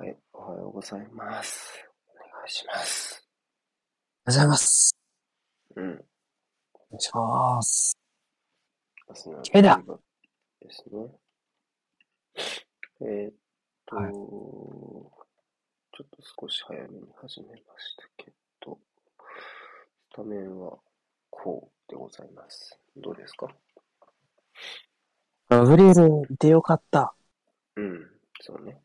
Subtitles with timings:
[0.00, 1.86] はい、おはようございます。
[2.08, 3.22] お願いします。
[4.26, 4.96] おはようございます。
[5.76, 5.84] うん。
[5.84, 5.98] お願
[6.98, 7.98] いします。
[9.10, 9.82] 明日の気合いだ
[10.62, 11.06] ですね。
[13.02, 13.34] えーっ
[13.84, 15.10] と、はいちょ
[16.02, 18.32] っと少し早めに始めましたけ
[18.64, 18.78] ど、
[20.12, 20.78] スタメンは
[21.28, 22.80] こうでございます。
[22.96, 23.48] どうですか？
[25.50, 27.12] ガブリエルいてよかった。
[27.76, 28.10] うん、
[28.40, 28.80] そうね。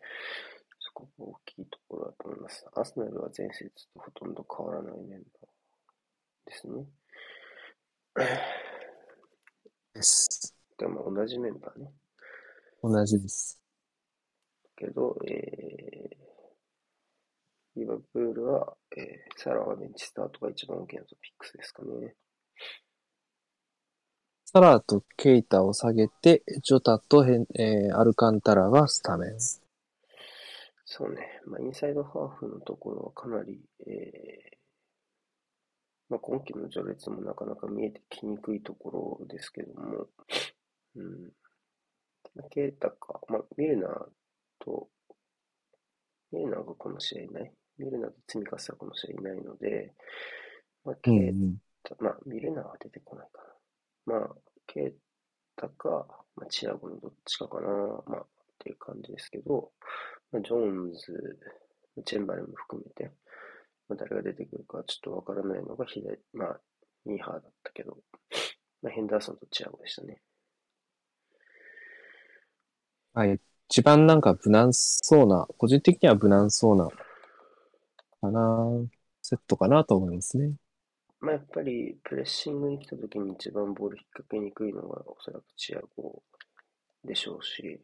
[1.17, 2.65] 大きいところだと思います。
[2.75, 6.85] アスナルは前節とほとんど変わらないメンバーですね。
[9.93, 10.55] です。
[10.77, 11.91] でも同じメンバーね。
[12.83, 13.61] 同じです。
[14.75, 22.15] けど、えー、リバプールは、えー、サラはベンチスタートが一番大きなトピックスですかね。
[24.45, 29.31] サラとケイタを下げて、ジョタとヘン、えーアルカンタラがスタメン。
[30.85, 31.41] そうね。
[31.45, 34.55] まあ、インサイドハーフのところはかなり、えー
[36.09, 40.07] まあ、今季の序列もなかなか見えてきにくいところですけども、
[40.95, 41.31] うん。
[42.35, 44.05] まあケイタか、まあ、ミルナー
[44.59, 44.87] と、
[46.31, 47.51] ミルナーがこの試合いない。
[47.77, 49.93] ミルナーと積み重ねはこの試合いないので、
[50.83, 51.57] まあ、ケイん。
[51.99, 53.41] まあ、ミルナーは出てこないか
[54.07, 54.19] な。
[54.19, 54.35] まあ、
[54.67, 54.93] ケイ
[55.55, 56.05] タか、
[56.35, 57.67] まあ、チアゴのどっちかかな。
[58.05, 58.25] まあ、っ
[58.59, 59.71] ていう感じですけど、
[60.24, 61.39] まあ、ジョーンズ、
[62.05, 63.11] チェンバレンも含めて、
[63.87, 66.59] まあ、誰が出てくるかちょっとわからないのが左、まあ、
[67.05, 67.97] ニーハーだったけど、
[68.81, 70.21] まあ、ヘンダーソンとチアゴでしたね。
[73.13, 73.39] はい。
[73.69, 76.89] 一番なんか無難そうな、個人的には無難そうな、
[78.21, 78.69] かな、
[79.21, 80.53] セットかなと思いますね。
[81.19, 86.21] まあ、やっぱり、プレッシングに来た時に一番ボール引っ掛けにくいのが、おそらくチアゴ
[87.03, 87.81] でしょうし、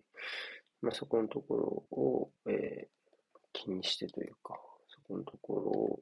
[0.82, 3.02] まあ、そこのところを、えー
[3.54, 6.02] 気にしてというか、そこのとこ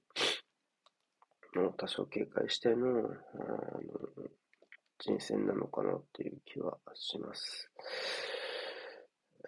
[1.55, 3.09] ろを多少警戒しての、あの
[4.99, 7.69] 人選なのかなっていう気はします。
[9.43, 9.47] え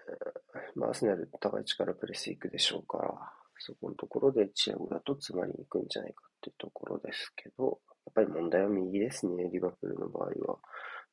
[0.77, 3.13] ーまあ、アスナル高い力プレスいくでしょうから、
[3.59, 10.57] そこのところでチアゴだと詰まりに行くんじゃないかっていうところですけど、やっぱり問題は右ですね、リバプールの場合は。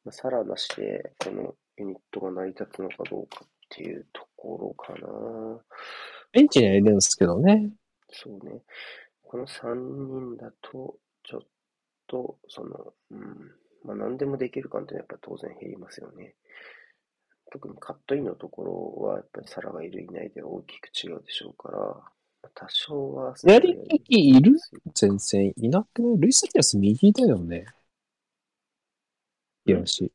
[0.04, 5.60] まあ、さらなしで、このユニットが成り立つのかどうかっていうところかな。
[6.32, 7.70] ベンチにはいるんですけどね。
[8.10, 8.62] そうね。
[9.22, 11.40] この3人だと、ちょっ
[12.06, 13.52] と、その、うん、
[13.84, 16.34] まあ何でもできる感ってやっぱ当然減りますよね。
[17.50, 22.02] 特にカットインのところは、やっぱりサカがいるいないでは大きく違うでしょうから、ま
[22.44, 24.56] あ多少は、やりきいる？
[25.00, 26.18] 前線いなくない？
[26.18, 27.66] ルイス・ディアス右だよね。
[29.66, 30.12] 利き足。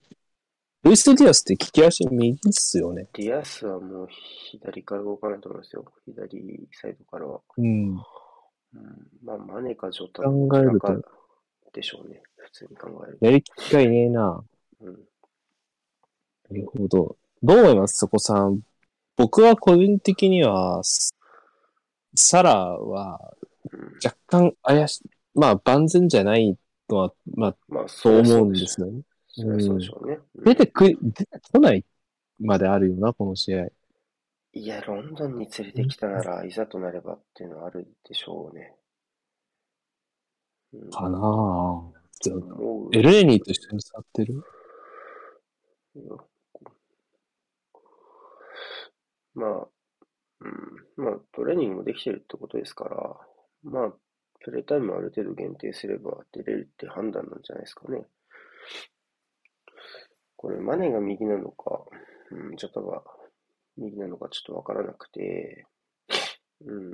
[0.83, 3.07] ルイス・ディアスって利き足右っすよね。
[3.13, 4.07] ディアスはもう
[4.51, 5.85] 左から動かないと思いますよ。
[6.05, 7.39] 左サイドからは。
[7.57, 7.65] うん。
[7.65, 7.99] うん、
[9.23, 10.97] まあ、マネかジョタ考えるか
[11.73, 12.21] でしょうね。
[12.35, 13.25] 普通に考えると。
[13.25, 14.43] やりきがいねえな。
[14.81, 14.93] うん。
[14.93, 14.97] な
[16.51, 17.15] るほど。
[17.41, 17.97] どう思います？
[17.97, 18.59] そこさん。
[19.15, 21.15] 僕は個人的には、ス
[22.15, 23.35] サラは
[23.71, 25.09] うん、若干怪しい。
[25.35, 26.57] まあ万全じゃない
[26.89, 29.01] のは、まあ、まあ、そう思うんでですよね。
[29.33, 30.19] そうでしょうね。
[30.35, 31.85] うん出てく、出てこない
[32.39, 33.67] まであるよな、この試合。
[34.53, 38.75] いや、ロンドンに連れてきたなら、いざとなればっていうのはあるでしょうね。
[40.73, 42.03] うん、かなぁ。
[42.19, 44.43] じゃあ思うエレーニーと一緒に触ってる？
[45.95, 46.27] よ
[49.33, 49.67] まあ、
[50.39, 53.17] うん、まあ、トレーニングもできてるってことですから、
[53.63, 53.93] まあ、
[54.39, 58.03] プレータイムある程度限定すれば出れるって判断なんじゃないですかね。
[60.43, 61.85] これ、マネが右なのか、
[62.29, 63.01] うん、ジョタが
[63.77, 65.65] 右なのかちょっとわからなくて、
[66.65, 66.93] うん、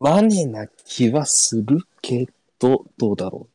[0.00, 2.26] マネな気はするけ
[2.58, 3.46] ど、どうだろ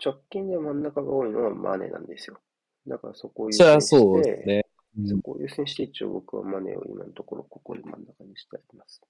[0.00, 2.38] 直近で真ん中が多いのはマネなんですよ。
[2.86, 3.48] だからそこをう。
[3.48, 4.66] 優先して、そうですね。
[5.08, 9.02] そこを優先して一応僕はマネを今のところここで真ん中にしてあります。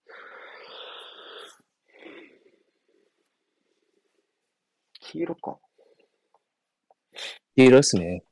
[5.01, 5.59] 黄色か。
[7.57, 8.23] 黄色ですね。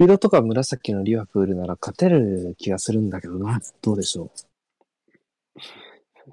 [0.00, 3.60] 黄色とか紫のリバプールなら勝てる気がするんだけどな。
[3.82, 4.30] どうでしょ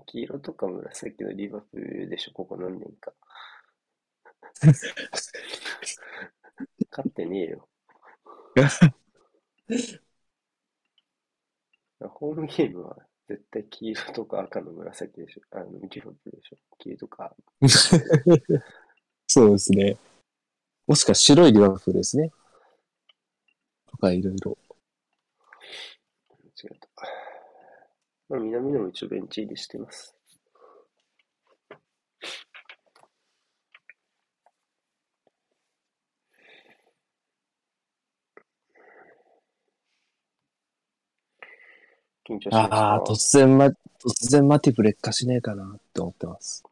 [0.06, 3.12] 黄色とか紫のリバプールでしょ、ここ何年か。
[6.92, 7.68] 勝ってねえよ。
[12.08, 15.42] ホームゲームは絶対黄色とか赤の紫でしょ。
[15.52, 16.56] あの、リバプールでしょ。
[16.78, 17.36] 黄色とか。
[17.60, 17.68] う。
[19.28, 19.98] そうですね。
[20.88, 22.32] もしくは白いリバプールですね。
[23.98, 24.58] とかいろいろ。
[26.64, 26.88] 違った。
[28.30, 30.16] まあ、南野も一応ベンチ入りしています。
[42.28, 43.74] 緊張しますああ、か突然ま、突
[44.30, 46.64] 然マティブ劣化しねえかなって思ってます。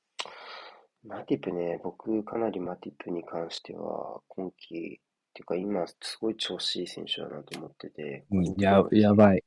[1.07, 5.04] マティプね、僕かなりマティプに関しては今季、っ
[5.35, 9.43] ていうか今すごい調子いい選手だなと思ってて、うん、や、やばい。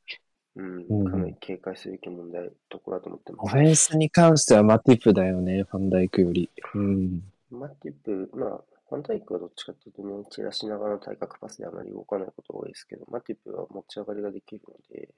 [0.56, 3.46] うんうんかなり警戒すべき問題、ところだと思ってます。
[3.46, 6.50] オフェンスに関してはマティプだよね、ファンダイクより。
[6.75, 7.23] うん。
[7.50, 15.08] マティプ、まあ、ファンダイクはどっちかというとね、散らしながらの対角パスであまり動かないことが多いですけど、マティプは持ち上がりができるので、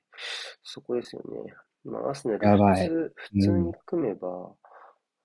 [0.63, 1.55] そこですよね。
[1.85, 4.53] まあ、アスナル普通、普通に組めば、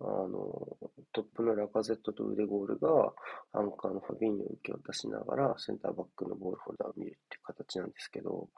[0.01, 0.77] あの、
[1.13, 3.13] トップのラカゼットと腕ゴールが、
[3.53, 8.49] アンカーのファビーニョを受け渡しながら、センターバックのボールホルダーを見るっていう形なんですけど、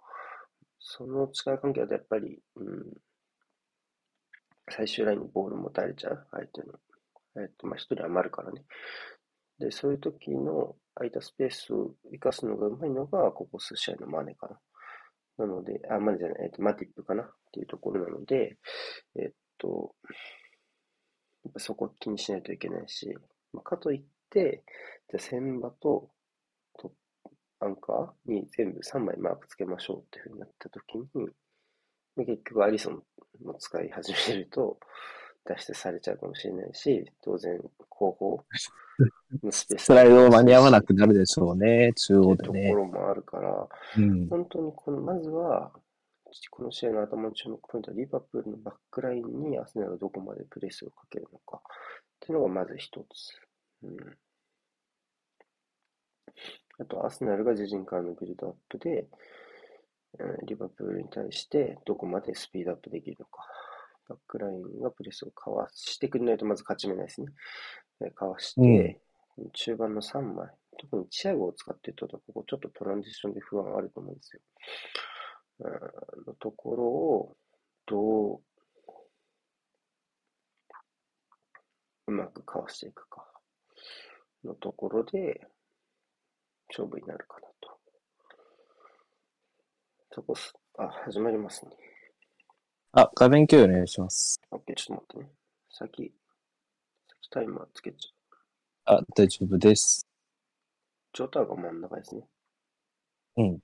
[0.79, 2.93] その力関係だとやっぱり、うん、
[4.69, 6.73] 最終ラインにボール持たれちゃう、相手の。
[7.37, 8.65] えっと、まあ、一人余るからね。
[9.59, 14.59] で、そういう時の空いたスペースを生かすのがうまいのが、ここ数試合のマネかな。
[15.37, 18.57] なので、あ、マネじゃない、えっと、マティップかなっていうところなので、
[19.15, 19.93] えっと、
[21.57, 23.15] そこ気にしないといけないし、
[23.53, 24.63] まあかといって、
[25.09, 26.09] じゃあ、センバと
[26.77, 26.91] ト
[27.59, 31.05] アンカーに全部3枚マークつけましょうっていうふうになった時に、
[32.15, 33.03] まあ結局アリソン
[33.43, 34.77] も使い始めると、
[35.47, 37.59] 脱出されちゃうかもしれないし、当然
[37.89, 38.43] 後方
[39.43, 42.75] のスペース スライド間に合わなくなるでしょうね、中央でねとこ。
[42.75, 43.67] ろもあるから、
[43.97, 44.27] うん。
[44.27, 45.71] 本当にこの、まずは、
[46.49, 51.61] この試合の頭の注目ポイントは、リバプールのバックラインにアスナルがどこまでプレスをかけるのかっ
[52.19, 53.41] ていうのがまず一つ。
[53.83, 53.97] うん、
[56.79, 63.45] あと、アスナルが自陣からのビルドアップで、うんリバプールに対してどこまでスピードアップできるのか。
[64.09, 67.27] バックラインがプレスをかわしてくれないとまず勝ち目ないですね。
[67.99, 69.01] でかわして、
[69.53, 74.41] 中盤の3枚、特にチアゴを使っていると、ここちょっとトランジションで不安あると思うんですよ。
[75.59, 75.71] うん
[76.27, 77.35] のところを、
[77.85, 78.41] どう、
[82.07, 83.25] うまくかわしていくか、
[84.43, 85.47] のところで、
[86.69, 87.79] 勝負になるかなと。
[90.11, 91.71] そこす、あ、始まりますね。
[92.91, 94.39] あ、画面共有お願いします。
[94.51, 95.31] オッケー、ちょっと待ってね。
[95.69, 96.13] 先、
[97.07, 98.97] 先タイマーつけちゃう。
[98.99, 100.07] あ、大丈夫です。
[101.13, 102.21] ジョーターが真ん中ですね。
[103.37, 103.59] うん。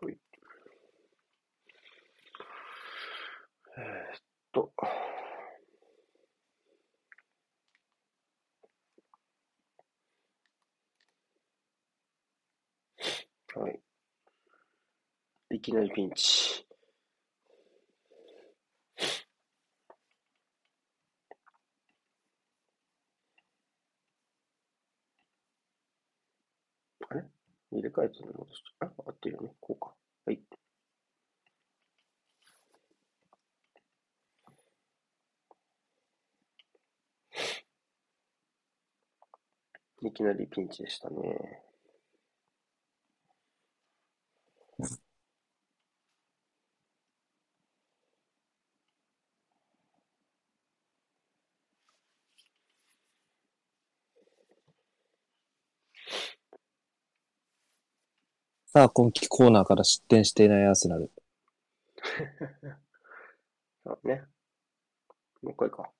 [0.00, 0.18] ほい
[3.78, 4.20] えーっ
[4.52, 4.72] と、
[13.58, 13.80] はい。
[15.50, 16.64] いきなりピンチ。
[27.08, 27.24] あれ？
[27.72, 28.32] 入れ替えてるの？
[28.38, 29.54] 戻しあ、合ってるよね。
[29.60, 29.94] こうか。
[30.24, 30.40] はい。
[40.02, 41.65] いきなりピンチでしたね。
[58.76, 61.10] さあ、今季コーナーから失点していないアーセナル。
[63.86, 64.22] そうね。
[65.40, 65.90] もう一回か。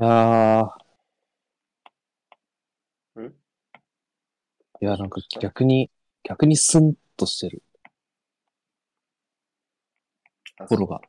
[0.00, 0.88] いやー。
[3.20, 3.32] んい
[4.84, 5.90] や、なんか逆に、
[6.24, 7.62] 逆にスンとしてる。
[10.58, 11.00] あ心が。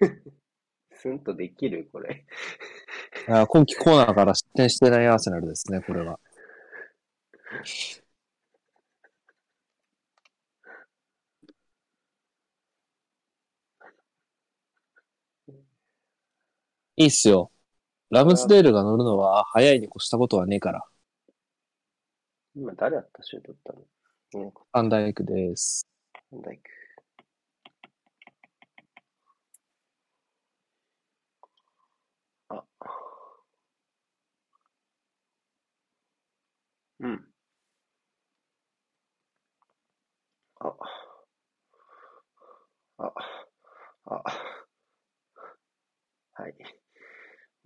[0.92, 2.24] スンとできるこれ。
[3.28, 6.18] いや今季コーナーから失点していないアーセナルですね、これは。
[16.96, 17.50] いいっすよ。
[18.10, 20.82] ラムズデールが乗るのは早いに越したことはねえから。
[22.54, 23.80] 今誰やったシュート打ったの？
[24.42, 25.86] いなかっファンダイクです。
[26.12, 26.70] たファンダイク。
[32.48, 32.64] あ。
[37.00, 37.24] うん。
[40.60, 40.74] あ。
[42.98, 43.12] あ。
[44.06, 44.22] あ。
[46.32, 46.54] はい。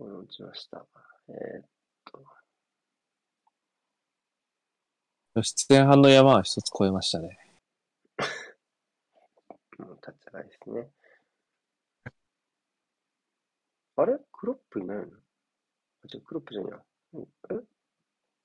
[0.03, 0.85] これ落ちました。
[1.29, 1.67] えーっ
[2.07, 2.25] と。
[5.41, 7.39] 出演班の山は一つ超えましたね。
[9.79, 10.91] もう立ち上がりですね。
[13.95, 14.19] あれ？
[14.33, 15.05] クロップいないの？
[15.05, 15.09] あ、
[16.13, 16.85] 違う、クロップじゃないや。
[17.13, 17.55] うんえ？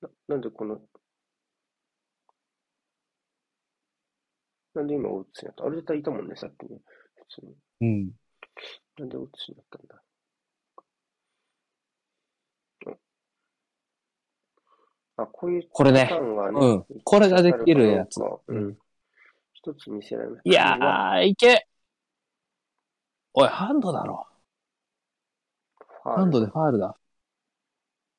[0.01, 0.79] な、なんでこの、
[4.75, 5.63] なんで今オーツになった？
[5.65, 6.79] あれ絶対いたもんね、さっきね。
[7.15, 7.55] 普通に。
[7.81, 8.11] うん。
[8.99, 10.03] なんでオーツになったんだ
[12.85, 12.99] うん
[15.17, 18.77] あ、こういうこれねうんこれができるやつうんん。
[19.53, 20.41] 一つ見せられます。
[20.45, 21.67] いやー、いけ
[23.33, 24.27] おい、ハンドだろ。
[26.03, 26.95] ハンドでファールだ。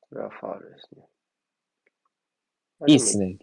[0.01, 1.03] これはファールですね。
[2.87, 3.37] いいっすね。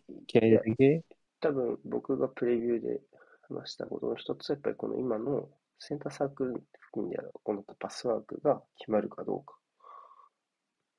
[1.41, 3.01] 多分僕がプレビューで
[3.49, 9.55] 話したことの一つはやっぱりこの今のセンターサークル付近で行ったパスワークが決まるかどうか。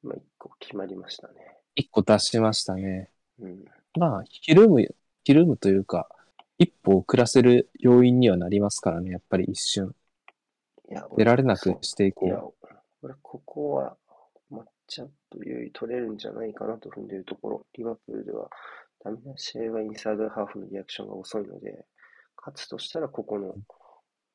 [0.02, 1.34] まあ一個決まりましたね。
[1.76, 3.10] 一個出しましたね。
[3.38, 3.64] うん。
[3.98, 4.82] まあ、ひるむ、
[5.24, 6.08] ひるむというか、
[6.58, 9.94] 一歩遅らせる要因にはなりますからね、やっぱり一瞬。
[10.90, 12.54] いや、出られなくしていこいやう。、
[13.02, 13.96] 俺ここは
[14.50, 17.66] マッチアップ優位取れるんじゃないかなと踏んでいるところ。
[17.74, 18.48] リバプールでは
[19.04, 21.84] ダメな試合はインサイドハーフのリアクションが遅いので、
[22.38, 23.54] 勝つとしたらここの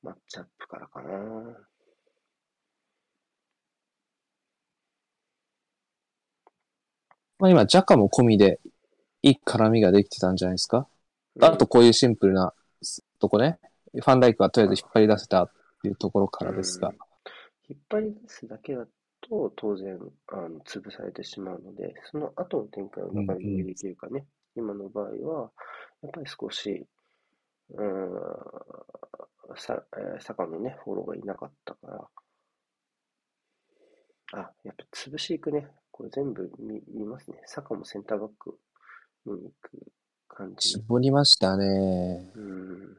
[0.03, 1.57] マッチアップからかな。
[7.41, 8.59] まあ今、ジャカも込みで、
[9.23, 10.87] いい絡みができてたんじゃないですか？
[11.41, 12.53] あと、こういうシンプルな
[13.19, 13.59] とこね。
[13.93, 16.95] ファンダイクはとりあえず引っ張り出せたっていうところからですがうん。
[17.67, 18.85] 引っ張り出すだけだ
[19.21, 24.25] と当然あの潰されてしまうので、その後の展開を中身にできるかね。
[24.55, 25.51] 今の場合は、
[26.03, 26.85] やっぱり少し、
[27.71, 28.11] うーん、
[29.57, 32.07] さ、えー坂のね、フォローがいなかったから、
[34.33, 35.67] あ、やっぱ潰し行くね。
[35.91, 37.41] これ全部見見ますね。
[37.45, 38.57] 坂もセンターバック
[39.25, 39.71] 見に行く
[40.27, 40.69] 感じ。
[40.69, 42.31] 絞りましたね。
[42.35, 42.97] うん。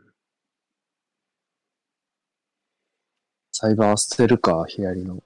[3.50, 5.22] サイバー捨てるか、左の。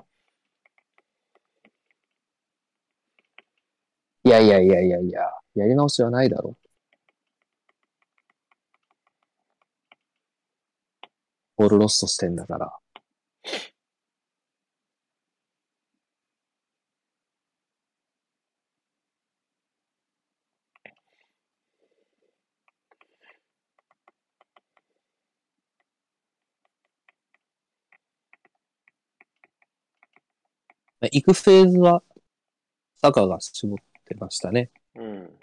[4.24, 5.20] いやいやいやいやいや、
[5.54, 6.56] やり直しはないだろ。
[11.56, 12.78] ボールロストしてんだから。
[31.00, 32.02] 行くフェーズは、
[32.96, 34.70] 坂が絞ってましたね。
[34.94, 35.38] うん。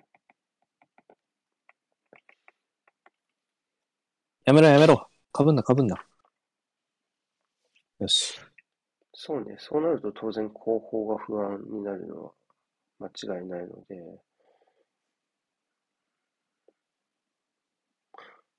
[4.46, 5.08] やめろやめろ。
[5.32, 6.04] かぶんなかぶんな。
[8.00, 8.40] よし。
[9.14, 12.32] そうね、そうなると当然後方が不安になるのは
[13.00, 14.20] 間違いないので、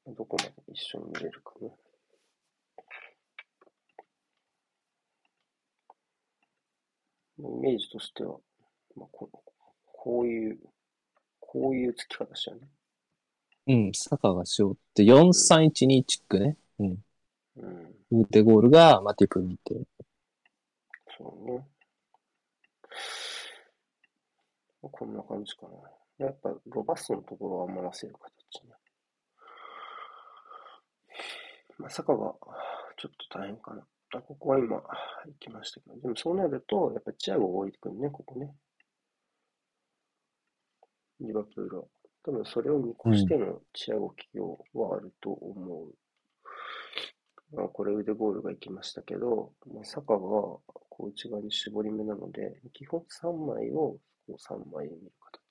[0.06, 1.70] どこまで一緒に見れるかね。
[7.38, 8.38] イメージとしては、
[8.96, 9.28] まあ、こ
[9.82, 10.58] こういう、
[11.40, 12.68] こういうつき方したよね。
[13.66, 16.56] うん、坂が絞って、4-3-1-2チックね。
[16.78, 17.04] うん。
[17.56, 19.74] うん、ウーテゴールがマティプ見て。
[21.16, 21.66] そうね。
[24.82, 25.66] こんな感じか
[26.18, 26.26] な。
[26.26, 28.74] やっぱロバストのところは回せる形ね。
[31.78, 32.34] まさかが
[32.96, 33.86] ちょっと大変かな。
[34.14, 34.82] あここは今行
[35.40, 38.54] きましたけど、でもそうなると、やっぱりチアゴが置いてくるね、ここね。
[41.20, 41.84] リバプールは。
[42.22, 45.94] 多分それを見越してのチアゴ起用はあると思う。
[47.56, 50.62] まあ、これ腕ゴールが行きましたけど、まあ、サカがこ
[51.00, 55.43] う内側に絞り目なので、基本3枚をこう3枚見る形。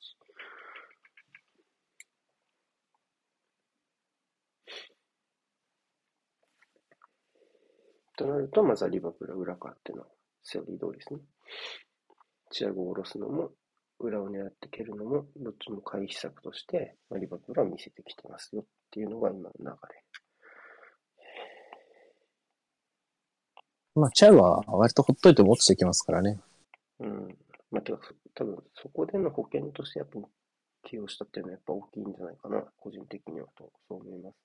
[8.24, 10.10] となると、まずはリバプールは裏からっていうのは
[10.44, 11.20] セオリー通りですね。
[12.52, 13.52] チアゴを下ろすのも、
[14.00, 19.76] 裏を狙って蹴るのも、どっちも回避策として、まあ、リバプールは見せてきてますよっていうのが今の流れ。
[23.96, 26.40] まあ、チャイは割とほっといても落ちてきますからね。
[27.00, 27.38] うん。
[27.72, 28.00] まあ、てか、
[28.36, 30.20] 多分そこでの保険として、やっぱ
[30.84, 34.36] 起用したっていうのはやっぱ大きいんじゃないかな、個人的にはと、そう思います。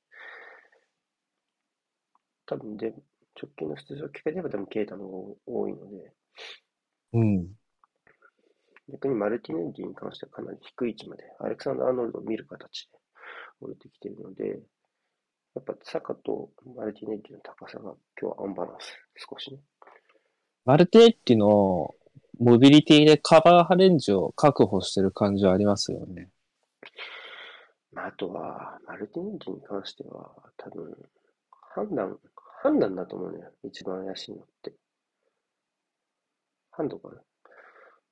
[2.47, 2.95] 多分で、
[3.41, 6.13] 直近の出場機会で言えば多分ケイタの方が多いので、
[7.13, 7.47] うん。
[8.91, 12.99] 逆にマルティネッリに関してはかなり低い位置まで、アレクサンダー・アーノルドを見る形で
[13.61, 14.61] 降りてきているので、
[15.55, 19.61] やっぱサカとマルティネッリの高さが今日はアンバランス、少しね。
[20.65, 21.95] マルテッティの
[22.39, 26.31] モビリティでカバーレンジを確保してる感じはありますよね。
[27.93, 30.97] まあ、あとは、マルティネッリに関しては、多分、
[31.75, 32.19] 判断、
[32.63, 33.39] 判断だと思うね。
[33.65, 34.73] 一番怪しいのって。
[36.73, 37.23] ハンドかな。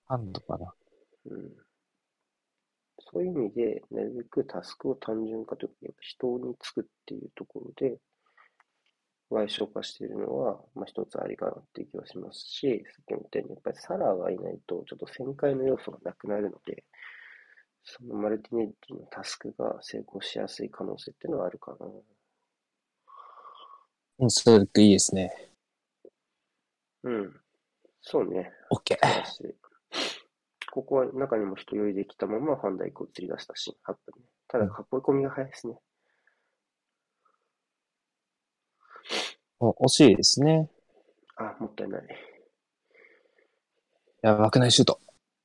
[0.06, 0.74] ハンドかな。
[1.26, 1.50] うん。
[3.12, 7.98] そういう意味で、なるべくタスクを単純化というか、やっぱ人につくっていうところで、
[9.30, 16.84] 賠償化しているのは、まあ、一つありかなっていう気はしますし、さっきも言ったように、やっぱりサラーがいないと、ちょっと旋回の要素がなくなるので、
[17.82, 21.86] そのマルティネッリのタスクが成功しやすい可能性っていうのはあるかな。
[24.18, 25.50] うん、それいいですね。
[27.02, 27.40] うん。
[28.00, 28.50] そうね。
[28.70, 28.96] OK。
[30.72, 34.24] ここは中にも人酔いできたままファンダイクを釣り出したシーンあったね。
[34.48, 34.70] ただ、囲い
[35.00, 35.78] 込みが早いですね。
[39.58, 40.68] お惜しいですね。
[41.36, 42.02] あ、もったいない。
[42.02, 42.06] い
[44.22, 45.00] や、枠内シュート。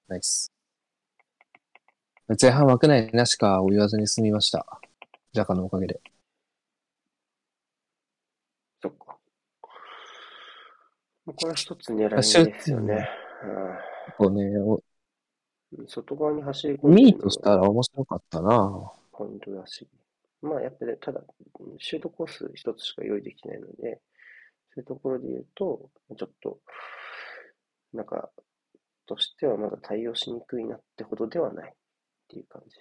[0.07, 0.51] ナイス。
[2.41, 4.65] 前半枠内なしかを言わずに済みました。
[5.33, 6.01] ジャカのおかげで。
[8.81, 9.05] そっか。
[9.05, 9.17] も
[9.63, 9.67] う
[11.25, 13.09] これは一つ狙い目ですよね。
[14.17, 14.81] こうん
[15.87, 19.87] 外側に走り込ミーとしたら面白かったなポイントだし。
[20.41, 21.21] まあ、やっぱり、ただ、
[21.77, 24.01] シュートコース一つしか用意できないので、
[24.73, 26.59] そういうところで言うと、ちょっと、
[27.93, 28.31] なんか、
[29.05, 31.75] としてはまだ対応しにくいなってほどではないっ
[32.27, 32.77] ていう感じ。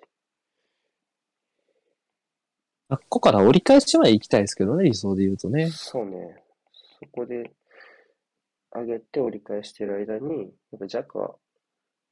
[2.89, 5.71] ここから折り返しまで行きたいですけどね、理想で言うとね。
[5.71, 6.43] そうね。
[6.73, 7.53] そこで
[8.75, 11.35] 上げて折り返してる間に、やっぱジャカ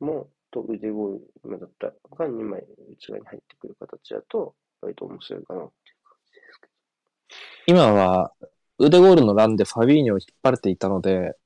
[0.01, 6.68] もと腕ゴール今だったらが2枚内側に入ってくる形だと、割と面白いかなっていう感じですけ
[7.66, 8.33] 今は
[8.79, 11.37] 腕ゴールのランでファビーニョを引っ張れていたので、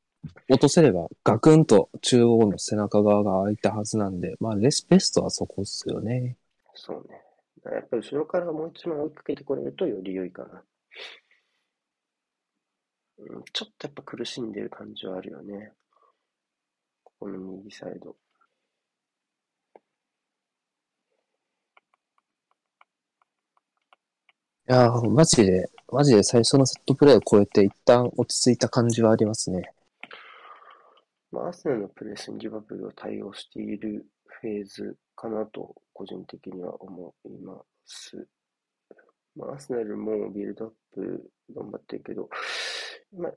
[0.49, 6.37] 落とせればガクンと中央の背中側が空いたはずなんで、まあレスベストはそこっすよね。
[6.67, 6.71] ど。
[6.75, 7.23] そうね。
[7.65, 10.63] やっぱり後ろからもう一枚追いかけてこれるとより良いかな。
[13.19, 15.73] うん、ちょっとやっぱ苦しんでる感じはあるよね。
[17.05, 18.17] ここの右サイド。
[24.69, 29.73] いやー、マジで、マジで最初のセットプレーを超えて一旦落ち着いた感じはありますね。
[31.33, 38.27] まあ、アーセナルのプレスにリバプールを対応しているフェーズかなと、個人的には思います。
[39.35, 42.29] まあ、アーセナルもビルドアップ頑張ってるけど、
[43.13, 43.33] まあ、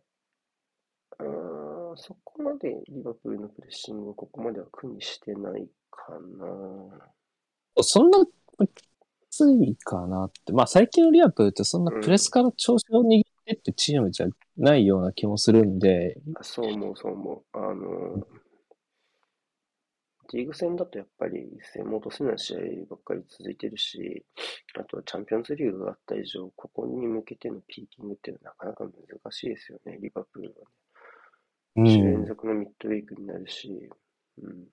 [1.19, 7.83] あーそこまでリバプールのプレッシングをここまでは苦にしてないかな。
[7.83, 8.87] そんな、き
[9.29, 10.53] ついかなって。
[10.53, 17.57] まあ最近のリアプールってそんなプレスから調子を握ってってチームじゃないような気もするんで、あそう思う、そう思う。
[17.57, 18.27] あの、
[20.33, 22.59] リーグ戦だとやっぱり一戦も落とせない試合
[22.89, 24.25] ばっかり続いてるし、
[24.77, 30.65] あとはチャンピオンズリーグがあった以上、ここに向けてのピーキングっていうのはなかなか難しいですよね、リバプールはね。
[31.75, 32.25] う2週連ん。
[32.25, 33.89] 続のミッドウィークになるし、
[34.41, 34.65] うん、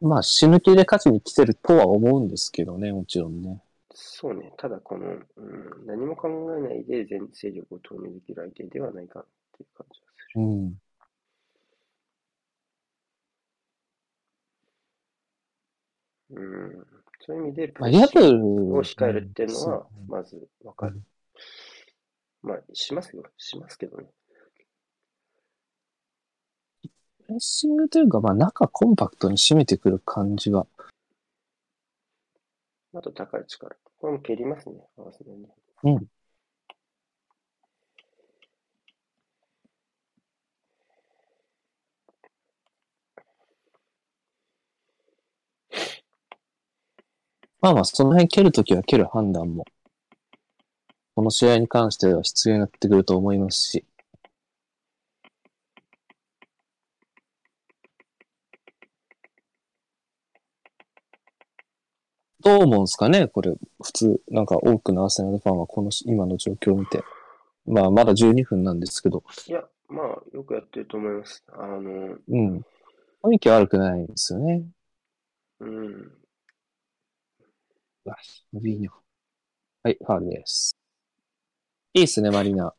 [0.00, 3.62] まあ死ぬ気で勝ちに来てるとは思うんですけどね、もちろんね。
[3.92, 9.26] そうね、ただこの、うん、何も考えないで全勢力を投入できる相手ではないかなっ
[9.56, 10.42] ていう感じがする。
[10.42, 10.74] うん。
[16.32, 16.86] うん、
[17.20, 21.00] そういう意味で、プールを控えるっていうのはそ、まずわかる。
[22.42, 23.24] まあ、しますよ。
[23.36, 24.06] しますけどね。
[27.26, 30.66] プレッシングというか、まあ中コンパクトに締めてくる感じは。
[32.94, 33.76] あと高い力。
[34.00, 34.76] これも蹴りますね。
[34.96, 35.30] 合わせね。
[35.84, 36.06] うん。
[47.60, 49.66] まあまあ、その辺蹴るときは蹴る判断も、
[51.14, 53.84] この試合に関しては必要になってくると思いますし。
[62.42, 63.28] どう思うんですかね？
[63.28, 67.04] これ、普通、なんか多くのアーセナルファンはこの今の状況を見て。
[67.66, 71.44] まあ、まだ12分なんですけど、いや、まあ、よくやってると思います。
[71.52, 72.64] あの、うん。
[73.22, 74.64] 雰囲気は悪くないですよね。
[75.60, 76.19] うん。
[78.08, 78.16] あ
[78.52, 78.92] ファビーニョ。
[79.82, 80.76] はい、ファールです。
[81.92, 82.72] いいっすね、マリナ。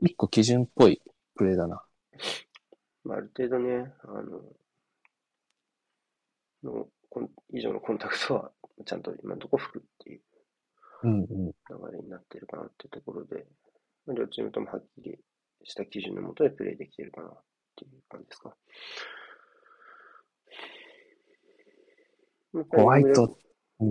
[0.00, 1.02] 一個基準っぽい
[1.34, 1.84] プレーだな。
[3.04, 4.40] まあ、ある程度ね、あの、
[6.62, 8.50] のコン以上のコンタクトは
[8.86, 10.22] ちゃんと今のところ吹くっていう
[11.02, 11.26] うんうん。
[11.26, 11.52] 流
[11.92, 13.44] れになってるかなっていうところで、
[14.06, 15.18] まあ両チームともはっきり
[15.64, 17.42] した基準のもとでプレーできてるかなっ
[17.76, 18.56] ていう感じですか。
[22.70, 23.36] ホワイト。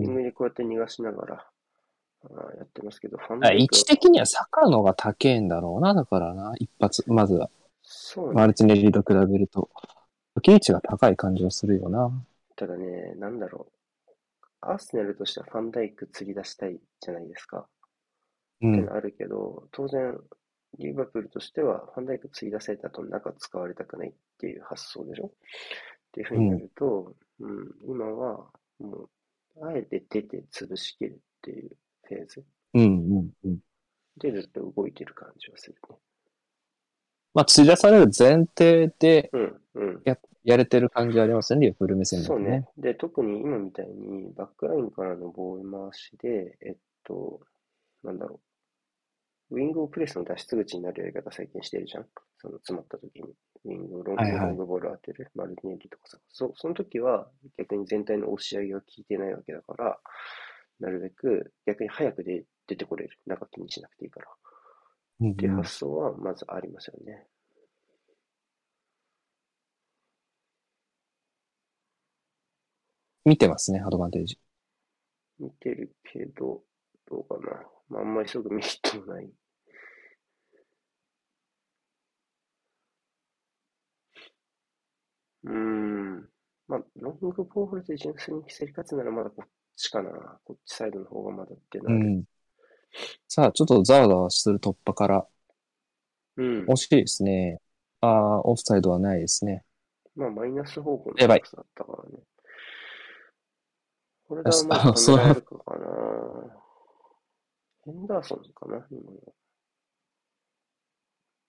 [0.00, 1.34] ウィンん、グでこうやって逃がしながら
[2.58, 7.50] やってますけど、ファンあダイクは位置的には坂野が高えんだろうな、だからな、一発、まずは。
[7.82, 9.70] そうねマルチネリと比べると。
[10.36, 12.10] 受け位置が高い感じはするよな。
[12.56, 13.72] ただね、なんだろう。
[14.60, 17.68] アーセナルとしてはファンダイク釣り出したいじゃないですか。
[18.62, 18.94] うんっての。
[18.94, 20.18] あるけど、当然、
[20.78, 25.30] リバプールとしては、ファンダイク釣り出された後中使われたくないっていう発想でしょっ
[26.12, 29.10] ていうふうになると、うん、今は、もう、
[29.62, 31.70] あえて出て潰しきるっていう
[32.02, 32.86] フェーズうんう
[33.22, 33.58] んうん。
[34.16, 35.96] でずっと動いてる感じはするね。
[37.34, 40.02] まあ、釣り出される前提でうん、うん。
[40.44, 42.44] やれてる感じはありますよね、リアプール目線だとね
[42.76, 42.92] そうね。。
[42.92, 47.40] で、特に今みたいに、バックラインからのボール回しで、えっと、
[48.02, 48.40] なんだろ
[49.50, 49.56] う。
[49.56, 52.06] ウィングをプレスの脱出口になるやり方最近してるじゃん。
[52.38, 53.34] その詰まった時に。
[53.64, 55.30] ウィングをロングロングボール当てる。
[55.34, 56.18] マルティネリとかさ。
[56.28, 59.98] そその時は逆に全体の押し上げが効いてないわけだから、
[60.80, 63.18] なるべく逆に早くで出てこれる。
[63.26, 64.26] 中気にしなくていいから。
[65.20, 67.26] うんっていう発想はまずありますよね。
[73.24, 74.38] 見てますね、アドバンテージ。
[75.38, 76.62] 見てるけど、
[77.06, 77.62] どうかな。
[77.88, 79.30] まあ、あんまりすぐ見るってもない。
[85.44, 86.28] うーん。
[86.66, 90.10] まあ、ロングボールで純粋に競り勝つならまだこっちかな。
[90.44, 91.96] こっちサイドの方がまだってなる。
[91.96, 92.24] うん。
[93.28, 95.26] さあ、ちょっとざわざわする突破から、
[96.36, 96.64] うん。
[96.66, 97.60] 惜しいですね。
[98.00, 99.64] ああ、オフサイドはないですね。
[100.16, 102.18] まあ、マイナス方向のやばいコースだったからね。
[104.26, 105.86] これがまあ、あそう止められるかかな。
[107.84, 109.34] ヘンダーソンかな、今の。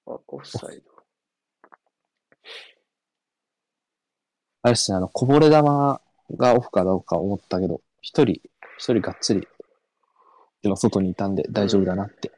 [0.08, 0.95] あ、オフサイド。
[4.66, 6.00] あれですね、あの、こぼれ球が
[6.56, 8.42] オフかどうか思ったけど、一人、
[8.80, 9.48] 一人がっつり、
[10.64, 12.32] 今外にいたんで大丈夫だなって。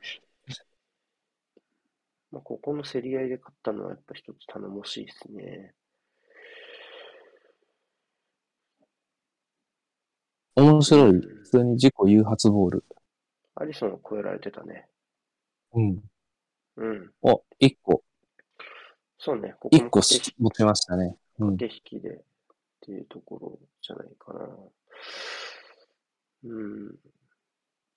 [2.31, 5.73] まあ、ここの競り合いで勝ったのはやっぱ一つ頼もしいですね。
[10.55, 11.13] 面白い。
[11.13, 12.83] 普通に自己誘発ボール。
[13.55, 14.85] アリソンは超えられてたね。
[15.71, 16.03] うん。
[16.75, 17.13] うん。
[17.21, 18.03] お、一個、
[19.17, 19.55] そうね。
[19.61, 21.15] ここ一個持ちましたね。
[21.39, 21.57] うん。
[21.57, 22.19] け引きでっ
[22.81, 24.47] ていうところじゃないかな。
[26.45, 26.95] うん。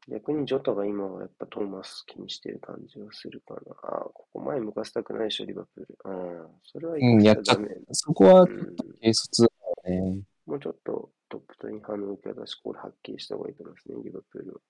[0.09, 3.61] 逆にジョタが今はやっぱトーマス気にしてる感じはするかな。
[3.83, 5.99] ああ、ここ前向かせたくないでしょ、リバプール。
[6.05, 7.53] ああ、それはうんやっち。
[7.93, 8.49] そこはうん。
[8.77, 9.49] 軽率だ
[9.95, 10.23] よね。
[10.47, 14.61] もうちょっとトップとインハーの受け出し、これはっきりした方がいいと思いますね、リバプールは。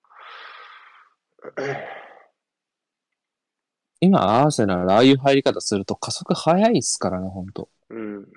[3.99, 7.69] 今、アーセナル、ああいう入り方すると加速早いっすからね、ほんと。
[7.89, 8.27] うん。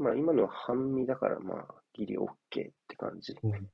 [0.00, 2.30] まあ今のは半身だから、まあギリ OK っ
[2.88, 3.36] て感じ。
[3.42, 3.68] うん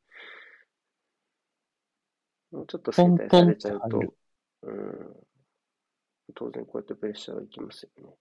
[2.52, 4.00] もうちょっと整体されちゃうと
[4.62, 5.16] うん。
[6.34, 8.14] 当然こうやってプレッシャーがいきますよね。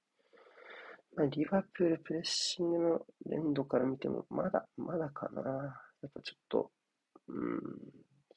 [1.16, 5.42] まあリバプールプレッシングの連動から見ても、まだ、まだかな。
[6.02, 6.72] やっぱちょっと、
[7.28, 7.62] うん。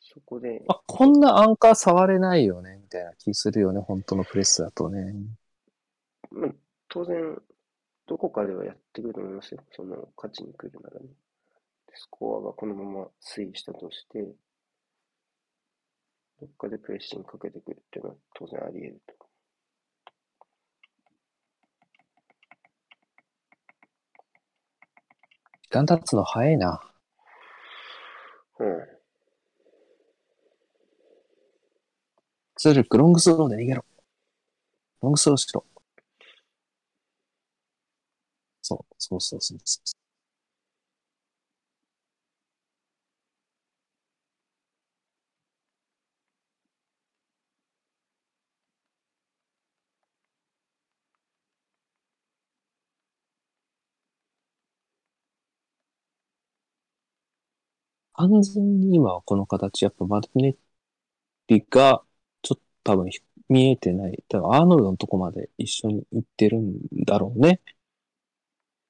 [0.00, 5.14] そこで、あ、こんなアンカー触れないよね、みたいな気するよね、本当のプレスだとね。
[6.30, 6.50] まあ、
[6.88, 7.42] 当然、
[8.08, 9.62] どこかではやってくると思いますよ。
[9.70, 11.06] その、勝ちに来るならね。
[11.94, 14.22] スコアがこのまま推移したとして、
[16.40, 19.14] どっかでプレッシングかけてくるっていうのは当然あり得ると。
[25.64, 26.80] 時間経つの早いな。
[28.60, 28.98] うん。
[32.56, 33.84] ツールック、ロングスローで逃げろ。
[35.02, 35.64] ロングスローしろ。
[38.68, 39.98] そう、そうそうそうそう。
[58.14, 60.56] 完全に今はこの形、やっぱマルティネッ
[61.48, 62.04] リが
[62.42, 63.10] ちょっと多分
[63.48, 64.24] 見えてない。
[64.28, 67.60] 多分アーノルドのとこまで一緒に行ってるんだろうね。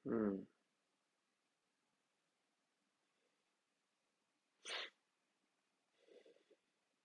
[0.09, 0.41] うん。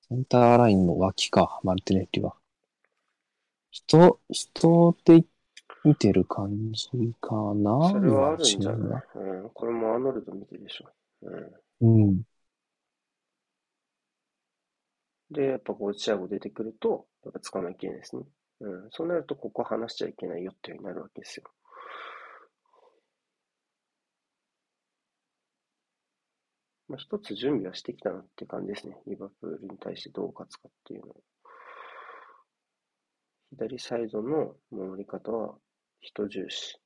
[0.08, 2.36] センターラインの脇か、マルティネッリは。
[3.72, 5.26] 人、人で
[5.84, 6.88] 見てる感じ
[7.20, 9.04] かなそれはあるんじゃない？
[9.16, 9.50] うん。
[9.50, 10.86] これもアーノルド見てるでしょ。
[11.82, 12.06] うん。
[12.06, 12.22] うん。
[15.32, 18.24] で、やっぱこう、チアゴ出てくると、やっぱ使わなきゃいけないですね。
[18.60, 18.90] うん。
[18.92, 21.46] そうなると、ここ話しちゃいけないよっていうになるわけですよ。
[26.94, 28.96] まあ、一つ準備はしてきたなって感じですね。
[29.08, 31.16] リバプールに対してどう勝つかっていうのを。
[33.50, 35.56] 左サイドの守り方は
[36.02, 36.80] 人重視。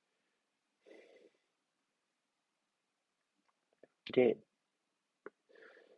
[4.14, 4.38] で、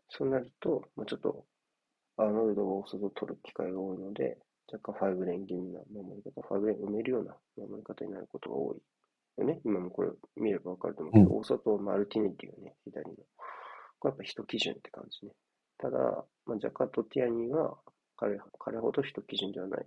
[0.10, 1.45] そうなると、まあ、ちょっと、
[2.17, 4.39] アーノルドがオフサイドを取る機会が多いので、
[4.74, 8.78] 若干ファイブレーン気味な守り方、ファイブレーン埋めるような守り方になることが多い。
[9.38, 13.15] よね、今もこれ見ればわかると思うけど、大外マルティネリがね、左の。
[13.99, 15.33] これやっぱ人基準って感じね。
[15.77, 17.77] ただ、まあ、ジャカとティアニーは
[18.17, 19.85] 彼彼ほど人基準ではない。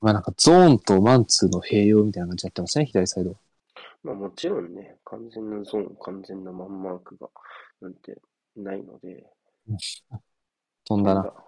[0.00, 3.36] まあなんかゾーンとマンツーの併用みたいな感じになってますね、左サイドは。
[4.04, 7.28] まあもちろんね、完全なゾーン、完全なマンマークが
[7.80, 8.16] なんて
[8.56, 9.26] ないので、
[10.84, 11.22] 飛んだな。
[11.22, 11.44] なんか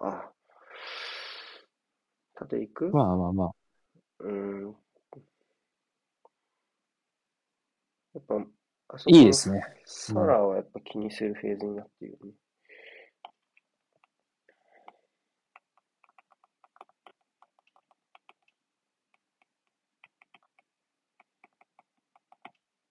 [0.00, 0.30] あ、
[2.34, 2.90] 縦行く？
[2.90, 3.50] まあまあまあ。
[4.20, 4.76] うーん。
[8.14, 8.34] やっぱ、
[8.88, 9.62] あそこのいいですね。
[9.84, 12.32] サラはやっぱ気にするフェーズになっているね。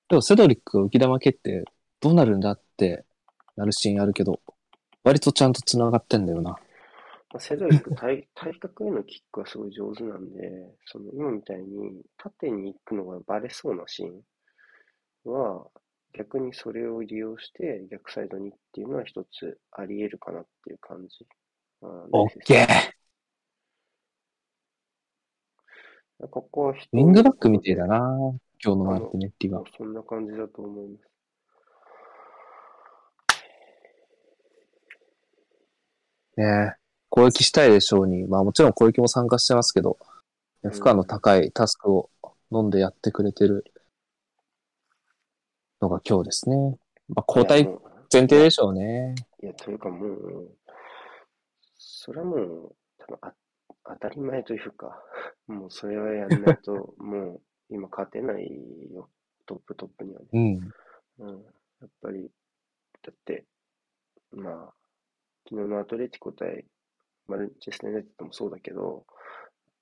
[0.09, 1.65] でもセドリックが浮き玉蹴って
[1.99, 3.03] どうなるんだって
[3.57, 4.39] なるシーンあるけど、
[5.03, 6.57] 割とちゃんと繋がってんだよな。
[7.37, 15.69] まあ、セドリック対、 対角へのキックはすごい上手なんで、その今みたいに縦に行くのがバレそうなシーンは、
[16.13, 21.27] 逆にそれを利用して逆サイドにっていうのは一つあり得るかなっていう感じ。
[21.81, 27.99] オッケーーここは人ウィングバックみてえだな、
[28.63, 29.63] 今日のマルティネッリは。
[29.77, 31.07] そんな感じだと思います。
[36.37, 40.17] ねえ攻撃したいでしょうに、まあもちろん攻撃も参加してますけど、うん
[40.69, 42.09] 負荷の高いタスクを
[42.51, 43.63] 飲んでやってくれてる
[45.79, 46.77] のが今日ですね。
[47.07, 47.63] まあ交代
[48.11, 49.15] 前提でしょうね。
[49.41, 50.51] いや、というかもう、
[51.77, 53.33] それはもう、多分あ
[53.85, 55.01] 当たり前というか、
[55.47, 58.49] もうそれはやんないと、 もう今勝てない
[58.91, 59.09] よ、
[59.45, 60.27] トップトップにはね。
[60.33, 61.29] うん。
[61.29, 61.43] うん、
[61.81, 62.31] やっぱり、
[63.01, 63.45] だって、
[64.31, 64.73] まあ、
[65.49, 66.65] 昨日のアトレティコ対
[67.27, 69.05] マルチェスター・ユナイテッドもそうだけど、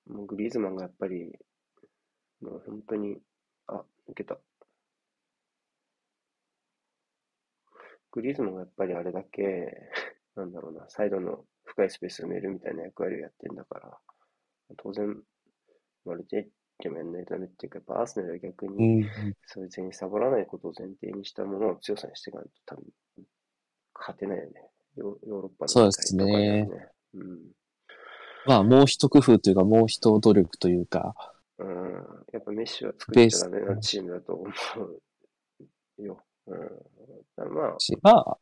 [0.08, 1.38] もうグリーズマンがやっぱり、
[2.40, 3.18] もう本当に、
[3.66, 4.38] あ、抜けた。
[8.12, 9.90] グリーズマンがやっぱりあれだけ、
[10.36, 13.98] なんだろうな、サイドの深いスペースを埋めるみたいな役割をやってんだから、
[14.78, 15.22] 当然、
[16.04, 16.44] マルチェッ
[16.90, 19.06] もやんないとダメっていうか、やっぱアーセナルは逆うに、ん。
[19.46, 22.84] それ全員サボらないことを前提にしたものを強さにしていかないと多分
[23.94, 24.50] 勝てないよね。
[24.96, 26.68] ヨヨーロッパのそうですね。
[27.14, 27.38] うん。
[28.46, 31.14] まあもう一工夫というか、もう一努力というか、
[31.58, 31.66] うん。
[32.32, 34.52] やっぱメッシは作っちゃダメなチームだと思
[35.98, 36.22] うよ。
[36.46, 36.58] うん。
[37.54, 38.38] まあ、し、まあ、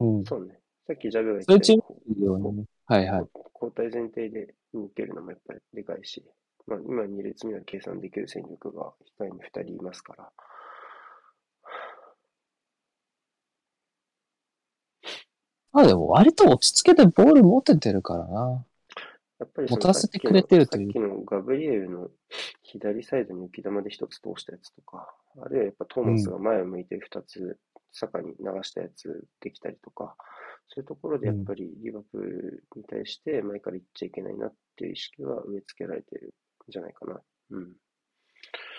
[0.00, 0.24] うん。
[0.24, 0.58] そうね。
[0.86, 2.64] さっきジャブがそういうチー言ったよムいいよね。
[2.86, 3.26] はいはい。
[3.54, 6.24] 交代前提で動けるのもやっぱりでかいし、
[6.66, 10.30] まあ今2列目は計算できる戦力が控えに2人いますから。
[15.76, 18.64] まあでも割と落ち着けてボール持ててるからな。
[19.38, 22.08] やっぱり持たせてくれてるというさっきのガブリエルの
[22.62, 27.58] 左サイドに浮き玉で一つ通したやつとか、あるいはやっぱトーマスが前を向いて二つ
[27.92, 30.16] 坂に流したやつできたりとか、
[30.68, 37.20] そういうところでやっぱりリバプールに対して前から言っちゃいけないなっていう意識は植え付けられてるんじゃないかな。
[37.50, 37.72] うん。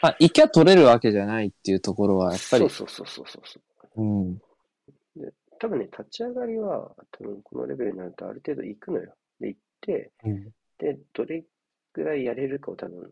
[0.02, 3.60] まあ、行きゃ取れるわけじゃないっていうところは、やっぱり、そうそうそうそうそ
[3.98, 4.02] う。
[4.02, 4.42] うん。
[5.60, 9.14] 多分ね、立ち上がりは、多分このレベルになるとある程度行くのよ。
[9.40, 10.52] で、行って、うん。
[10.78, 11.44] で、どれ
[11.94, 13.12] ぐらいやれるかを多分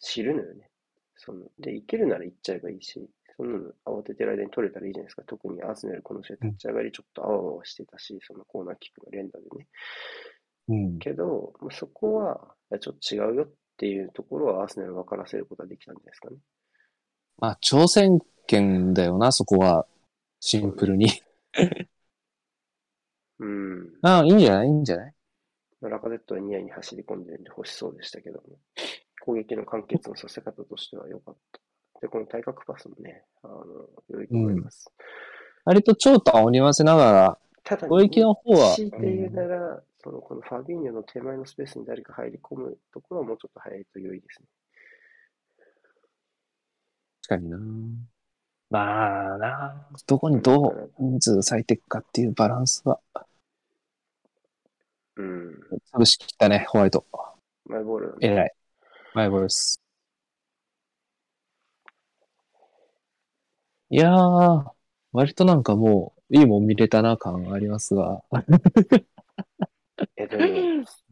[0.00, 0.68] 知るのよね。
[1.16, 5.22] そので、行けるなら行っちゃえばいいし、そんなの慌ててる間に取れたらいいじゃないですか。
[5.26, 9.68] 特にアーセナルこの試合立ち上がりちょっとあわあわしてたし、そのコーナーキックの連打でね。
[10.68, 10.98] うん。
[10.98, 16.36] けど、まあそこは、ちょっと違うよっていうところはアーセナル分からせることができたんじゃないですかね。
[17.38, 19.86] まあ、挑戦権だよな、そこは。
[20.40, 21.06] シンプルに。
[23.38, 23.92] うん。
[24.02, 24.66] ああ、いいんじゃない？
[24.68, 25.14] いいんじゃない？
[25.80, 28.58] まあラカゼットはニアに走り込んでるんで欲しそうでしたけども、
[29.20, 31.60] 攻撃の完結のさせ方としては良かった。
[32.00, 33.64] で、この対角パスもね、あの、
[34.08, 34.90] 良いと思います。
[35.64, 44.48] 割と長短を織り交ぜながら、ただ、攻撃の方は強いて言うなら、その、このファビーニョの手前のスペースに誰か入り込むところはもうちょっと早いと良いですね。
[47.28, 47.56] 確かにな
[48.72, 52.98] まあなどこにどう人数割いていくかっていうバランスは、
[55.16, 55.54] うん。
[55.94, 57.04] 潰しきったね、ホワイト。
[57.66, 58.52] マイボールなんで偉い。
[59.12, 59.78] マイボールです。
[63.90, 64.64] いやー、
[65.12, 68.22] 割となんかもう、いいもん見れたな感ありますが。
[70.16, 70.44] え、でも、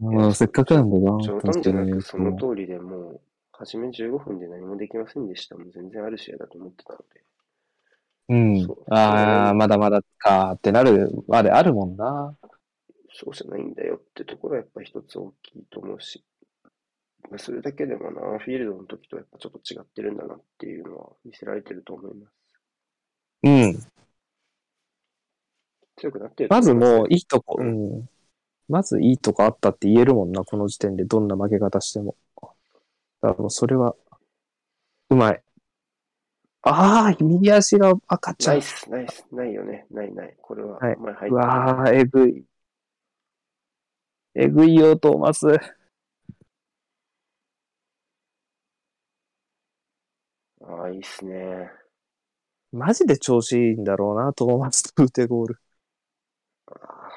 [0.25, 3.21] うん、せっかくなんだな、冗談じゃなく、そのと通りでもう、
[3.53, 5.71] 初め15分で何もできませんでしたもん。
[5.71, 7.30] 全然ある試合だと思ってたので。
[8.31, 8.69] うん。
[8.89, 12.37] ああ、まだまだかってなるまであるもんな。
[13.13, 16.25] そうじゃないんだよってところはやっぱ一つ大きいと思うし、
[17.29, 22.33] まあそれだけでもな、フィールドの時とやっぱちょっと違ってるんだなっていうのは見せられてると思います。
[23.43, 23.79] うん。
[25.97, 28.09] 強くなってるまずもういいいとこ、うん。
[28.69, 32.15] まずいいとこあったって言えるもんな、この時点でどんな負け方しても。
[32.41, 32.55] だか
[33.23, 33.97] らもうそれは、
[35.11, 35.43] うまい。
[36.63, 38.63] ああ、右足が赤ちゃんナイ。
[38.63, 39.87] ス、ナイス、ないよね。
[39.91, 40.37] ないない。
[40.41, 42.45] これははい前入っわあ、えぐい。
[44.35, 45.47] えぐいよ、トーマス。
[50.63, 51.71] ああ、いいっすね。
[52.73, 55.61] マジで調子いいんだろうな、トーマスとウテゴール。
[56.67, 57.11] ああ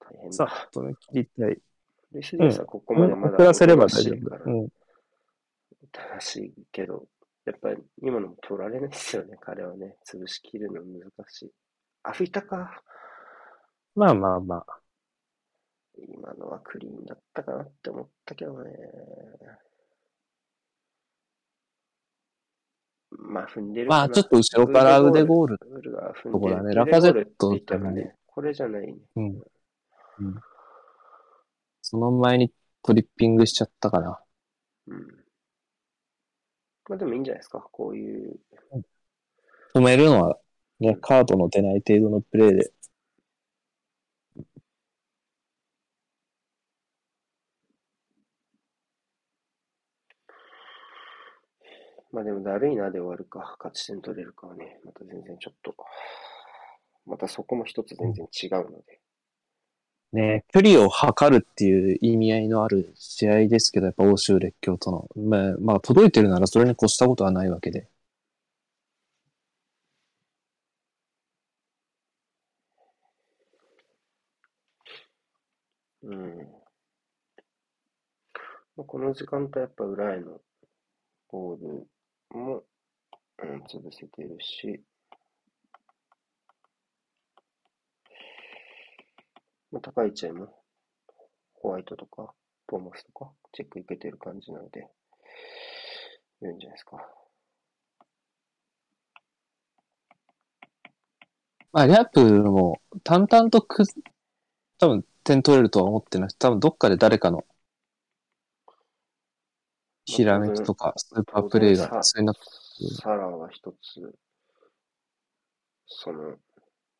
[0.00, 0.52] 大変さだ。
[0.52, 1.58] あ、止め切りたい。
[2.12, 4.50] レスリーさ、ここまでまだ遅らせれば大丈夫。
[4.50, 4.68] うん。
[5.90, 7.06] 正しいけど、
[7.44, 9.96] やっぱり今のも取られないですよね、 彼はね。
[10.06, 11.52] 潰しきるの難しい。
[12.04, 12.82] あ、吹いたか。
[13.94, 14.66] まあまあまあ。
[15.94, 18.72] 今のはクリーンだったかなって思ったけどね。
[23.10, 23.88] まあ、踏んでる。
[23.88, 25.58] まあ、ちょっと後ろから腕ゴール。
[25.58, 26.74] とこだね。
[26.74, 28.94] ラカゼットだね、これじゃないね。
[29.16, 29.24] うん。
[29.26, 30.40] うん。
[31.82, 32.52] その前に
[32.82, 34.20] トリッピングしちゃったかな。
[34.86, 35.21] うん。
[36.88, 37.60] まあでもいいんじゃないですか。
[37.72, 38.38] こういう、
[39.74, 40.38] 止めるのは、
[40.80, 42.72] ね、カードの出ない程度のプレーで。
[52.10, 55.74] まあでもだるいなで終わるか、勝ち点取れるかはね、また全然ちょっと、
[57.06, 59.00] またそこも一つ全然違うので。
[60.12, 65.08] ね、距離を測るっていう意味合いのある試合ですけど、やっぱ欧州列強との。
[65.16, 67.88] まあ、まあ、届いてるならそれに越したことはないわけで。
[76.02, 76.52] うん。
[78.76, 80.40] この時間帯やっぱ裏への
[81.30, 81.88] ボール
[82.30, 82.64] も、
[83.38, 84.82] うん、潰せてるし、
[89.72, 90.54] まあ、高い位置へも
[91.54, 92.32] ホワイトとか
[92.68, 94.86] トーマスとかチェックいけてる感じなので、
[96.42, 96.96] いいんじゃないですか。
[101.72, 103.84] まあ、リャップも淡々とく、
[104.78, 106.28] 多分点取れるとは思ってない。
[106.38, 107.46] 多分どっかで誰かの
[110.04, 112.40] ひらめきとかスーパープレイが必要になって
[113.00, 114.14] サラは一つ、
[115.86, 116.36] その、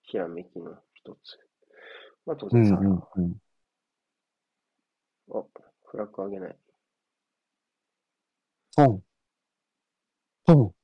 [0.03, 1.52] ひらめきの一つ。
[2.27, 3.37] まあ当うん然サラ、うんうん。
[5.33, 5.43] あ、
[5.85, 6.57] フラッグ上げない。
[8.77, 9.03] トン。
[10.47, 10.75] トン。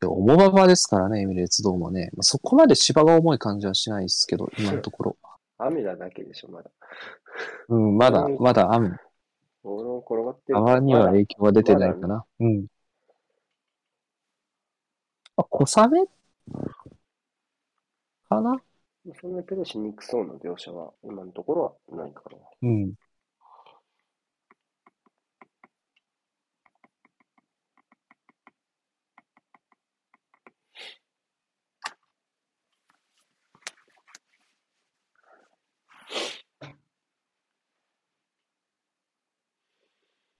[0.00, 2.10] で重馬場ですからね、エミレーツドームはね。
[2.14, 5.16] まあ、そこまで芝が重い感じはしないですけど、今のところ。
[5.58, 6.70] 雨だだけでしょ、まだ。
[7.68, 8.90] うん、まだうん、まだ雨。
[9.62, 10.54] ボールも転がってる。
[10.54, 12.24] 川には影響が出てないかな。
[12.40, 12.66] うん。
[15.36, 16.06] あ、小雨
[18.28, 18.56] かな？
[19.20, 22.36] そんなにプレーしにくそうな描写は今のところはないかな。
[22.62, 22.94] うん。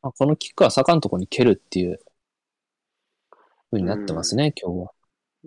[0.00, 1.98] あこのキックは坂のところに蹴るっていう
[3.70, 4.92] 風になってますね、今日は。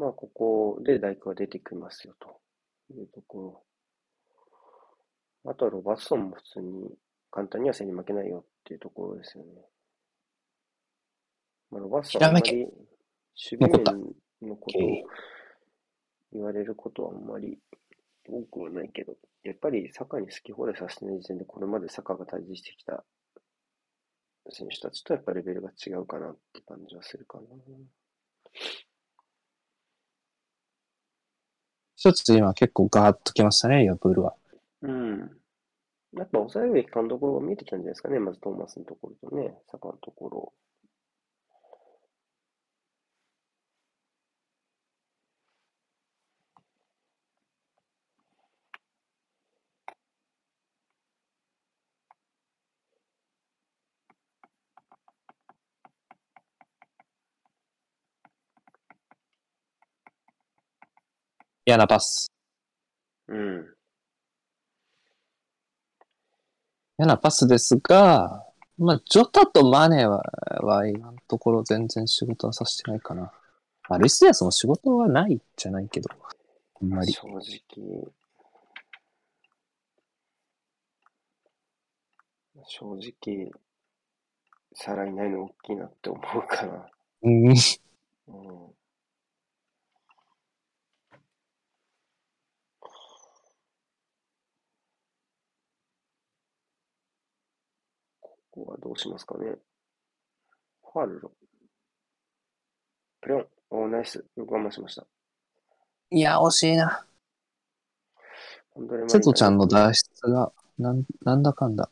[0.01, 2.41] まあ、ここで大工が出てきますよ、と
[2.91, 3.63] いうとこ
[5.43, 5.51] ろ。
[5.51, 6.89] あとはロバートソンも普通に
[7.29, 9.51] 簡単には競り負けないよっていうところですよね。
[11.69, 12.73] まあ、ロバートソンはあんまり守
[13.59, 14.81] 備面のことを
[16.33, 17.59] 言われることはあんまり
[18.27, 23.03] 多くはないけど、やっぱりサッカーに好き放題させてない時点で、これまでサッカーが対峙してきた
[24.49, 27.43] 選手たちとやっぱレベルが違うかなって感じはするかな。
[32.03, 34.33] 一つ今結構ガーッときましたね、リバプールは。
[34.81, 35.19] うん。
[36.17, 38.17] やっぱ抑えるべき勘どころが見えてきたんじゃないですかね。
[38.17, 40.53] まずトーマスのところとね、坂のところ。
[61.71, 62.29] 嫌なパス。
[63.29, 63.65] うん。
[66.99, 68.45] 嫌なパスですが、
[68.77, 70.21] まあ、ジョタとマネは、
[70.63, 73.31] は今のところ全然仕事はさせてないかな。
[73.87, 76.09] まあ、ルイスディアスも仕事はないじゃないけど、
[76.81, 77.13] あんまり。
[77.13, 77.39] 正直、
[82.67, 83.51] 正直、
[84.73, 86.85] さらいないの大きいなって思うかな。
[87.23, 87.47] うん。
[87.47, 87.55] うん。
[98.61, 99.55] ここはどうしますかね。
[100.93, 101.31] ファールロ。
[103.21, 103.47] プレオン。
[103.71, 104.23] おー、ナイス。
[104.35, 105.07] よく我慢しました。
[106.11, 107.03] いや、惜しいな。
[109.07, 111.89] 瀬戸ちゃんの脱出が、なん、なんだかんだ。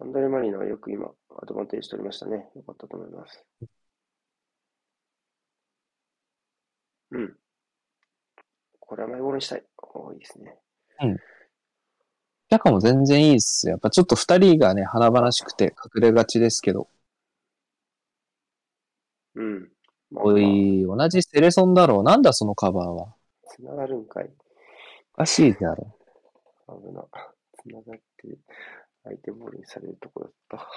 [0.00, 2.50] アンドレマリナはよく今、アドバンテージ取りましたね。
[2.54, 3.42] よかったと思います。
[7.12, 7.36] うん。
[8.78, 9.64] これはマイボールにしたい。
[9.78, 10.58] おーいいですね。
[12.50, 13.70] キャカも全然いいっすよ。
[13.72, 16.88] やっぱちょっと二人がね、華々しくて隠れがちですけど。
[19.36, 19.68] うん。
[20.10, 22.02] まあおい、同じセレソンだろう。
[22.02, 23.14] なんだそのカバーは。
[23.44, 24.30] つながるんかい。
[25.14, 25.94] おかしいだろ。
[26.66, 27.04] 危な。
[27.62, 28.36] つながって、
[29.04, 30.68] 相手ボールにされるとこだった。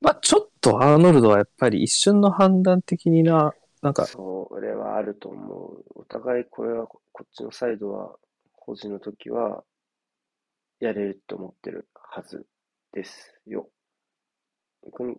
[0.00, 5.84] まあちょっとアーノルドはやっぱり一瞬の判断的にな、なんか、それはあると思う。
[5.94, 8.16] お互いこれは、こっちのサイドは、
[8.52, 9.64] 保持の時は、
[10.80, 12.46] やれると思ってるはず
[12.92, 13.68] ですよ。
[14.84, 15.16] 逆に、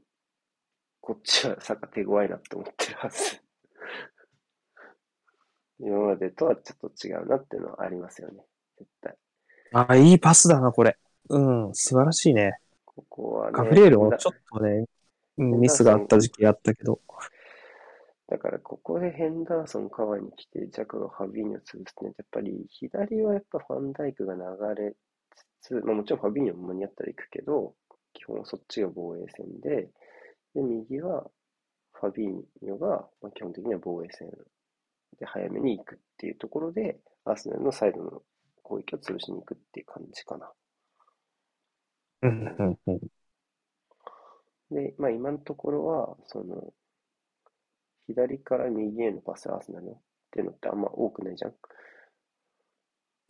[0.99, 3.41] こっちはサッカー手強いなって思ってるはず。
[5.79, 8.45] 今までとはちょっと違うなっていうのはありますよね。
[8.77, 9.15] 絶対。
[9.73, 10.97] あ、いいパスだな、これ。
[11.29, 12.59] うん、素晴らしいね。
[13.09, 13.51] ここはね。
[13.53, 14.85] ガフリエルもちょっとね、
[15.37, 16.99] うんミスがあった時期あったけど。
[18.27, 24.41] だからここでヘンダーソン、カワに来て、ジャカがファビーニョを潰すってね、やっぱり左はやっぱファンダイクが流
[24.75, 24.95] れ
[25.61, 27.73] つつ、まあもちろんファビーニョも間に合ったら行くけど、
[28.13, 29.89] 基本はそっちが防衛戦で、
[30.53, 31.29] で、右は
[31.93, 34.29] ファビーニョが、まあ、基本的には防衛戦
[35.19, 38.21] で早めに行くっていうところで、アーセナルのサイドの
[38.63, 40.51] 攻撃を潰しに行くっていう感じかな。
[42.21, 42.99] うん、うん、うん。
[44.71, 46.73] で、まあ今のところは、その、
[48.07, 49.95] 左から右へのパスアーセナルっ
[50.31, 51.53] ていうのってあんま多くないじゃん。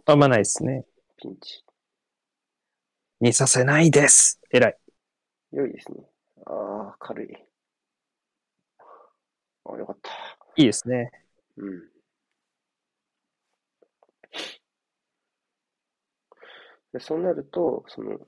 [0.06, 0.86] あんまないですね。
[1.18, 1.64] ピンチ。
[3.20, 4.40] 見させないです。
[4.50, 4.78] 偉い。
[5.52, 6.04] 良いですね。
[6.46, 7.38] ああ、軽い。
[9.66, 10.10] あよかった。
[10.56, 11.12] いいですね。
[11.58, 11.92] うん。
[16.94, 18.20] で、そうなると、その、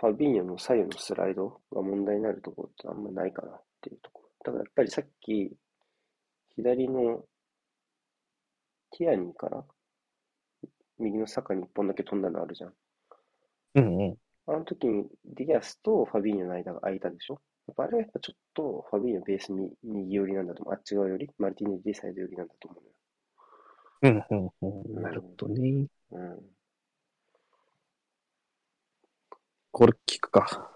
[0.00, 4.52] ファビーニョの左右のスライドが問題になるところってあんまないかなっていうところ。
[4.52, 5.52] だからやっぱりさっき、
[6.56, 7.22] 左の
[8.92, 9.62] ティアニーから
[10.98, 12.72] 右のサカに一本だけ飛んだのあるじゃん。
[13.74, 14.16] うんうん。
[14.46, 17.40] あの時にディアスとファビーニョの間が空いたでしょ？
[17.68, 20.74] やっぱあれはやっぱちょっとファビーニョベースに右寄りなんだと思う。
[20.74, 22.80] あっち側より、マルティネッリサイド寄りなんだと思
[24.02, 24.24] うのよ。
[24.30, 25.02] うんうんうん。
[25.02, 25.86] なるほどね。
[26.10, 26.38] うん。
[29.72, 30.70] これ聞くか。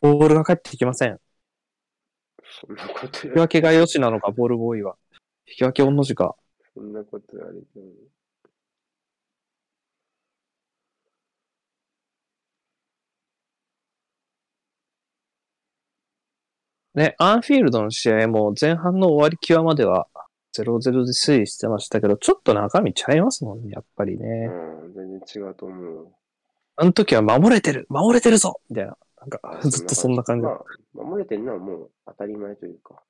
[0.00, 1.18] ボールが返ってきません。
[2.60, 4.96] そんなこと引き分けが良しなのか、ボールボーイは。
[5.46, 6.36] 引き分け御の字か。
[6.74, 7.84] そんなこと言われても。
[16.94, 20.08] ね、アンフィールドの試合も前半の終わり際までは
[20.56, 24.26] 0-0で推移してましたけど、ちょっと中身ちゃいますもんね、やっぱりね。
[24.84, 26.08] うん、全然違うと思う。
[26.76, 28.96] あの時は守れてる守れてるぞみたいな。
[29.20, 30.44] なんか、ずっとそんな感じ。
[30.44, 33.02] まあ、守れてるのはもう当たり前というか、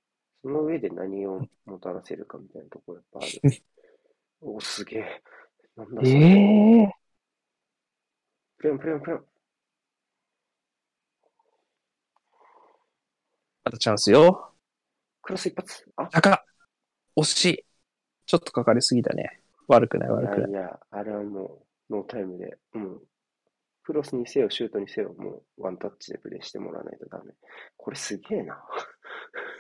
[0.43, 3.63] その上で何をもたらせるかみたいなところやっぱある。
[4.41, 5.23] お、すげえ。
[5.77, 6.11] なんだそれ。
[6.11, 6.93] ええ
[8.57, 9.25] プレンプレンプレン。
[13.65, 14.53] またチャンスよ。
[15.23, 15.85] クロス一発。
[15.97, 16.48] あ、高っ
[17.19, 17.65] 惜しい。
[18.27, 19.41] ちょっとかかりすぎたね。
[19.69, 20.53] 悪くない悪くないい。
[20.53, 23.03] やいや、あれはもう、ノータイムで、もう、
[23.85, 27.33] クロスにせよ、シュートにせよ、もう、ワンタッチでプレーしてもらわないとダメ。
[27.77, 28.63] これすげえな。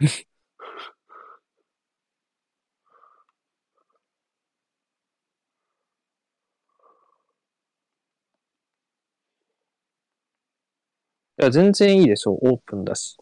[11.40, 12.38] いや、全然いいでしょう。
[12.52, 13.16] オープンだし。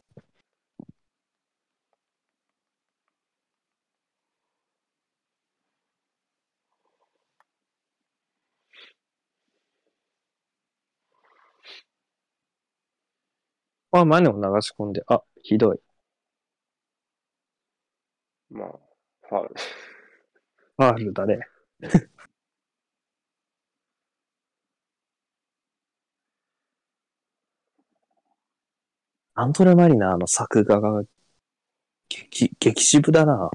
[14.01, 15.81] あ、マネを流し込んで、あ、ひどい。
[18.51, 18.69] まあ、
[19.29, 19.55] ファウル。
[20.79, 21.41] ファールだね。
[29.35, 31.05] アントレマリナーの作画が
[32.09, 33.49] 激、激渋だな。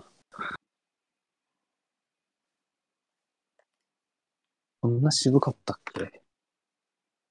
[4.80, 6.22] こんな渋かったっけ？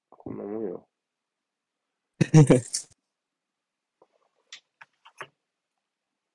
[0.09, 0.87] こんなもんよ。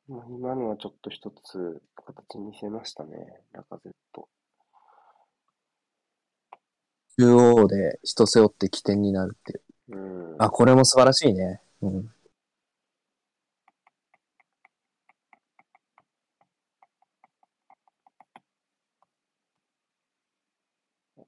[0.09, 4.29] まあ、今のはちょっと一つ形見せましたね、ラカゼット。
[7.19, 9.97] 中央で人背負って起点になるっていう。
[9.97, 10.43] うん。
[10.43, 11.61] あ、これも素晴らしいね。
[11.83, 12.11] うん。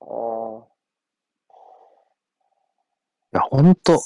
[0.01, 0.67] ああ、
[3.33, 3.99] いや、ほんと、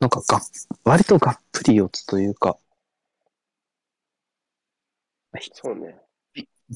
[0.00, 0.40] なんかが、
[0.84, 2.58] 割とがっぷり四つというか、
[5.52, 5.96] そうね。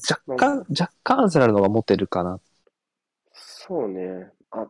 [0.09, 2.39] 若干、若干アーセナルの方が持てるかな。
[3.31, 4.31] そうね。
[4.51, 4.67] あ、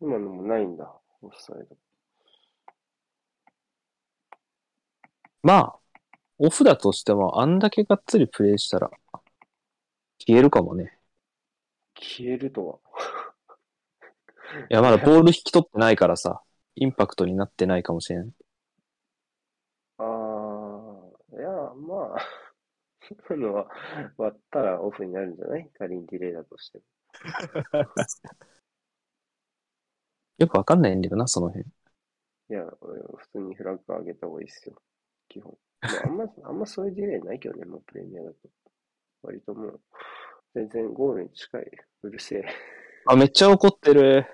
[0.00, 0.92] 今のもないんだ、
[1.22, 1.76] オフサイド。
[5.42, 5.78] まあ、
[6.38, 8.90] オフだとしても、あんだけがっつりプレイしたら、
[10.18, 10.98] 消えるかもね。
[11.94, 12.78] 消えるとは。
[14.70, 16.42] いや、まだボール引き取ってないからさ、
[16.74, 18.32] インパクトになってないかもしれない。
[21.70, 22.20] あ、まあ、
[23.28, 23.68] 今のは
[24.18, 25.70] 割ったらオフになるんじゃない？
[25.78, 26.84] 仮にディレイだとしても。
[30.38, 31.66] よくわかんないんだよな、その辺。
[32.50, 34.74] いや、俺普通にフラッグ上げた方がいいっすよ。
[35.28, 35.56] 基本。
[35.88, 38.36] まあ、あんま、 あんまそういうディレイないけどね、もうプレミアだと。
[39.22, 39.80] 割ともう、
[40.54, 41.70] 全然ゴールに近い。
[42.02, 42.44] うるせえ。
[43.04, 44.26] あ、めっちゃ怒ってる。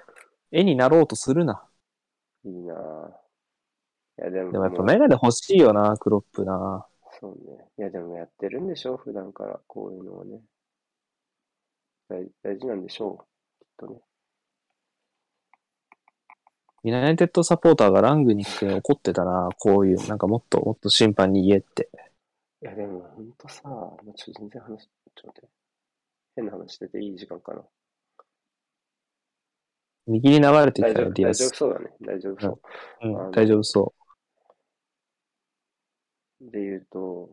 [0.52, 1.68] 絵になろうとするな。
[2.44, 3.26] いいなぁ。
[4.22, 6.86] いや、でもでもやっぱメガネ欲しいよな、クロップな。
[7.20, 7.64] そうね。
[7.78, 8.96] いや、でもやってるんでしょ？
[8.96, 10.40] 普段から、こういうのはね。
[12.08, 13.24] 大大事なんでしょ
[13.60, 13.64] う？
[13.64, 14.00] きっとね。
[16.84, 21.88] ユナイテッドサポーターがラングニックに怒ってたな、こういう、なんかもっともっと審判に言えって。
[22.62, 25.48] いや、でもほんとさ、まあ、ちょっと全然話、ちょっと待って。
[26.36, 27.62] 変な話してていい時間かな。
[30.06, 31.56] 右に流れてきたよ、ディアス大丈夫。
[31.56, 31.90] そうだね。
[32.02, 33.08] 大丈夫そう。
[33.08, 33.94] うん、あの大丈夫そ
[36.40, 37.30] で言うと、も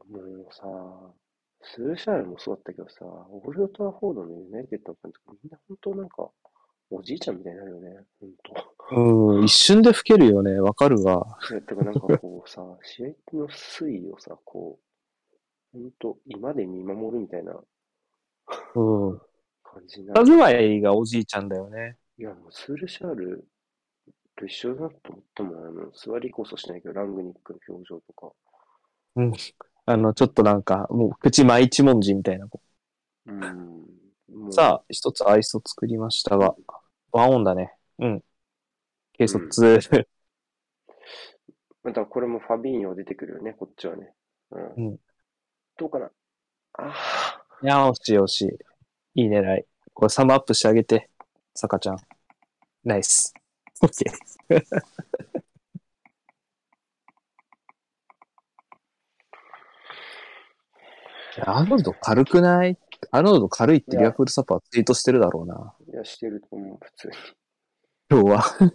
[0.49, 0.65] うさ、
[1.61, 6.29] スルシャールもそうだったけどさ、オールドトラフォードのユナイテッドの監督、みんな本当なんか、
[6.89, 8.29] おじいちゃんみたいになるよね、本
[8.89, 8.95] 当。
[8.95, 9.37] う。
[9.37, 11.37] うん、一瞬で老けるよね、わかるわ。
[11.49, 14.79] いや、てかなんかこうさ、 試合の推移をさ、こ
[15.73, 17.53] う、本当今で見守るみたいな
[18.75, 18.81] う
[19.15, 19.21] ん。
[19.63, 20.21] 感じになる。
[20.21, 21.97] 佇まいがおじいちゃんだよね。
[22.17, 23.47] いや、もうスルシャール
[24.35, 28.33] と一緒だと思ったもん、あの、座りこそしないけど、ラングニックの表情とか。
[29.85, 32.47] あの、ちょっとなんか、もう、口真一文字みたいな。
[33.25, 34.51] うん。
[34.51, 36.55] さあ、一つアイスを作りましたが、
[37.11, 37.73] ワンオンだね。
[37.99, 38.23] うん。
[39.17, 39.79] 軽率。
[41.83, 44.13] またこれもファビーニョ出てくるよね、こっちはね。
[44.51, 44.73] うん。
[44.75, 44.99] うん
[45.75, 46.11] どうかな
[46.73, 48.41] あいや、惜しい惜し
[49.15, 49.23] い。
[49.23, 49.65] いい狙い。
[49.93, 51.09] これサムアップしてあげて、
[51.55, 51.97] さかちゃん。
[52.83, 53.33] ナイス。
[53.81, 54.55] オッケー。
[54.55, 54.61] いや
[61.41, 62.77] アーノルド軽くない？
[63.11, 65.55] アーノルド軽いってリアプールサッパーツイートしてるだろうな。
[65.55, 67.13] あ、いや、してると思う、普通に。
[68.09, 68.43] 今日は。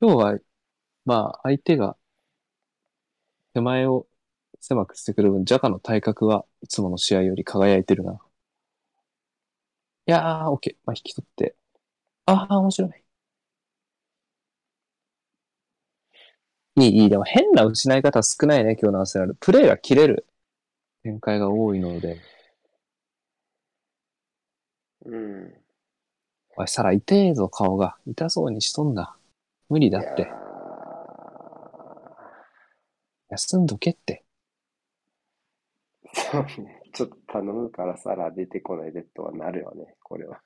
[0.00, 0.38] 今日は、
[1.04, 1.96] まあ、相手が
[3.54, 4.06] 手前を
[4.60, 8.18] 狭くしてくる分、ジャカの体格はいつもの試合より輝いてるな。
[10.06, 10.76] いやー、オッケー。
[10.84, 11.56] まあ、引き取って。
[12.26, 13.03] あー、面白い。
[16.76, 17.10] いい、いい。
[17.10, 19.36] でも変な失い方少ないね、今日のアセナル。
[19.40, 20.26] プレイが切れる
[21.02, 22.20] 展開が多いので。
[25.04, 25.54] うん。
[26.56, 27.96] おい、サラ、痛えぞ、顔が。
[28.06, 29.16] 痛そうにしとんだ。
[29.68, 30.28] 無理だって。
[33.30, 34.24] 休んどけって。
[36.14, 36.80] ーそうね。
[36.92, 40.40] ちょっと頼むからさら出てこないでとはなるよね、これは。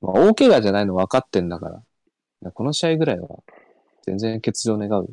[0.00, 1.82] まあ、大怪我じゃないの分かってんだか
[2.42, 2.52] ら。
[2.52, 3.28] この試合ぐらいは、
[4.08, 5.06] 全然欠場願う。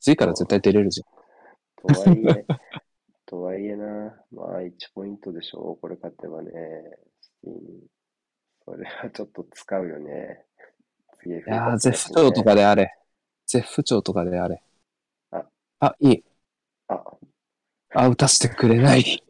[0.00, 1.94] 次から絶対出れるじゃん。
[1.94, 2.46] とはいえ、
[3.26, 6.50] とはいえな、まあ1ポイントでしょう、これ勝てばね。
[8.64, 10.44] それはちょっと使うよね。
[11.20, 12.96] 次、いいやー、絶不調とかであれ。
[13.46, 14.62] 絶不調とかであれ。
[15.30, 15.44] あ、
[15.80, 16.24] あ、いい。
[16.88, 17.04] あ、
[17.94, 19.22] あ、打たせてくれない。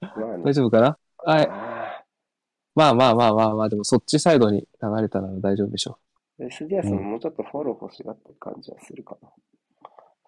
[0.00, 0.54] まあね大。
[0.54, 0.98] 丈夫かな？
[1.18, 1.48] はい。
[1.48, 2.04] あ
[2.74, 6.03] まあまあまあまあまあ、でもそっちサイドに流れたなら大丈夫でしょー
[6.40, 9.30] SDS ももうちょっとフォロー欲しがってる感じはするかな。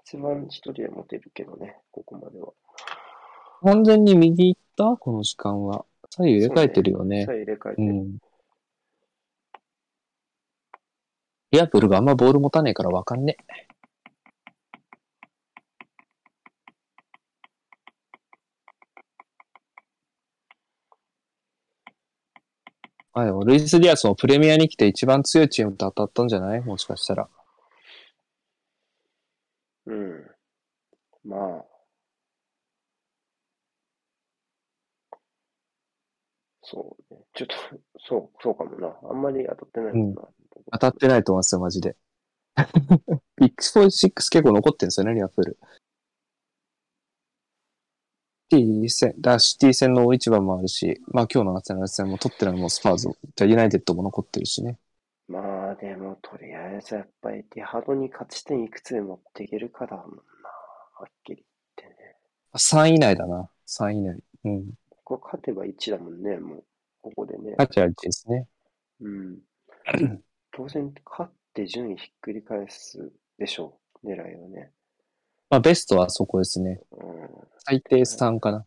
[0.04, 2.48] 一番一人は持てるけどね、ここまでは。
[2.48, 2.52] う。
[3.64, 4.96] 完全に右行った？
[4.96, 5.84] この時間は。
[6.10, 7.32] 左右入れ替えてるよねさ。
[7.32, 7.88] あ入れ替えてる。
[7.88, 8.18] うん。
[11.50, 13.65] リアプルがあんまボール持たねえからわかんねえ。
[23.18, 26.60] あ、でもルイス・ディアスもプレミアに来て一番強いチームと当たったんじゃない？
[26.60, 27.28] もしかしたら。
[29.86, 30.30] うん。
[31.24, 31.64] まあ。
[36.62, 37.20] そうね。
[37.34, 37.54] ちょっと、
[38.08, 38.94] そう、そうかもな。
[39.10, 40.22] あんまり当たってないもんな。
[40.72, 41.96] 当たってないと思いますよ、マジで。
[43.36, 45.58] ビッグスポーツ6結構残ってるんですよね、リアプール。
[48.52, 54.78] ィ戦、だシティ戦の大一番もあるし、まあ今日のアーセナル戦も取ってるのもスパーズ、じゃあユナイテッドも残ってるしね。
[55.28, 60.12] まあでも、とりあえずやっぱりエティハドに勝ち点いくつで持っていけるかだもんな。
[60.98, 61.44] はっきり
[61.76, 62.16] 言ってね。
[62.54, 63.50] 3位以内だな。
[63.66, 64.18] 3位以内。
[64.44, 64.66] うん。
[65.04, 66.64] ここ勝てば1だもんね、もう。
[67.02, 67.54] ここでね。
[67.56, 68.46] 価値ありですね。
[69.00, 69.38] うん。
[70.52, 74.06] 当然、勝って順位ひっくり返すでしょう。
[74.06, 74.70] 狙いはね。
[75.48, 76.80] まあベストはそこですね。
[76.92, 76.96] う
[77.58, 78.66] 最低3かな。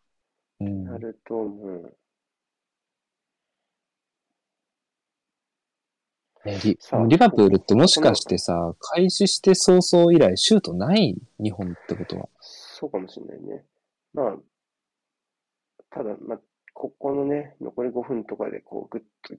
[0.61, 0.83] うんん。。
[0.85, 1.83] なると、もう、
[6.45, 12.29] ねリリバプールってもしかしてさ、開始して早々以来シュートない日本ってことは？
[12.39, 13.65] そうかもしれないね。
[14.13, 14.37] まあ、
[15.89, 16.39] ただ、まあ、
[16.73, 19.35] ここのね、残り5分とかで、こう、ぐっと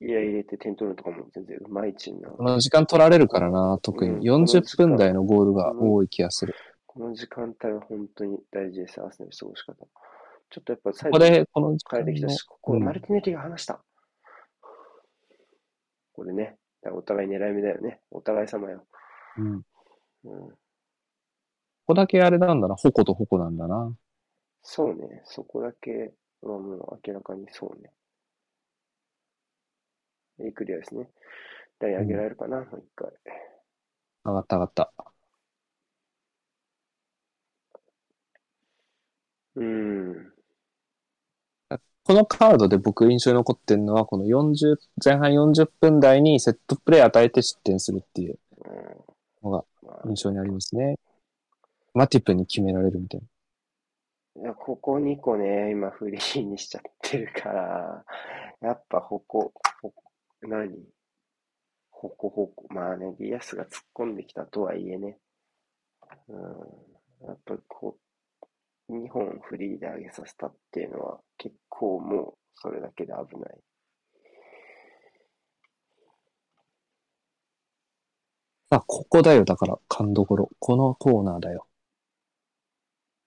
[0.00, 4.30] ギア入れて点取るとかも全然うまいチームなのこの時間取られるからな、特うんに。
[4.30, 6.54] 40分台のゴールが多い気がする。
[6.86, 9.74] この時間帯は本当に大事です、アーセナル過ごし方。
[10.48, 13.80] ちょっとやっぱ最ここで、この時変えてきたし、ここうんマルティネリが離した。
[16.12, 18.00] これね、だからお互い狙い目だよね。
[18.10, 18.86] お互い様よ。
[19.38, 19.62] うんうん、
[20.24, 20.52] こ
[21.88, 23.92] こだけあれなんだな、矛と矛なんだな。
[24.62, 27.92] そうね、そこだけはもう明らかにそうね。
[30.40, 31.08] いいクリアですね。
[31.78, 33.10] 台上げられるかな、もう一回。
[34.24, 34.92] 上がった上がった。
[39.56, 40.32] うん。
[42.04, 50.98] このカードで僕印象に残ってるのは、この40、前半40分台にセットプレー与えて失点するっていううんのがまあ印象にありますね。
[51.94, 53.26] マティプに決められるみたいな。
[54.42, 58.04] いや、ここ2個ね、今フリーにしちゃってるから、
[58.60, 59.90] やっぱほこ、ほ
[60.42, 60.70] 何？
[61.90, 62.66] ほこほこ。
[62.68, 65.18] まあね、ディアスが突っ込んできたとはいえね。
[66.28, 67.26] うん。
[67.26, 67.98] やっぱこ
[68.88, 73.58] う、2本フリーで上げさせたっていうのは結構もうそれだけで危ない。
[78.70, 79.44] あ、ここだよ。
[79.44, 80.50] だから、勘どころ。
[80.58, 81.66] このコーナーだよ。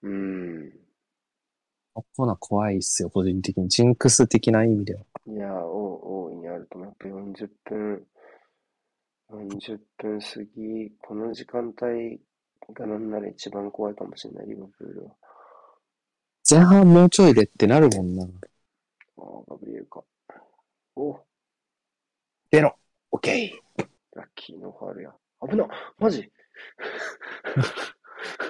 [0.02, 0.79] うん。
[1.94, 3.68] コーナー怖いっすよ、個人的に。
[3.68, 5.00] ジンクス的な意味では。
[5.26, 6.88] いや、大大いにあると思う。
[6.88, 8.06] やっぱ40分、
[9.30, 12.20] 40分過ぎ、この時間帯
[12.72, 15.14] がなんなら一番怖いかもしれない、リバプールは。
[16.48, 18.24] 前半もうちょいでってなるもんな。
[18.24, 18.26] あ
[19.22, 20.02] あ、ガブリエルか。
[20.96, 21.18] お、
[22.50, 22.76] 出ろ
[23.12, 23.84] オッケー
[24.16, 25.12] ラッキーのファールや。
[25.48, 25.66] 危な
[25.98, 26.30] マジ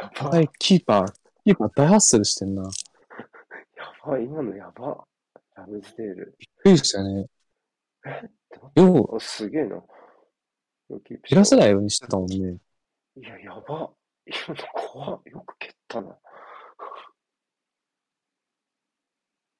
[0.00, 1.12] やば、はい、キーパー。
[1.44, 2.62] キーパー大ハッスルしてんな。
[2.62, 2.72] びっ
[3.76, 5.06] やばい、今のやば。
[5.54, 6.38] ラムズデール。
[6.62, 7.26] くりしたね。
[8.76, 9.82] えよう、あ、すげえな。
[11.24, 11.72] 切らせないい。
[11.72, 12.58] ようにしてたもんね。
[13.16, 13.92] いや、やば。
[14.26, 16.16] 今の怖っよく蹴ったな。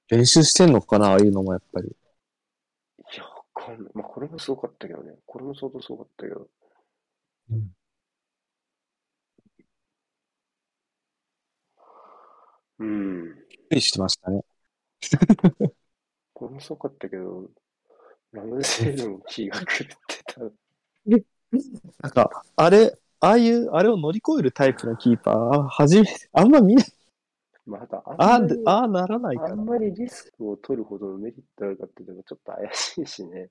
[0.08, 1.88] 練習してんのかなああいうのもやっぱり。
[1.88, 3.92] いや、わかんない。
[3.94, 5.18] まあ、これもすごかったけどね。
[5.26, 6.48] これも相当すごかったけど。
[7.50, 7.74] うん
[12.80, 13.24] うん。
[13.48, 14.42] びっくりしてましたね。
[16.34, 17.48] これもすごかったけど、
[18.32, 19.66] ラムセールも気が狂っ
[20.08, 20.40] てた。
[22.02, 22.12] なん。
[22.12, 26.50] か、あれ、ああいう、あれを乗り越えるタイプのキーパー、あ初めて、あん。
[26.50, 26.86] ま見ない。
[27.66, 28.22] まだあん。
[28.22, 29.64] ああまり、ああならないからあん。
[29.64, 33.50] まりリスクを取るほどのメリットあるかっていうのがちょっと怪しいしね。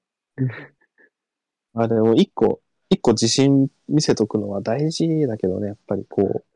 [1.76, 6.49] あでも一個、一個自信見せとくのは大事だけどね、やっぱりこう。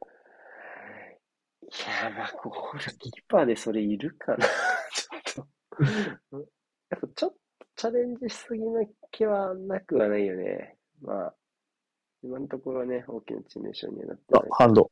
[1.74, 4.46] いや、まあ、ゴールキーパーでそれいるかな。
[5.26, 5.48] ちょっ
[6.30, 6.38] と。
[6.90, 7.38] やっぱちょっと
[7.76, 10.78] チャレンジしすぎな気はなくはないよね。
[11.02, 11.36] まあ、
[12.22, 14.92] 今のところはね、大きな致命傷にはなってない。、あハンド。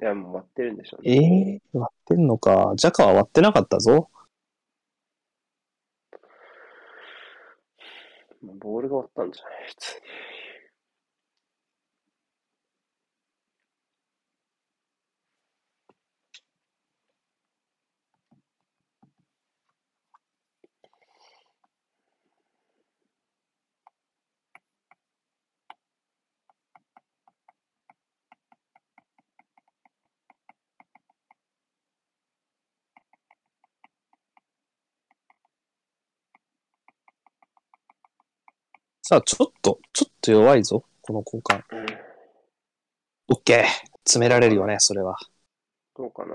[0.00, 1.60] いや、もう割ってるんでしょうえね。
[1.74, 2.74] え割ってんのか。
[2.76, 4.10] ジャカは割ってなかったぞ。
[8.42, 10.35] まあボールが割ったんじゃない普通に。
[39.08, 40.84] さあ、ちょっと、ちょっと弱いぞ。
[41.00, 41.62] この交換。
[41.70, 41.86] うん。
[43.28, 43.64] オッケー。
[43.98, 45.16] 詰められるよね、それは。
[45.96, 46.34] どうかな。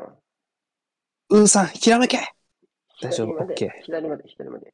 [1.32, 2.17] ウーさん、ひらめけ
[3.01, 4.74] 大丈夫 OK 左まで、左まで。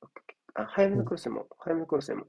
[0.54, 2.28] あ、早めのクロスでも、早めのクロスでも。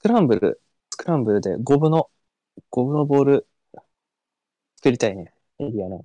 [0.00, 0.60] スクランブル、
[0.90, 2.10] スクランブルで5分の、
[2.72, 3.46] 5分のボール
[4.78, 5.32] 作りたいね。
[5.60, 6.02] エリアなの。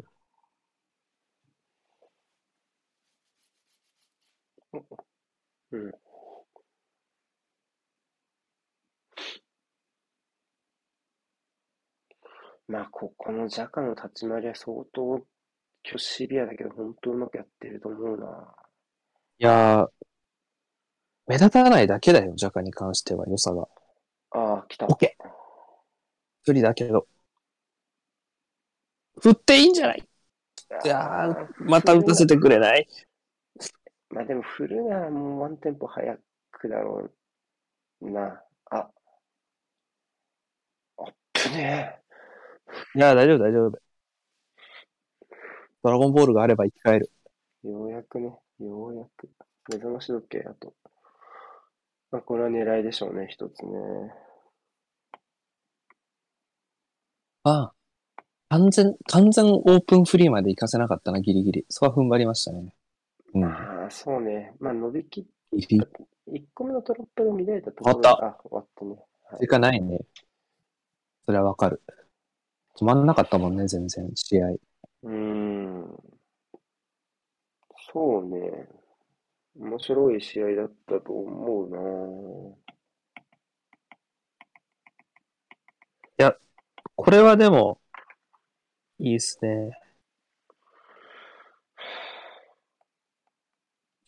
[5.72, 6.01] うん。
[12.72, 15.02] まあ、ここのジャカの立ち回りは相当、
[15.84, 18.56] 今日シビアだけど、本当うまくやってると思うな。
[19.40, 19.88] いやー、
[21.28, 23.68] 目立たないだけだよ、ジャカに関しては良さが。
[24.32, 24.86] ああ、来た。
[24.86, 25.28] オッケー。
[26.44, 27.08] 不利だけど。
[29.20, 30.08] 振っていいんじゃない？
[30.86, 32.88] いやー、また打たせてくれない？
[34.12, 36.18] まあでも振るならもうワンテンポ早
[36.52, 37.10] くだろ
[38.00, 38.42] うな。
[38.70, 38.90] あ。
[40.98, 42.01] あっぶね
[42.96, 43.80] いやー、大丈夫、大丈夫。
[45.84, 47.12] ドラゴンボールがあれば生き返る。
[47.66, 47.70] え。
[47.70, 48.28] ようやくね、
[48.60, 49.30] ようやく。
[49.70, 50.74] 目覚まし時計、あと。
[52.12, 53.72] まあこれは狙いでしょうね、一つね。
[57.44, 57.74] ああ。
[58.50, 61.66] 完全、完全オープンフリーまで行かせなかったな、ギリギリ。
[61.70, 62.76] そこは踏ん張りましたね。
[63.34, 63.46] うん。
[63.46, 64.54] ああ、そうね。
[64.60, 68.96] まあ伸びきっギリ1個目のトラップが乱れたところ終わったあ、終わったね。
[69.36, 70.00] ギリかないね。
[71.26, 71.82] それはわかる。
[72.80, 74.48] 止まんなかったもんね、全然、試合。
[74.50, 76.04] うーん。
[77.94, 78.68] そうね。
[79.60, 81.78] 面白い試合だったと思うな
[86.96, 87.80] これはでも、
[89.00, 89.72] いいっすね。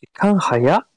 [0.00, 0.93] 時間早っ？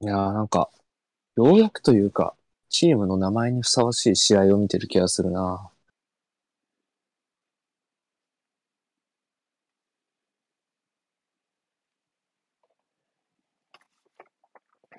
[0.00, 0.70] いやーなんか、
[1.36, 2.36] ようやくというか、
[2.68, 5.70] チームの名前にふさわしい試合を見てる気がするな。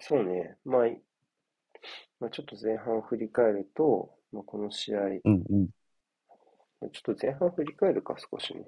[0.01, 0.57] そうね。
[0.65, 1.01] まあ、い
[2.19, 5.69] まあ、ちょっと前半を振り返ると、まあ、この試合、うんうん。
[6.91, 8.65] ちょっと前半振り返るか、少しね。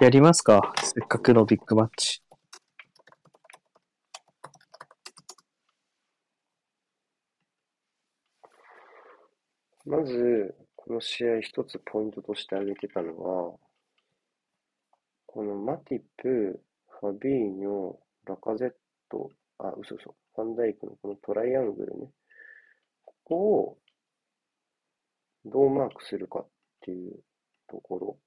[0.00, 2.22] やりますかせっかくのビッグマッチ。
[9.86, 13.58] まず、この試合一つポイントとして挙げてたのは、
[15.26, 16.60] このマティプ、
[17.00, 18.72] ファビーニョ、ラカゼッ
[19.08, 22.10] ト、あ、嘘嘘、ファンダイクのこのトライアングルね。
[23.04, 23.78] ここを
[25.44, 26.48] どうマークするかっ
[26.80, 27.20] ていう
[27.68, 28.18] ところ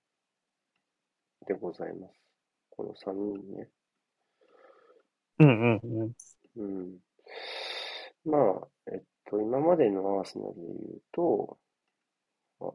[1.45, 2.13] でございます。
[2.71, 3.69] この3人ね。
[5.39, 6.13] うんうんうん。
[6.55, 6.99] うん。
[8.25, 9.03] まあ、えっ
[9.33, 11.57] と、今までのアーセナルで言うと、
[12.61, 12.71] あ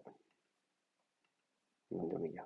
[1.93, 2.45] なんでもいいや。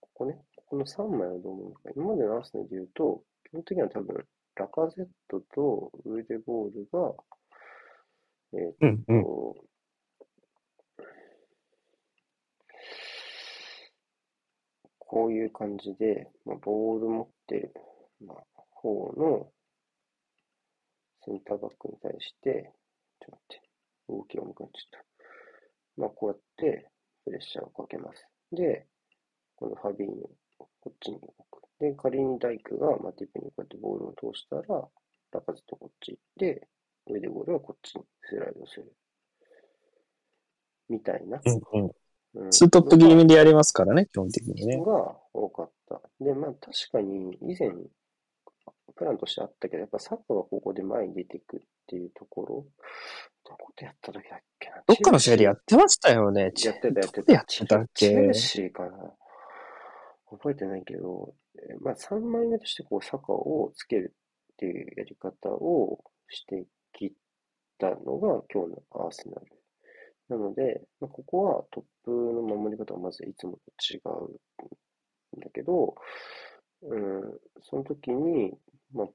[0.00, 1.90] ここね、ここの3枚はどう思うのか。
[1.94, 7.14] 今までのアーセナルで言うと、基本的には多分、ラカゼットとウーデボールが、
[8.54, 9.22] えーっうんうん。
[9.22, 9.56] と、
[14.98, 17.74] こういう感じで、まあ、ボール持ってる、
[18.26, 19.52] まあ、方の
[21.24, 22.72] センターバックに対して、
[23.22, 23.62] ちょっと待って、
[24.08, 25.06] 動きが重くなっちゃった。
[25.96, 26.90] まあ、こうやって
[27.24, 28.26] プレッシャーをかけます。
[28.50, 28.86] で、
[29.56, 30.26] このファビーニョ、
[30.58, 31.62] こっちに動く。
[31.78, 34.62] で、仮にダイクがマティプにこうやってボールを通したら、
[35.32, 36.66] ラカゼットこっちで、
[37.06, 38.92] 上でゴールはこっちにスライドする。
[40.88, 41.40] みたいな。
[41.44, 41.84] うんうん。
[41.84, 44.78] うんツートップ気味でやりますからね、基本的にね。
[44.78, 46.00] が多かった。
[46.18, 47.70] で、まあ確かに以前、
[48.96, 52.66] プランとしてあったけど、やっぱサッカーがここで前に出てくっていうところ、
[53.44, 54.82] どこでやった時だっけな？
[54.86, 56.42] どっかの試合でやってましたよね。
[56.42, 57.32] やってたやってどた。
[57.32, 59.12] やってたっチェルけシーかな。
[60.30, 64.14] 覚えてないけど、えーまあ3枚目としてこうサカをつける
[64.52, 67.12] っていうやり方をしてき
[67.78, 69.46] たのが今日のアーセナル。
[70.28, 73.58] なので、まあ、ここはトップの守り方はまずいつもと
[73.92, 75.94] 違うんだけど、
[76.82, 77.22] うん、
[77.60, 78.54] その時に、
[78.94, 79.08] まあ、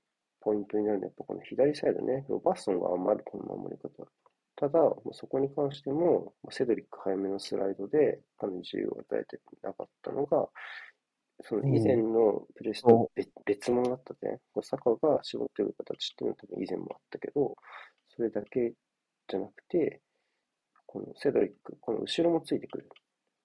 [0.48, 4.10] ポイントになるのはやっぱこの左サイドね、ロバーソンが余るこの守り方。
[4.56, 10.48] ただ、もうそこに関しても、セドリック早めのスライドでかなり自由を与えてなかったのが、
[11.44, 17.54] その以前のプレスと別別物だった点、これサカが絞ってる形っていうのは多分以前もあったけど、
[18.08, 18.74] それだけ
[19.28, 20.00] じゃなくて、
[20.86, 22.90] このセドリック、この後ろもついてくる。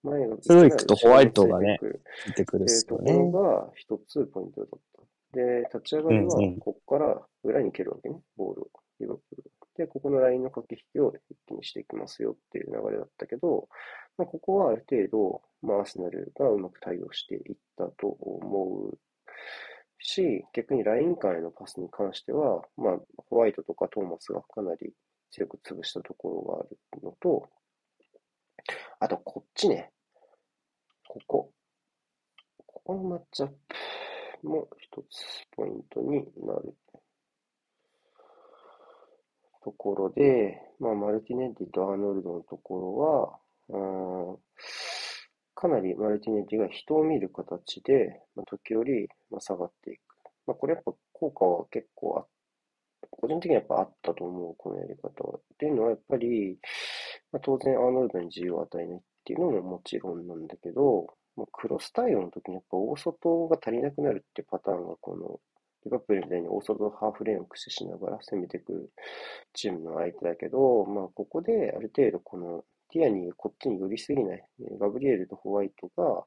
[0.05, 1.81] 前がセドリックとホワイトがね
[2.27, 2.87] ついてくるっっていう。
[2.87, 5.03] ところが一つポイントだった。
[5.33, 6.31] で、立ち上がりは
[6.61, 8.71] ここから裏に蹴るわけね、ボールを。
[9.01, 9.51] リバプール。
[9.77, 13.69] で、ここのラインの駆け引きを一気にしていきますよっていう流れだったけど、
[14.19, 18.99] まあ、ここはある程度、まあ、アーセナルがうまく対応していったと思う
[19.99, 24.93] し、逆にライン間へのパスに関しては、まあ、ホワイトとかトーマスがかなり
[25.31, 27.49] 強く潰したところがあるのと、
[29.01, 29.91] あとこっちね、
[31.09, 31.51] ここ。
[32.67, 33.57] ここのマッチアップ
[34.47, 36.75] も一つポイントになる
[39.63, 44.39] ところで、まあ、マルティネッリとアーノルドのところは、うん
[45.55, 50.01] かなりマルティネッリが人を見る形で、まあ、時折、まあ、下がっていく。
[50.45, 52.27] まあ、これやっぱ効果は結構あ
[53.11, 55.39] 個人的にはやっぱあったと思う、このやり方は。
[55.39, 56.59] っていうのはやっぱり、
[57.31, 61.07] まあ、当然アーノルドに自由を与えないっていうのももちろんなんだけど、
[61.37, 65.41] まあ、クロス対応の時にやっぱ大外が足りなくなるっていうパターンがこの
[65.85, 68.91] リバプールみたいに大外ハーフレーンを駆使しながら攻めてくる
[69.53, 74.45] チームの相手だけど、まあ、ここである程度このティアニーこっちに寄りすぎない、
[74.79, 76.25] ガブリエルとホワイトが、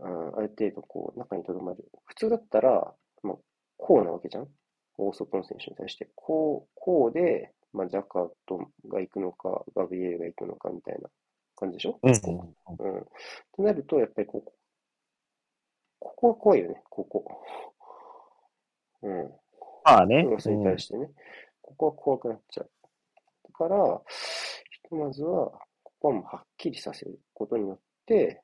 [0.00, 1.84] あある程度こう中に留まる。
[2.06, 3.34] 普通だったら、まあ、
[3.76, 4.48] こうなわけじゃん
[4.96, 6.08] 大外の選手に対して。
[6.14, 11.08] こう、こうで、まあ、ジャカとが行くのか、ガブリエルが行くのかみたいな
[11.56, 11.98] 感じでしょ？
[12.02, 12.16] うんうん。
[13.56, 14.52] となると、やっぱりここ、
[15.98, 17.42] ここは怖いよね、ここ。
[19.02, 19.32] うん。
[19.84, 20.24] まあね。
[20.24, 21.10] クロスに対してね、
[21.62, 22.70] ここは怖くなっちゃう。
[23.44, 24.02] だから、
[24.70, 25.50] ひとまずは、
[25.82, 28.42] ここはもうはっきりさせることによって、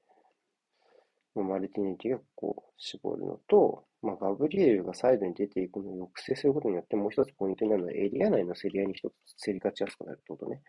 [1.34, 10.62] まあマルティネリがこう絞るのと、まあ、ガブリエルがサイドに出ていくのを抑制することによって、もう一つポイントになるのは、エリア内の競り合いに一つ競り勝ちやすくなるってことね。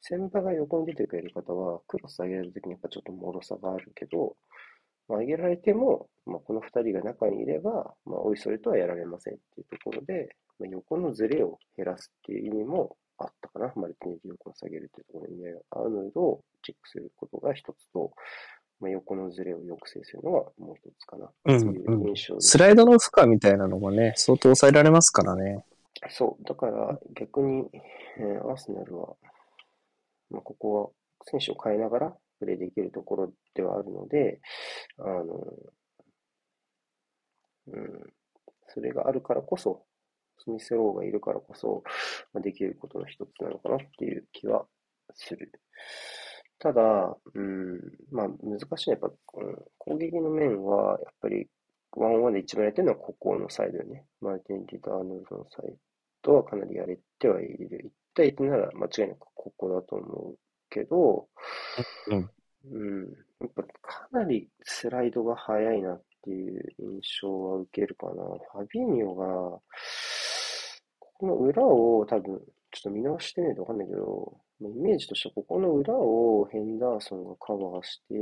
[0.00, 4.36] 先場が横に出てくやり方は、クロス上げられるときにやっぱちょっと脆さがあるけど、
[5.08, 13.72] まあ、上げられても、まあ、この二人が中にいれば、まあ、おいそれとはやられませんっていうところで、まあ、横のズレを減らすっていう意味もあったかな。
[13.76, 18.12] マルティネリ横を下げるっていうところに、ね、アーノルドをチェックすることが一つと、
[18.80, 21.30] まあ、横のズレを抑制するのがもう一つかな。
[21.44, 25.64] うんう印象ですスライドの負荷みたいなのもね、相当抑えられますからね。
[26.08, 27.68] そう、だから逆に、
[28.18, 29.16] えーアーセナルは、
[30.30, 30.90] まあ、ここは
[31.26, 34.40] 選手を変えながらプレーできるところではあるので、
[34.98, 35.24] あの、
[37.66, 38.12] うん、
[38.68, 39.84] それがあるからこそ、
[40.38, 41.82] スミスローがいるからこそ、
[42.32, 44.64] まあ、できることの一つなのかなっていう気は
[45.14, 45.52] する。
[46.60, 47.80] ただ、うん、
[48.12, 51.48] まあ難しいのはやっぱ、うん、攻撃の面は、やっぱり、
[51.92, 54.04] ワンオンワンで一番やってるのはここのサイドよね。
[54.20, 55.74] マルティン・リとアーノルドのサイ
[56.22, 57.86] ドはかなりやれてはいる。
[57.86, 60.38] 1対1なら間違いなくここだと思う
[60.68, 61.28] けど、
[62.08, 62.30] うん。
[62.70, 63.08] うん、
[63.40, 68.12] やっぱかなりスライドが速いなっていう印象は受けるかな。
[68.12, 69.26] ファビーニョが、
[70.98, 72.38] ここの裏を多分、
[72.70, 74.36] ちょっと見直してみないとわかんないけど、
[74.68, 78.14] イメージとしてはここの裏をヘンダーソンがカバーして、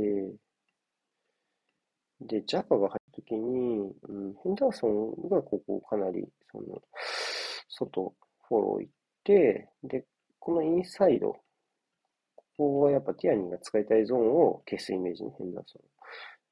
[2.21, 6.81] で、ジャカが入った時に、うん、ヘンダーソンがここかなり、その、
[7.69, 8.13] 外、
[8.47, 10.05] フォロー行って、で、
[10.39, 11.33] このインサイド、
[12.35, 15.89] ここはやっぱティアニーが使いたいゾーンを消すイメージにヘンダーソン。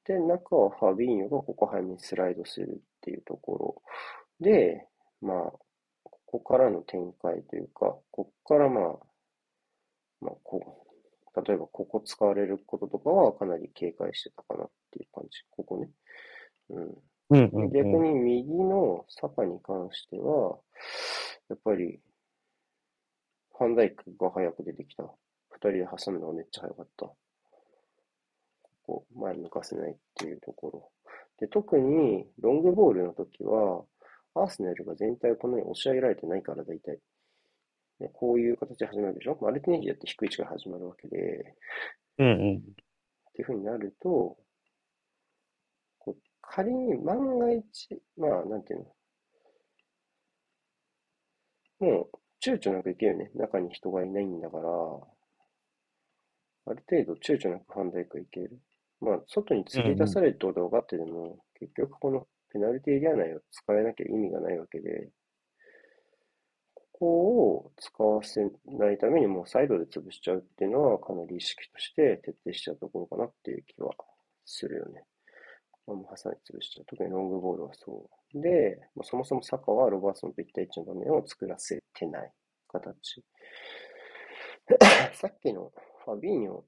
[0.04, 3.82] で、中はファビーニョがここ背面にスライドするっていうところ
[4.40, 4.86] で、
[5.20, 5.52] まあ、
[6.02, 9.07] ここからの展開というか、ここからまあ、
[10.20, 10.84] まあ、こ
[11.34, 15.44] う、例えばここ使われることとかはかなり警戒してたかなっていう感じ。
[15.50, 15.90] ここね。
[16.70, 17.02] うん。
[17.30, 18.02] うんうん逆うん。
[18.02, 20.58] に右のサカに関しては、
[21.48, 22.00] やっぱり、
[23.56, 25.04] ファンダイクが早く出てきた。
[25.50, 27.10] 二人で挟むのがめっちゃ早かった。
[28.86, 30.90] こう、前向かせないっていうところ。
[31.40, 33.84] で、特に、ロングボールの時は、
[34.34, 36.98] アーセナルが全体をこのように押し上げられてないから、大体。
[38.00, 39.36] でこういう形で始まるでしょ？
[39.40, 41.54] マルティネギだって低い位置から始まるわけで、
[42.18, 42.56] うんうん。
[42.58, 42.60] っ
[43.34, 44.36] ていう風になると、
[45.98, 48.86] こう仮に万が一、まあ、なんていう
[51.80, 52.10] の、もう
[52.44, 53.30] 躊躇なくいけるよね。
[53.34, 54.68] 中に人がいないんだから、
[56.66, 58.60] ある程度躊躇なくファンダイクいける。
[59.00, 65.10] まあ、外に突き出されるってことが分かってても、結局このペナルティエリア内を使えなきゃ意味がないわけで、
[66.98, 73.92] ここを使わせないためにもうサイドで潰しちゃうっていうのはかなり意識として徹底しちゃうところかなっていう気は
[74.44, 75.04] するよね。
[75.86, 76.86] まあ、もう挟み潰しちゃう。
[76.86, 78.40] 特にロングボールはそう。
[78.40, 82.32] で、まあ、そもそもサカはロバーソンと1対1の場面を作らせてない
[82.66, 83.24] 形。
[85.14, 85.72] さっきの
[86.04, 86.62] ファビーニョ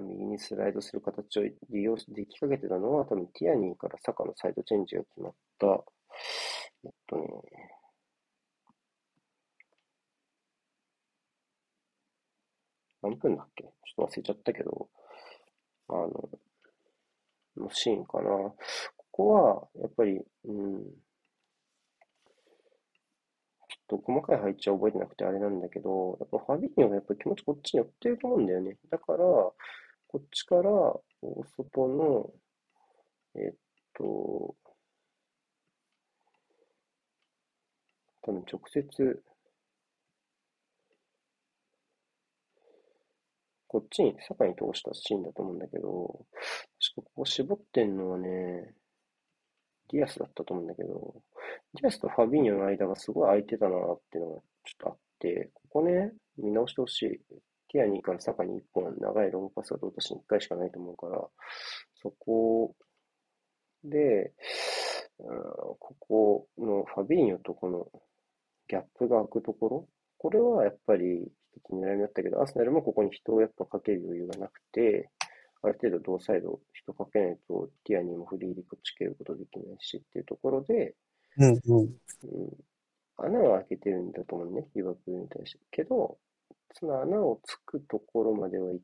[0.00, 5.84] 右にスライドする形を利用しできかけてたのは多分ティアニーからサカのサイドチェンジが決まった。
[6.84, 7.24] えっとね、
[13.02, 13.64] 何分だっけ？
[13.64, 14.88] ちょっと忘れちゃったけど、
[15.88, 16.30] あの、
[17.56, 18.28] のシーンかな。
[18.30, 18.54] こ
[19.10, 20.84] こは、やっぱり、うん、
[23.68, 28.76] ちょっと細かい配置は覚えてなくてあれなんだけど、やっぱファビーニョがやっぱり気持ちこっちに寄ってると思うんだよね。
[28.90, 29.54] だから、こ
[30.18, 30.62] っちから、
[31.56, 32.30] 外の、
[33.34, 33.54] えっ
[33.94, 34.54] と、
[38.22, 39.22] 多分直接、
[43.68, 46.26] こっちに、坂に通したシーンだと思うんだけど、
[46.94, 48.74] 確かここ絞ってんのはね、
[49.90, 51.14] ディアスだったと思うんだけど、
[51.74, 57.20] ディアスとファビーニョの間がすごい空いてたなっていうのがちょっとあって、ここね、見直してほしい。
[57.70, 61.22] ティアニーからサカに1本長いロングパスがどうとして1回しかないと思うから、
[62.02, 62.74] そこ
[63.84, 64.32] で、
[65.18, 65.42] うん
[65.80, 67.88] ここのファビーニョとこの
[68.68, 71.28] ギャップが空くところ、これはやっぱり
[71.58, 75.10] 一つ狙い目だったけど、アーセナルもここに人をやっぱかける余裕がなくて、
[75.62, 80.94] ある程度同サイド人かけないとティアニーもフリーでこっち蹴ることできないしっていうところで、
[81.36, 81.78] うんうん。
[81.80, 81.96] うん、
[83.16, 85.58] 穴は開けてるんだと思うね、リバプールに対して。
[85.70, 86.18] けど、
[86.74, 88.80] その穴をつくところまではい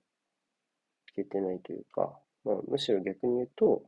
[1.14, 3.82] けてないというか、まあ、むしろ逆に言うと、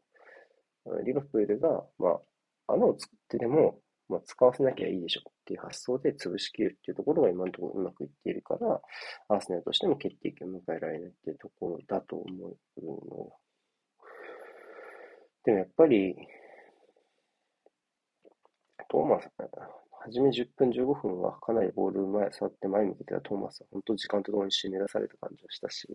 [0.86, 2.20] あリバプールが、ま
[2.68, 8.80] あ、穴を作ってでも、まあ、使わせなきゃいいでしょっていう発想で潰しきるっていうところが今のところうまくいっているから、
[9.28, 12.86] アーセナルとしても決定機を迎えられないっていうところだと思うの
[13.16, 13.36] よ。
[15.44, 16.16] でもやっぱり、
[18.88, 19.28] トーマス、
[20.04, 25.88] 初め10分、15分はかなりボール前、触って前向けてたトーマスは本当時間とともに締め出された感じがしたし、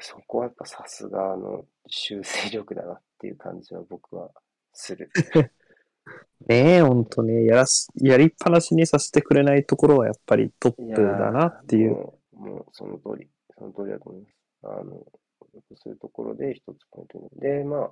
[0.00, 4.30] そこはやっぱさすがの修正力だなっていう感じは僕は
[4.72, 5.10] する。
[6.48, 11.90] ねえ、ほんとね、やらす、やりっぱなしにさせてくれないところはやっぱりトップだなっていう。
[11.92, 14.34] もう、もうその通り、その通りだと思います。
[14.64, 15.06] あの、
[15.76, 17.40] そういうところで一つポイントに。
[17.40, 17.90] で、まあ、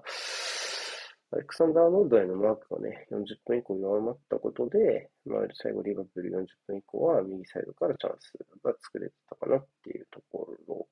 [1.30, 8.32] アレクサンダー・アーノルドへのマークがね、40分以降弱まったことで、まあ、最後リバプール40分以降は右サイドからチャンス
[8.64, 10.86] が作れてたかなっていうところ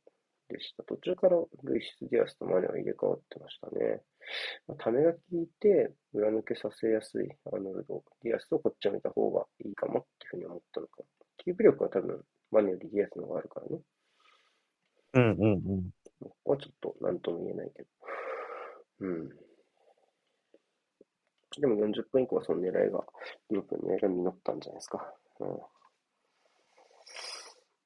[0.48, 0.82] でした。
[0.84, 4.02] 途中からルイス・ディアスとマネは入れ替わってましたね。
[4.66, 11.02] まあ、ためが効いて裏抜けさせやすいアーノルド、ディアスとこっちを見た方がいいかもっていうふうに思ったのか。
[11.38, 13.82] キープ力は多分マネよりディアスの方があるからね。
[15.14, 15.90] うんうんうん。
[16.20, 17.88] ここはちょっと何とも言えないけど。
[19.00, 19.28] うん。
[21.58, 23.04] でも40分以降はその狙いが、
[23.50, 25.14] リバプの狙いが実ったんじゃないですか。
[25.40, 25.54] うん。
[25.54, 25.58] っ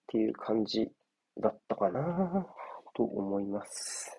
[0.09, 0.91] ていう感じ
[1.41, 2.47] だったかな
[2.95, 4.17] と思います。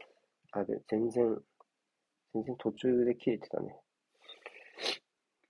[0.51, 1.37] あ、で、全然、
[2.33, 3.75] 全然途中で切れてたね。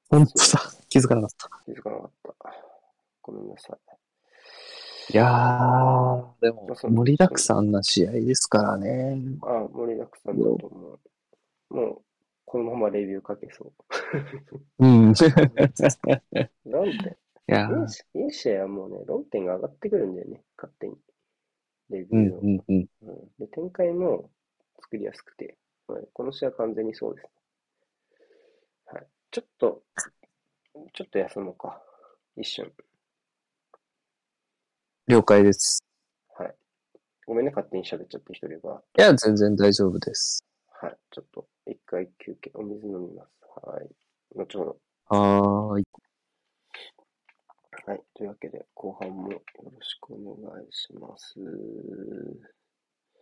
[0.10, 0.62] ほんとだ。
[0.90, 1.50] 気づかなかった。
[1.66, 2.36] 気づかなかった。
[3.22, 3.78] ごめんなさい。
[5.14, 9.18] いやー、でも盛りだくさんな試合ですからね。
[9.42, 11.00] あ、盛りだくさんだと思う。
[12.46, 13.74] このままレビューかけそう。
[14.80, 15.12] うん。
[15.16, 17.18] い論点。
[17.48, 20.96] やいいしいい試合はもうね、論点が上がってくるんだよね、勝手に。
[21.92, 22.38] レビうんューの。
[22.40, 22.76] うんうん。
[23.04, 24.30] うんで展開も
[24.80, 27.28] 作りやすくて、はいこの試合は完全にそうです。
[28.86, 29.84] はい、ちょっと、
[30.94, 31.82] ちょっと休もうか。
[32.38, 32.72] 一瞬。
[35.08, 35.84] 了解です。
[36.38, 36.56] はい。
[37.26, 38.82] ごめんね、勝手に喋っちゃって一人が。
[38.98, 40.44] いや、全然大丈夫です。
[40.68, 40.98] はい。
[41.12, 43.30] ちょっと、一回休憩、お水飲みます。
[43.66, 43.90] はい。
[44.36, 44.78] 後ほど。
[45.10, 45.84] はーい。
[47.86, 48.02] はい。
[48.14, 51.40] というわけで、後半もよろしくお願いします。
[51.40, 51.44] お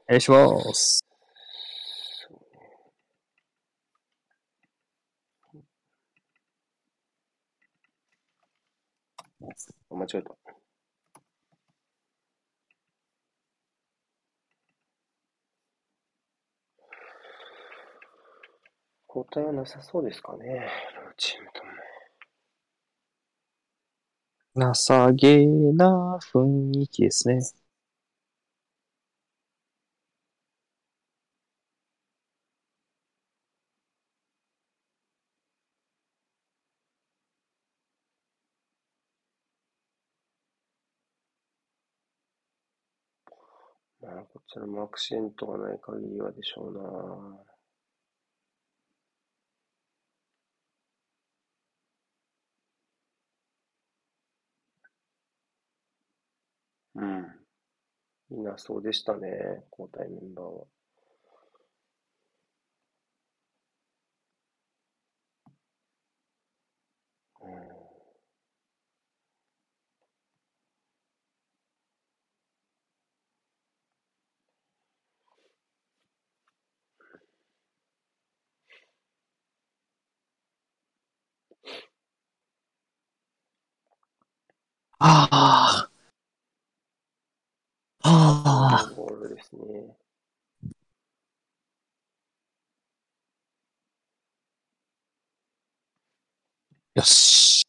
[0.09, 0.99] 願いします。
[2.27, 2.39] そう
[5.53, 5.59] ね。
[9.91, 10.35] あ、間違えた。
[19.07, 21.88] 交代はなさそうですかね、両チームとも。
[24.53, 27.39] 情けな雰囲気ですね。
[44.01, 47.48] まあ、こちらもアクシデントがない限りはでしょうな。
[58.31, 59.27] いなそうでしたね、
[59.71, 60.65] 交代メンバーは。
[84.99, 85.88] ああ。
[88.31, 88.93] ああ。
[88.95, 89.97] ボールですね。
[96.95, 97.63] よし。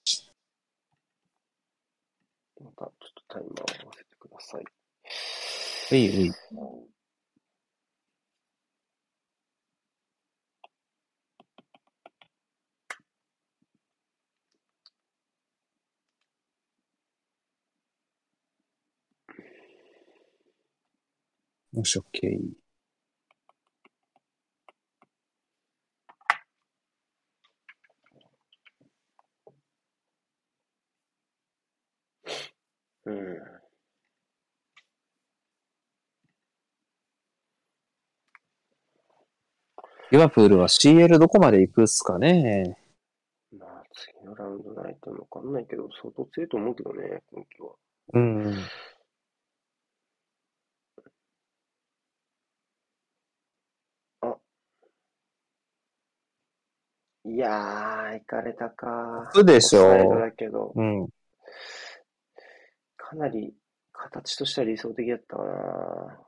[2.60, 2.92] またちょっ
[3.28, 4.64] とタイマーを合わせてください。
[5.92, 6.32] ういうい。
[21.80, 22.38] よし、オッケー。
[33.06, 33.38] うん。
[40.10, 42.76] リバプールは CL どこまで行くっすかね。
[43.58, 47.70] まあ、次のラウンドないとわかんないけど、相当強いと思うけどね、今季は。
[48.12, 48.54] うん。
[57.32, 59.30] いやー、行かれたか。
[59.32, 61.08] そうでしょオフサイドだけど、うん。
[62.96, 63.54] かなり
[63.92, 66.18] 形としては理想的だったかな。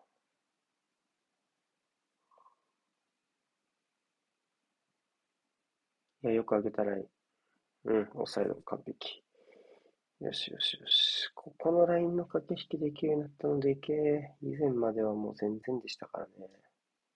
[6.22, 7.04] いや、よく上げたライン。
[7.84, 9.24] うん、オフサイド完璧。
[10.20, 11.28] よしよしよし。
[11.34, 16.46] ここのラインの駆け引きできるようになったのでけ以前まではもう全然でしたからね。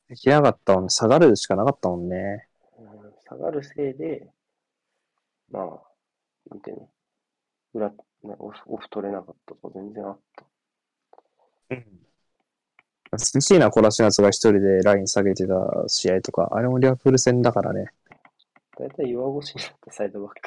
[0.08, 0.90] できなかったもんね。
[0.90, 2.48] 下がるしかなかったもんね。
[2.78, 4.31] うん、下がるせいで、
[5.51, 5.65] まあ、
[6.51, 6.89] なんていうの、
[7.74, 7.94] 裏、な
[8.39, 10.44] オフオフ取れなかったとか全然あった。
[11.70, 11.85] うん。
[13.11, 15.55] 好きなコラシナスが一人でライン下げてた
[15.86, 17.86] 試合とか、あれもリバプール戦だからね。
[18.78, 20.40] だいたい弱腰になったサイドバック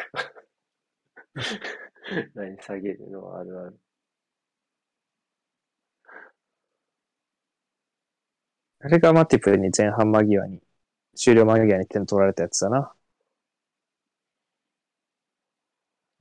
[2.36, 3.80] が ライン下げるのはあるある。
[8.82, 10.62] あれがマティプに前半間際に、
[11.20, 12.94] 終了間際に点取られたやつだな。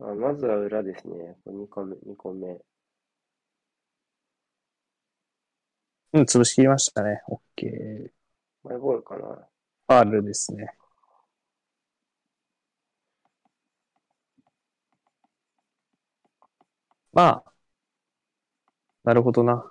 [0.00, 1.36] あまずは裏ですね。
[1.44, 2.58] これ2個目、2個目。
[6.14, 7.22] うん、潰しきりましたね。
[7.28, 8.10] オッケー。
[8.68, 9.20] マイボールかな。
[9.26, 10.74] ファールですね。
[17.12, 17.52] まあ、
[19.04, 19.70] なるほどな。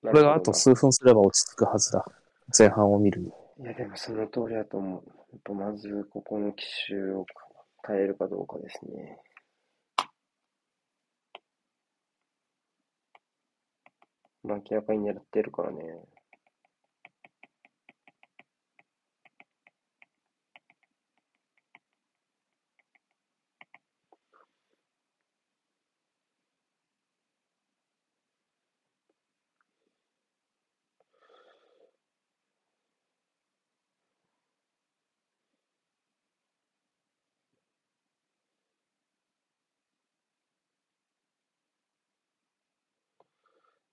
[0.00, 2.21] これがあと数分すれば落ち着くはずだ。
[2.56, 3.32] 前半を見る。
[3.58, 5.02] いや、でもその通りだと思う。
[5.32, 7.26] やっぱまず、ここの奇襲を
[7.82, 9.18] 耐えるかどうかですね。
[14.42, 15.82] まあ、明らかに狙ってるからね。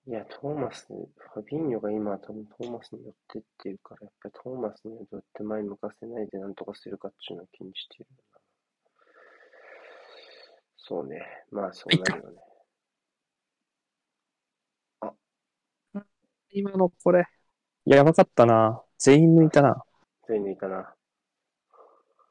[0.10, 8.40] いや、トーマス、ファビーニョが今多分トーマスに寄ってってるから、やっぱりトーマスにはどうやって前向かせないでなんとかするかっていうのを気にしてるよな。
[10.77, 11.22] そうね。
[11.52, 12.38] まあ、そうなるよね。
[16.53, 17.27] 今のこれ、
[17.86, 18.81] やばかったな。
[18.98, 19.84] 全員抜いたな。
[20.27, 20.91] 全員抜いたな。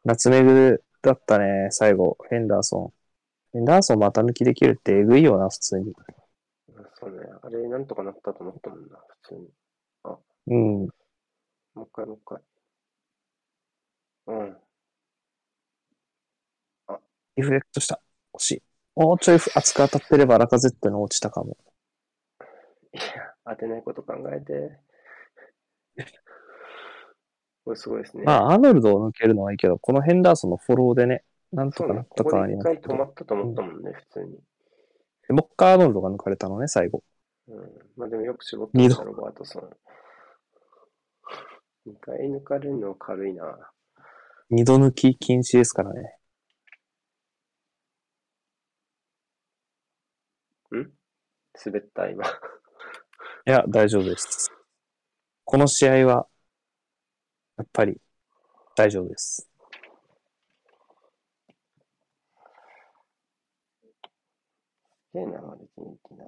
[0.05, 2.19] ナツメグだったね、最後。
[2.29, 2.93] ヘンダーソン。
[3.53, 5.95] ヘンダーソンまた抜きできるってえぐいよな、普通に。
[7.03, 7.19] うんそうね。
[7.43, 9.49] あれ、なんとかなったと思ったもんな、普通に。
[10.49, 10.87] うん。
[10.87, 10.89] も
[11.77, 12.39] う一回、もう一回。
[14.27, 14.57] うん。
[17.37, 18.01] リフレクトした。
[18.35, 18.63] 惜しい。
[18.97, 21.57] もうちょい熱く当たってればラカゼットに落ちたかも。
[22.93, 23.03] いや、
[23.45, 24.77] 当てないこと考えて。
[27.65, 28.25] これすごいですね。
[28.25, 31.23] まあ、アーノルドを抜けるのはいいけど、このヘンダーソンのフォローでね、
[31.53, 32.09] なんとかなっ。
[32.17, 34.41] たかあで一回止りまったと思ったもんね、普通に。
[35.29, 37.05] でもう一回アーノルドが抜かれたのね、最後。
[37.47, 37.57] うん。
[37.97, 39.71] まあでもよく絞った、ロバートソン。
[41.87, 43.71] 二回抜かれるの軽いな。
[44.51, 46.19] 二度抜き禁止ですからね。
[51.65, 52.25] 滑った、今。
[52.25, 52.29] い
[53.45, 54.51] や、大丈夫です。
[55.45, 56.29] この試合は、
[57.57, 58.01] やっぱり、
[58.77, 59.48] 大丈夫です。
[65.11, 66.25] すげえな、マルティニティな。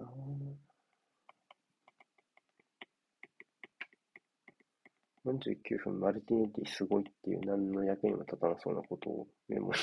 [5.27, 9.79] 49分、マルティニティすごいっていう何の役にも立たなそうなことをメモに。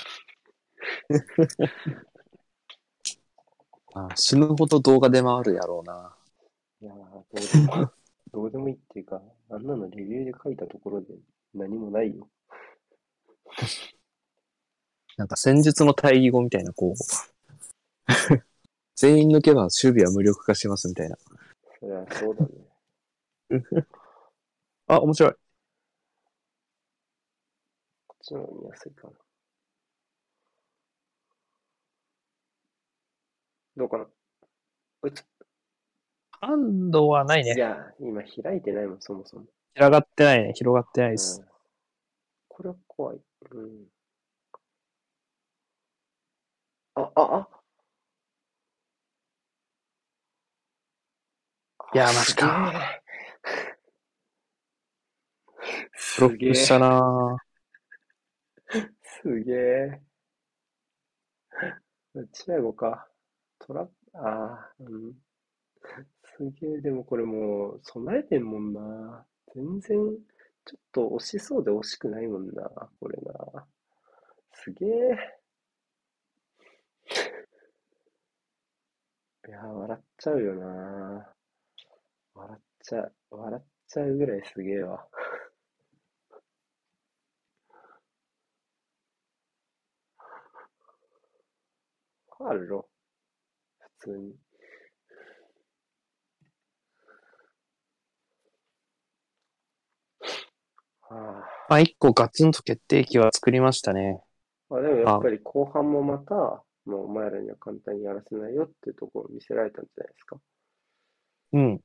[3.93, 6.15] あ死ぬほど動画出回るやろうな。
[6.81, 7.91] いやー、どうでも、
[8.33, 11.13] どうでもいいっていうか、あんなのレビューで書いたところで
[11.53, 12.27] 何もないよ。
[15.17, 16.95] なんか戦術の対義語みたいな、こう。
[18.97, 21.15] 全員抜けば守備は無力化しますみたいな。
[21.79, 22.49] そりゃそうだね。
[24.87, 25.33] あ、面白い。
[28.07, 29.13] こっちの方が見やすいかな。
[33.77, 34.07] どうかな
[35.03, 35.23] 打つ
[36.41, 37.53] ハンドはないね。
[37.53, 39.45] いや、今開いてないもん、そもそも。
[39.75, 40.53] 広がってないね。
[40.53, 41.43] 広がってないうんです。
[42.47, 43.19] これは怖い。
[43.51, 43.85] うん。
[46.95, 47.56] あ、あ、あ
[51.93, 53.01] いやマジか。
[55.95, 56.35] すブロ。
[56.35, 57.37] ックしたなぁ
[59.23, 60.01] すげえ。
[62.33, 63.07] チアゴか。
[63.59, 63.81] トラ
[64.13, 65.13] ああ、うん。
[66.37, 69.25] すげえ、でもこれもう備えてんもんな。
[69.55, 69.97] 全然、
[70.65, 72.69] ちょっと惜しそうで惜しくないもんな、
[72.99, 73.65] これな。
[74.53, 75.39] すげえ。
[79.47, 81.36] いやー、笑っちゃうよな。
[82.37, 85.07] 笑っちゃう、笑っちゃうぐらいすげえわ。
[92.37, 92.89] ファールろ。
[93.79, 94.35] 普通に。
[101.09, 104.21] はまあ、一個ガツンと決定機は作りましたね。
[104.69, 104.73] あ。
[104.75, 106.35] まあでもやっぱり後半もまた、
[106.85, 110.37] もうお前らには簡単にやらせないよっていうところを見せられたんじゃないですか。
[111.53, 111.81] うん。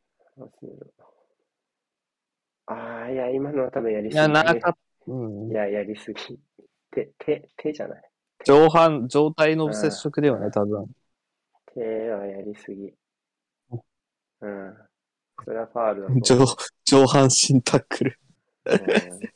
[2.67, 4.15] ああ、いや、今のは多分やりすぎ。
[4.15, 4.77] いや、なかっ
[5.07, 5.55] うんい。
[5.55, 6.39] や、やりすぎ。
[6.91, 8.03] 手、手、手じゃない。
[8.45, 10.87] 上半、状態の接触ではね、多分。
[11.75, 11.81] 手
[12.11, 12.93] はやりすぎ。
[14.41, 14.77] うん。
[15.45, 16.47] それはファールだと 上
[16.85, 18.19] 上半身タックル。
[18.67, 19.33] うん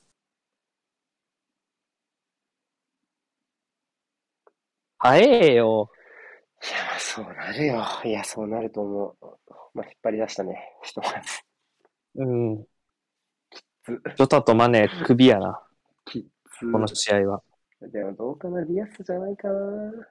[4.99, 5.91] 早えよ。
[6.67, 7.85] いや、まあそうなるよ。
[8.05, 9.39] いや、そうなると思う。
[9.75, 10.77] まあ、引っ張り出したね。
[10.83, 11.43] ひとまず。
[12.17, 12.65] うん。
[13.85, 15.63] つジョタとマネ、首やな。
[16.05, 16.27] き
[16.59, 16.73] つ。
[16.73, 17.43] この試合は。
[17.81, 20.09] でもどうかな、リアスじゃないかな。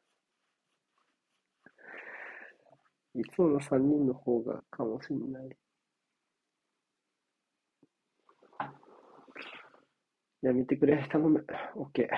[3.15, 5.47] いつもの3人の方がかもしれない。
[10.43, 11.45] いや、見てくれ、頼む。
[11.75, 12.09] オッケ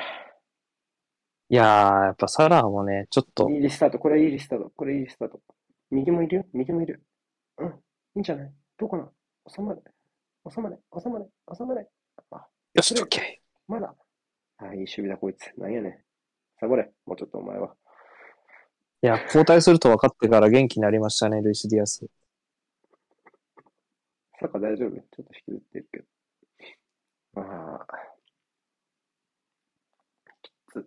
[1.50, 3.54] いやー、やっぱサラーもね、ちょっとー。
[3.54, 5.40] いいリスタート、これいいリスタート、これいいリスタート。
[5.92, 7.02] 右もいるよ、右もいる。
[7.58, 7.72] うん、い
[8.18, 8.52] いんじゃない？
[8.78, 9.10] どうかな？
[9.48, 9.82] 収まれ、
[10.52, 11.26] 収まれ、収まれ、
[11.58, 11.88] 収まれ。
[12.32, 13.96] あ、よし、オッケまだ。
[14.58, 15.54] あ、いい守備だ、こいつ。
[15.58, 15.98] なんやねん。
[16.60, 17.70] サボれ、もうちょっとお前は。
[17.70, 17.72] ー。
[19.04, 22.06] いや、交代すると分かってから元気になりましたね、ルイス・ディアス。
[24.40, 24.90] サッカー大丈夫？
[24.90, 26.06] ちょっと引きずってるけど。
[27.36, 27.88] まあ、
[30.42, 30.86] きつ。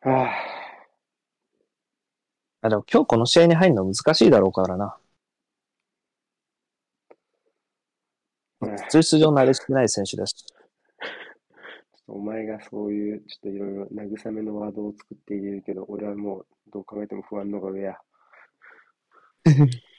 [0.00, 0.24] は
[2.62, 4.96] あ、あ、でも今日この試合に入るの難しいだろうからな。
[8.60, 10.34] うん通出場慣れしてない選手だし。
[12.08, 17.98] お前がそういう、ちょっといろいろ慰めのワードを作って入れるけど、俺はもうどう考えても不安の方が上や。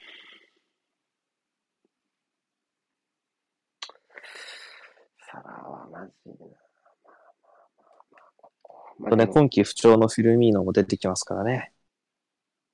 [5.18, 6.50] サラはマジでな。
[6.50, 8.89] まあまあまあまあ、ここ。
[9.00, 11.72] まあとね、今季不調のフィルミーノも出てきますからね。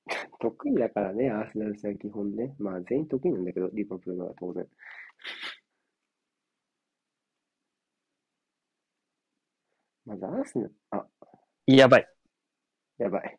[0.39, 2.55] 得意だからね、アーセナル戦は基本ね。
[2.59, 4.67] まあ全員得意なんだけど、リバプールは当然。
[10.05, 11.05] まずアーセナル、あ、
[11.65, 12.07] やばい。
[12.97, 13.37] やばい。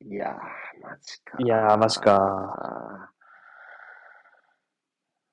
[0.00, 1.38] いやー、マジか。
[1.42, 3.12] いやーマジか。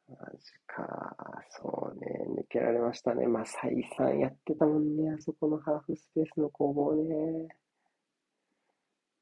[0.07, 1.15] マジか。
[1.49, 3.27] そうね、抜けられましたね。
[3.27, 7.47] まあ、再三やってたもんね、あそこのハーフスペースの攻防ね。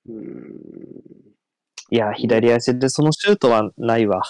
[0.07, 1.35] うーん、
[1.91, 4.21] いや、左足でそのシュートはないわ。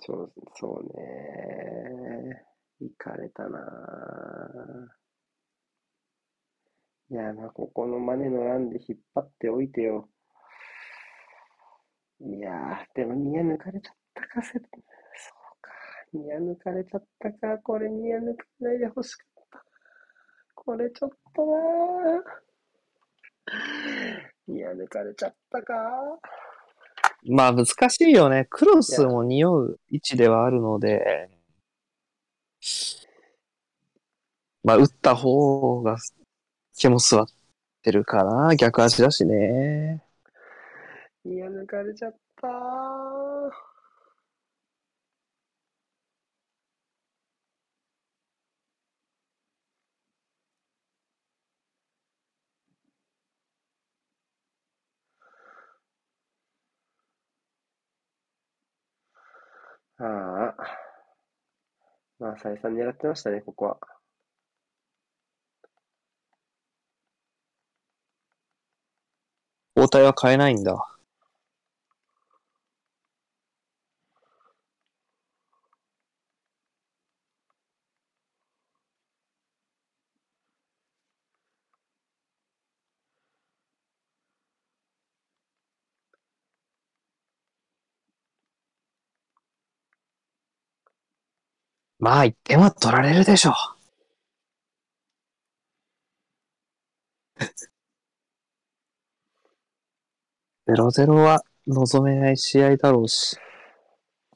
[0.00, 2.44] そう、そうね。
[2.80, 4.96] いかれたなぁ。
[7.10, 10.08] いや、まあ、ここのマネのランで引っ張っておいてよ。
[12.20, 14.60] いやー、でもニア抜かれちゃったか、せ。
[16.16, 17.58] ニア抜かれちゃったか。
[17.58, 19.64] これニア抜かないでほしかったな。
[20.54, 22.22] これちょっとなぁ。
[24.48, 25.74] ニア抜かれちゃったか。
[27.28, 27.74] まあ難し
[28.04, 28.46] いよね。
[28.48, 31.28] クロスも匂う位置ではあるので、
[34.64, 35.98] まあ打った方が
[36.74, 37.26] 気も座っ
[37.82, 38.56] てるかな。
[38.56, 40.02] 逆足だしね。
[41.24, 42.48] ニア抜かれちゃった
[59.98, 60.86] ああ。
[62.18, 63.78] まあ、再三狙ってましたね、ここは。
[69.76, 70.95] 交代は変えないんだ。
[92.06, 93.54] まあ、1点は取られるでしょう。
[100.66, 103.36] 0-0は望めない試合だろうし。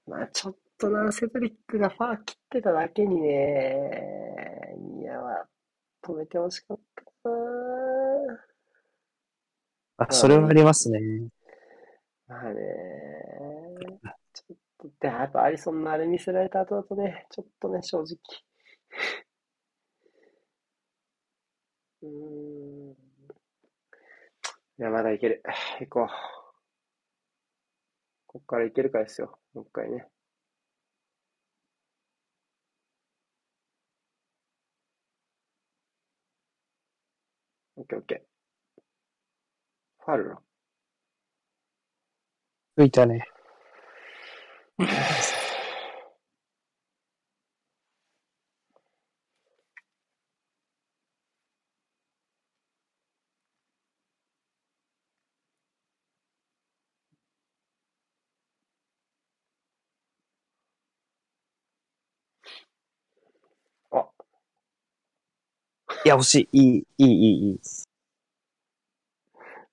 [0.06, 5.48] う、まあちょっとな、セドリックがファー切ってただけにね、ニアは
[6.04, 6.80] 止めてほしかっ
[7.24, 7.36] たな。
[9.98, 11.00] あ、それはありますね。
[12.28, 12.62] まあね、
[14.34, 18.18] ちょっと、で、やっぱアリソンのあれ見せられた後だとね、ちょっとね、正直。
[22.02, 22.10] うー
[22.92, 22.94] ん。
[24.80, 25.42] いや、まだいける。
[25.80, 26.08] 行こう。
[28.28, 29.40] こっからいけるかですよ。
[29.54, 30.10] もう一回ね。
[37.76, 40.04] オッケーオッケー。
[40.06, 40.40] ファルな。
[42.76, 43.26] 吹いたね。
[63.92, 64.08] あ、
[66.06, 66.60] いや、惜しい。
[66.60, 67.60] いい、いい、いい、いい。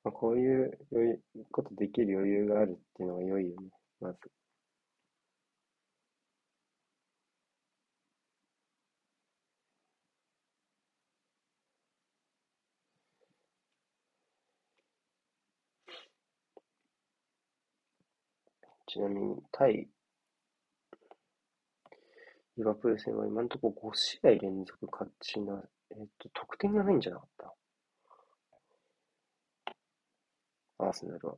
[0.05, 1.20] まあ、こういう余裕
[1.52, 3.68] ことできる余裕があるっていうのが良いよね。
[4.01, 4.31] まず。
[18.86, 19.89] ちなみに、対
[22.56, 27.55] リバプール戦は今のところ5試合連続勝ちな、えっと、得点がないんじゃなかった？
[30.81, 31.35] アーセナルは。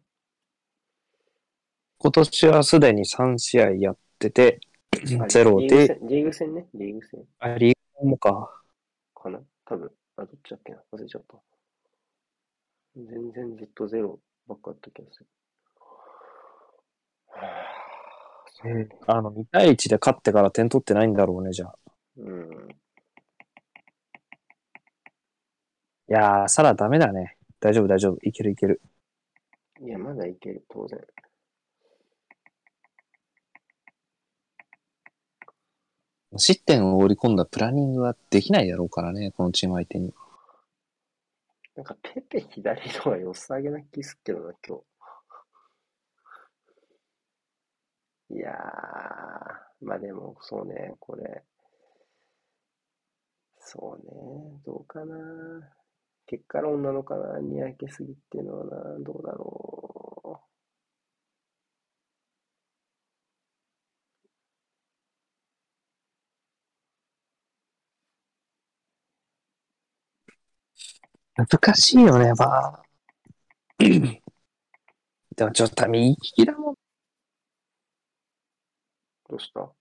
[1.98, 4.60] 今年はすでに3試合やってて、
[5.20, 8.62] あゼロで、戦リーグ戦ね、リーグ戦あ、リーグもか。
[9.14, 9.40] かな？
[9.64, 9.90] 多分。
[10.16, 10.82] あ、どっちだっけな？
[10.92, 11.36] 忘れちゃった。
[12.96, 15.26] 全然ずっとゼロばっかあった気がする。
[18.64, 21.74] うねあの、2対1で勝ってから点取ってないんだろうね、じゃあ。
[22.18, 22.68] うん。
[26.12, 27.36] やー、サラダメだね。
[27.58, 28.18] 大丈夫、大丈夫。
[28.22, 28.82] いけるいける。
[29.84, 31.00] いや、まだいける、当然。
[36.36, 40.14] 失点を織り込んだプランニングはできないだろうからね、このチーム相手に。
[41.74, 44.78] なんか、ペペ左のが良さげな気すっけどな、今
[48.30, 48.36] 日。
[48.36, 51.42] いやー、まあでも、そうね、これ。
[53.58, 55.72] そうね、どうかな。
[56.32, 60.40] 結果論なのかな、にやけすぎっていうのはな、どうだろ
[71.36, 72.82] 難しいよね、まあ。
[75.36, 76.74] でもちょっと右利きだもん。
[76.74, 76.76] う。
[79.30, 79.72] どうした？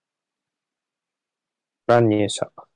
[1.86, 2.71] 乱入者。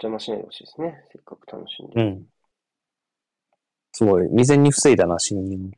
[0.00, 1.04] 邪魔しないでほしいですね。
[1.12, 2.02] せっかく楽しんで。
[2.02, 2.26] うん。
[3.92, 5.70] すごい、未然に防いだな、侵入。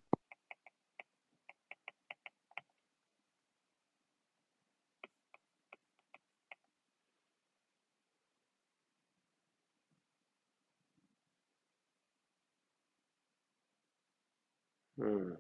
[14.99, 15.39] うん。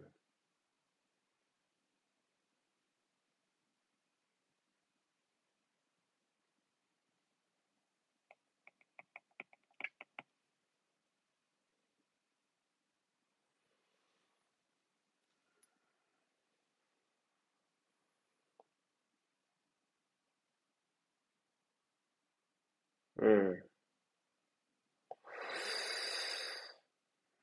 [23.32, 23.62] うん。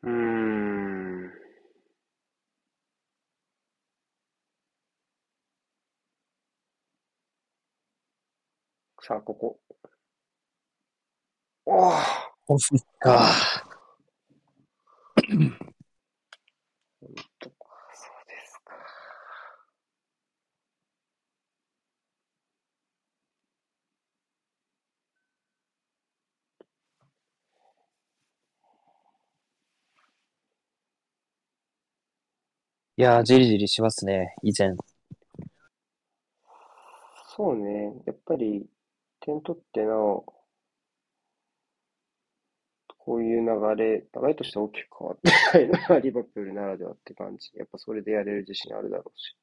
[0.04, 1.32] うーん。
[9.02, 9.60] さあ、ここ。
[11.66, 11.94] おー
[12.48, 13.20] オフか。
[15.16, 15.52] ほ ん
[17.40, 17.56] とか、
[17.94, 18.74] そうですか。
[33.00, 34.74] いやー、じりじりしますね、以前。
[37.30, 37.94] そうね。
[38.06, 38.68] やっぱり、
[39.22, 40.26] 点取ってなお、
[42.98, 47.52] こういう流れ、流れとして大きく変わってないのがリバプールならではって感じ。
[47.56, 49.38] やっぱそれでやれる自信あるだろうし。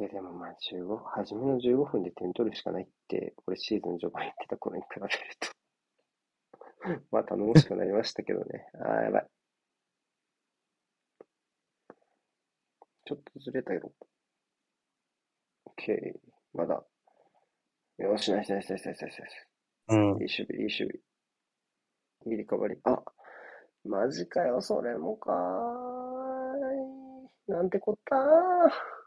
[0.00, 5.10] いやでもまあ15、初めの15分で点取るしかないって、これシーズン序盤言ってた頃に比べる
[5.40, 5.48] と
[7.10, 8.70] まあ頼もしくなりましたけどね。
[8.74, 9.26] ああ、やばい。
[13.06, 13.92] ちょっとずれたよ。
[15.66, 16.20] OK。
[16.52, 16.84] まだ。
[17.98, 19.48] よし、ナイスナイスナイスナイスナイス。
[19.88, 19.98] うん。
[19.98, 20.88] いい守備、いい守備。
[22.26, 22.78] いいリカバリー。
[22.84, 23.02] あ、
[23.84, 25.34] マジかよ、それもかー
[27.48, 27.52] い。
[27.52, 28.97] なんてこったー。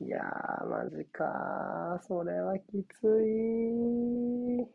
[0.00, 2.02] いやー、マジかー。
[2.02, 4.66] それはきつい。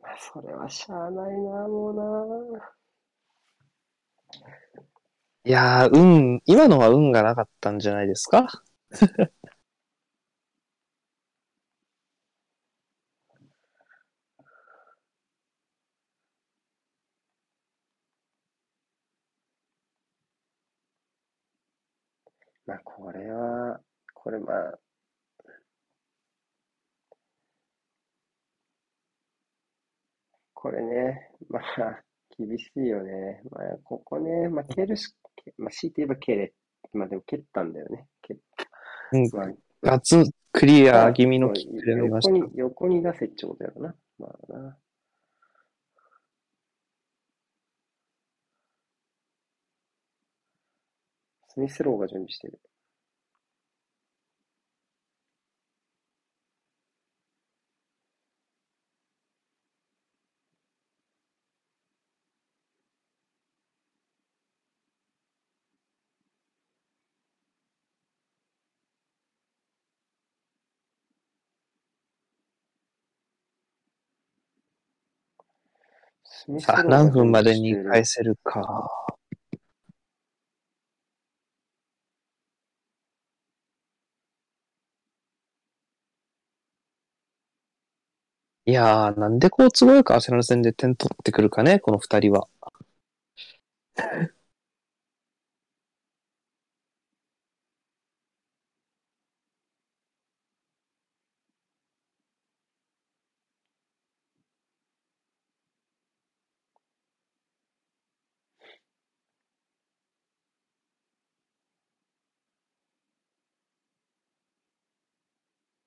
[0.00, 1.94] まあ、それはしゃあないな、もう
[2.56, 2.74] な。
[5.46, 8.62] いやー、運、今のは運がなかったんじゃないですか
[22.66, 23.80] まあ、これは、
[24.24, 24.78] これまあ、
[30.54, 32.02] これね、まあ、
[32.38, 33.42] 厳しいよね。
[33.50, 35.14] まあ、ここね、まあ、蹴るし、
[35.58, 36.54] まあ、強いて言えば蹴れ。
[36.94, 38.06] まあ、でも蹴ったんだよね。
[38.22, 38.36] 蹴っ
[39.12, 39.28] うん。
[39.30, 39.48] まあ、
[39.82, 41.92] ガツクリア気味のキックで。
[41.92, 43.94] 横に、横に出せってことやろな。
[44.18, 44.78] まあな。
[51.48, 52.58] スミスローが準備してる。
[76.58, 78.90] さあ、何分までに返せるか。
[88.66, 92.46] いやー、なんでこう都合よくアーセナル戦で点取ってくるかね、この二人は。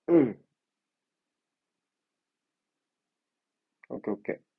[0.07, 0.37] うん。
[3.97, 4.56] オッ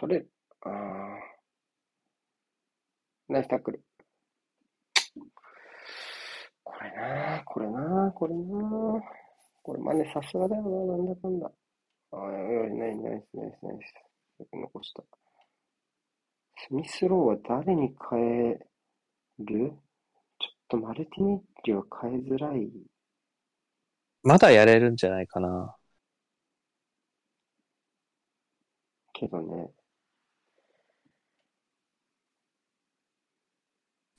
[0.00, 0.30] 取れる。
[0.62, 0.72] あー。
[3.28, 3.84] ナイスタックル。
[6.64, 9.00] これなー、これなー、これなー。
[9.62, 11.52] これマネさすがだよな、なんだかんだ。
[12.12, 13.94] あー、よい、ナイス、ナイス、ナイス、ナイス。
[14.40, 15.02] よく残した。
[16.66, 18.58] スミスローは誰に変え
[19.38, 19.72] る？
[20.38, 22.70] ちょっとマルティネッリは変えづらい
[24.22, 25.76] まだやれるんじゃないかな。
[29.12, 29.70] けどね。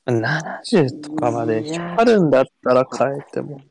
[0.05, 3.61] 70とかまで引っ張るんだったら変えても。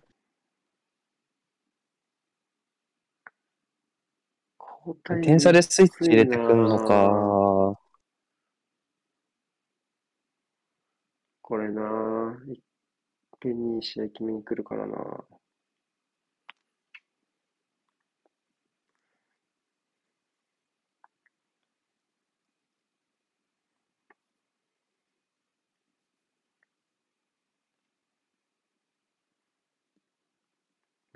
[5.23, 7.79] 点差でスイッチ入れてくんのか。
[11.43, 12.53] これなぁ。
[12.53, 12.61] いっ
[13.41, 14.97] ぺんに試合決めに来るからな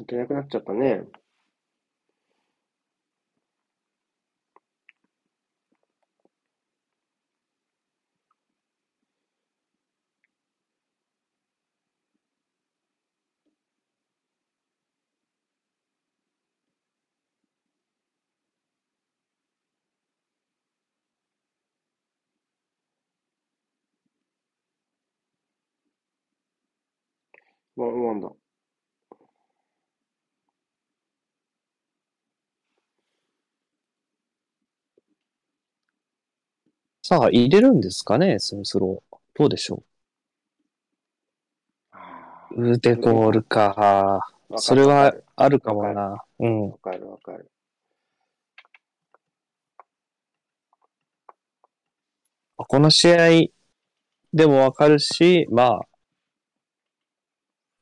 [0.05, 1.05] いけなくなっちゃったね。
[27.77, 28.29] ワンワンだ？
[37.07, 39.17] さあ、入れるんですかね、スミスロー。
[39.35, 39.83] どうでしょ
[41.93, 42.71] あう。
[42.73, 44.21] 腕ゴールか。
[44.51, 46.25] ーそれはあるかもな。
[46.39, 46.71] うん。
[46.71, 47.51] わかるわかる。
[52.57, 53.49] この試合
[54.33, 55.89] でもわかるし、まあ、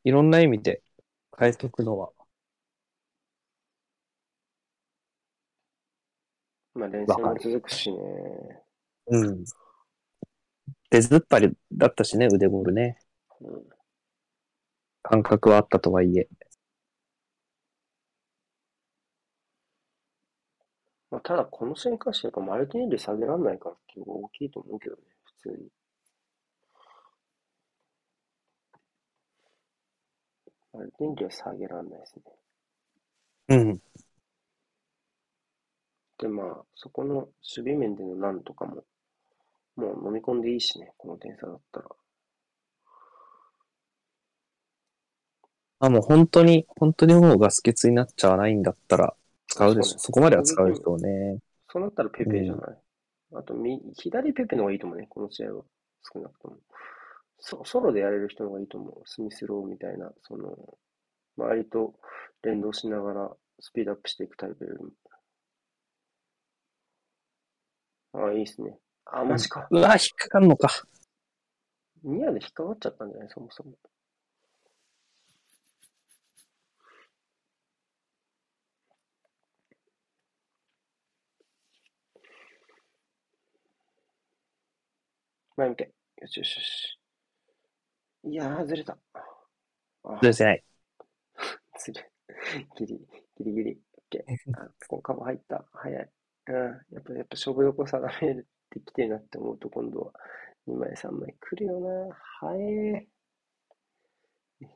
[0.04, 0.82] いろんな意味で
[1.38, 2.10] 変えとくのは。
[6.74, 8.61] まあ連戦も続くしね。
[9.12, 9.44] うん。
[10.90, 12.98] 出ずっぱりだったしね、腕ゴールね。
[13.40, 13.82] うん
[15.02, 16.28] 感覚はあったとはいえ。
[21.10, 25.02] まあ、ただこの試合に関してはマルティネッリ下げられないからっていうのが大きいと思うけどね、
[25.42, 25.68] 普通に。
[30.72, 32.22] マルティネは下げられないですね。
[33.48, 33.82] うん。
[36.18, 38.84] で、まあ、そこの守備面でのなんとかも、
[39.82, 41.86] もう飲み込んでいいしね、この点差だったら。
[45.80, 49.14] あ、もう本当に、本当にもうガス欠になっちゃわないんだったら
[49.48, 49.88] 使うでしょ。
[49.88, 51.38] そうねそこまでは使うでしょうね。
[51.68, 52.78] そうなったらペペじゃない。
[53.34, 55.64] あとみ、左ペペの方がいいと思うね、この試合は。
[56.12, 56.56] 少なくとも。
[57.38, 59.02] ソソロでやれる人の方がいいと思う。
[59.06, 60.56] スミスローみたいな、その、
[61.36, 61.94] 周りと
[62.42, 63.30] 連動しながら
[63.60, 64.90] スピードアップしていくタイプよりも。
[68.12, 68.78] ああ、いいっすね。
[69.06, 69.66] あ、マジか。
[69.70, 70.68] うわ、引っかかんのか。
[72.04, 73.72] ニアで引っかかっちゃったんじゃないそもそも。
[85.56, 85.84] 前向け。
[85.84, 86.98] よしよしよし。
[88.24, 88.96] いやー、ずれた。
[90.04, 90.64] あずれてない。
[91.76, 92.10] する。
[92.76, 92.98] ギリ、
[93.36, 93.80] ギリギリ。
[93.96, 94.32] オッケー。
[94.56, 95.64] あ、ここカバー入った。
[95.72, 96.10] 早い。
[96.46, 96.54] うん。
[96.90, 100.12] やっぱ、やっぱ勝負どこ定めてきてるなって思うと、今度は
[100.66, 102.16] 2枚、3枚来るよな。
[102.40, 103.06] 早え。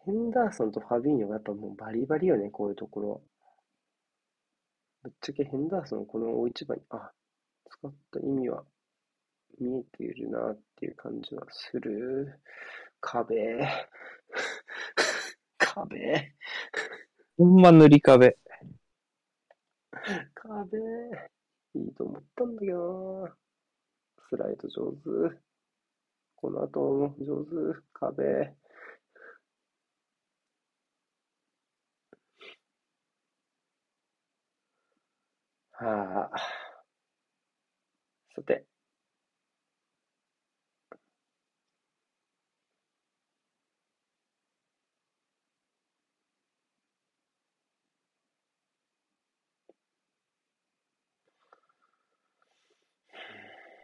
[0.05, 3.23] ヘンダーソンとファビーニョがやっぱもうバリバリよね、こういうところ。
[5.03, 7.13] ぶっちゃけヘンダーソンこの大一番に、あ、
[7.71, 8.65] 使った意味は
[9.61, 12.41] 見えているなっていう感じはする。
[13.01, 13.61] 壁。
[15.59, 16.35] 壁。
[17.39, 18.37] ほんま塗り壁。
[20.35, 20.79] 壁。
[21.75, 23.37] いいと思ったんだけどな。
[24.29, 24.93] スライド上
[25.31, 25.37] 手。
[26.35, 27.81] この後も上手。
[27.93, 28.55] 壁。
[35.73, 36.39] はあ。
[38.35, 38.76] さて。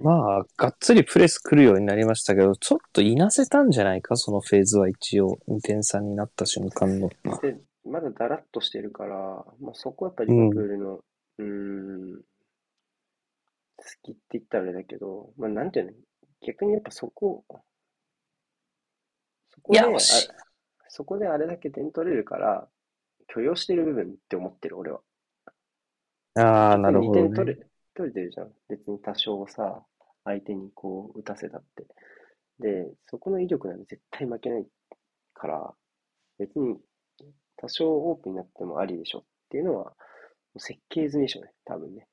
[0.02, 7.08] まあ、がっつりプレス来るようになりましたけど、ちょっといなせたんじゃないか、そのフェーズは一応、2点差になった瞬間の。
[7.40, 9.16] で、まだだらっとしてるから、
[9.60, 11.00] まあ、そこはやっぱりリバプールの、
[11.38, 11.44] うー
[12.18, 12.22] ん、
[13.76, 15.92] 好きって言ったらあれだけど、まあ、なんていうの、
[16.40, 17.44] 逆にやっぱそこ、
[19.50, 19.86] そこで、
[20.88, 22.68] そこであれだけ点取れるから、
[23.28, 25.00] 許容してる部分って思ってる、俺は。
[26.34, 27.56] ああ、なるほ2ど、点取ね。
[27.56, 28.52] れ、取れてるじゃん。
[28.68, 29.84] 別に多少さ、
[30.24, 31.86] 相手にこう、打たせたって。
[32.58, 34.66] で、そこの威力なんて絶対負けない
[35.34, 35.74] から、
[36.38, 36.76] 別に
[37.56, 39.94] 多少オープンになってもありでしょっていうのは、
[40.58, 42.06] 設計済みでしょうね、多分ね。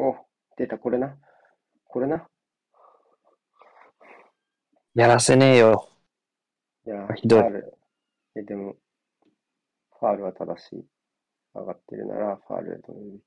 [0.00, 0.14] お、
[0.56, 1.16] 出た、これな。
[1.88, 2.28] これな。
[4.94, 5.88] やらせねえよ。
[6.86, 7.40] いやー、ひどい。
[7.40, 7.78] ファール。
[8.36, 8.76] え、でも、
[9.98, 10.84] ファールは正しい。
[11.52, 13.22] 上がってるなら、ファールで止めるべき。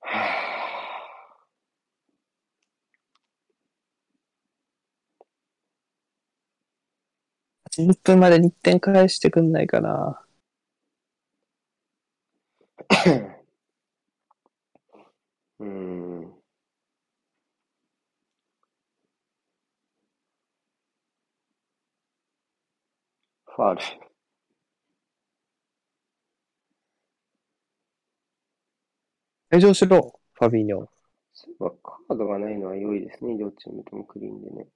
[0.00, 0.42] は
[7.76, 10.24] 80分までに1点返してくんないかな。
[15.62, 16.42] ぁうーん。
[23.46, 23.80] ファール。
[29.50, 30.86] 退場しろ、ファビーニョ。
[31.34, 33.36] そういえばカードがないのは良いですね。
[33.36, 34.66] 両チームともクリーンでね。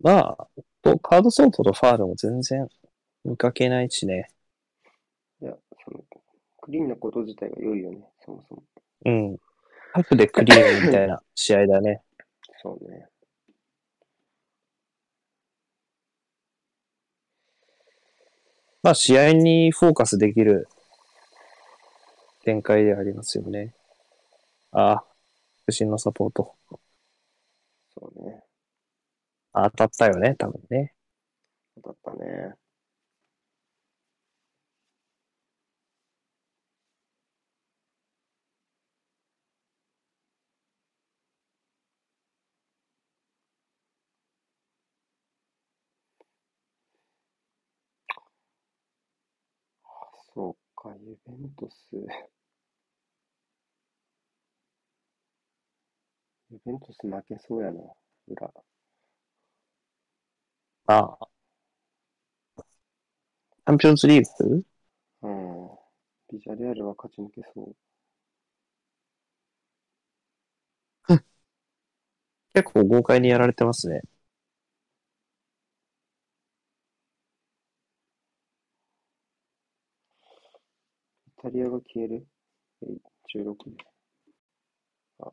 [0.00, 0.48] まあ、
[0.82, 2.68] とカードソートとファールも全然
[3.24, 4.28] 見かけないしね。
[5.40, 6.02] いや、その、
[6.60, 7.98] クリーンなこと自体が良いよね。
[8.24, 8.62] そもそも。
[9.04, 9.38] うん。
[9.92, 12.02] タフでクリーンみたいな試合だね。
[12.62, 13.08] そうね。
[18.82, 20.66] まあ、試合にフォーカスできる
[22.44, 23.74] 展開でありますよね。
[24.72, 25.04] ああ、
[25.66, 26.54] 不審のサポート。
[27.98, 28.42] そうね。
[29.52, 30.94] あ当たったよね、多分ね。
[31.82, 32.54] だったね。
[50.34, 51.76] そうか、ユベントス。
[56.50, 57.80] ユベントス負けそうやな、
[58.28, 58.50] 裏。
[60.86, 61.28] ああ。
[62.56, 64.64] チャンピオンズリーグ
[65.22, 65.70] うん。
[66.32, 67.76] ビジャレアルは勝ち抜けそう。
[72.54, 74.00] 結構豪快にやられてますね。
[81.42, 82.26] タリアが消える
[82.82, 82.86] え
[83.32, 83.76] ?16 で。
[85.20, 85.32] あ。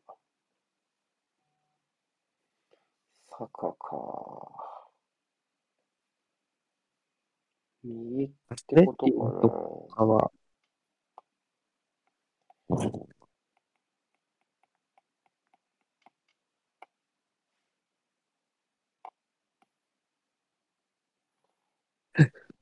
[3.30, 4.68] サカか。
[7.82, 8.30] 右っ
[8.66, 10.30] てことかなかは、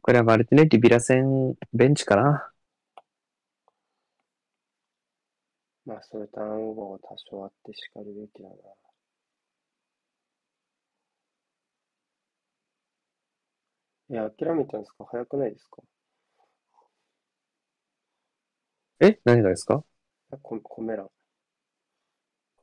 [0.02, 2.22] これはマルティネッリ、ビラ戦、ベンチかな。
[2.22, 2.52] な。
[5.86, 8.54] まあ、そういうターンオーバーは多少あってしかるべきだな。
[14.08, 15.04] いや、諦めたんですか？
[15.04, 15.82] 早くないですか？
[19.00, 19.20] え？
[19.24, 19.84] 何がですか？
[20.32, 21.08] あココメ欄。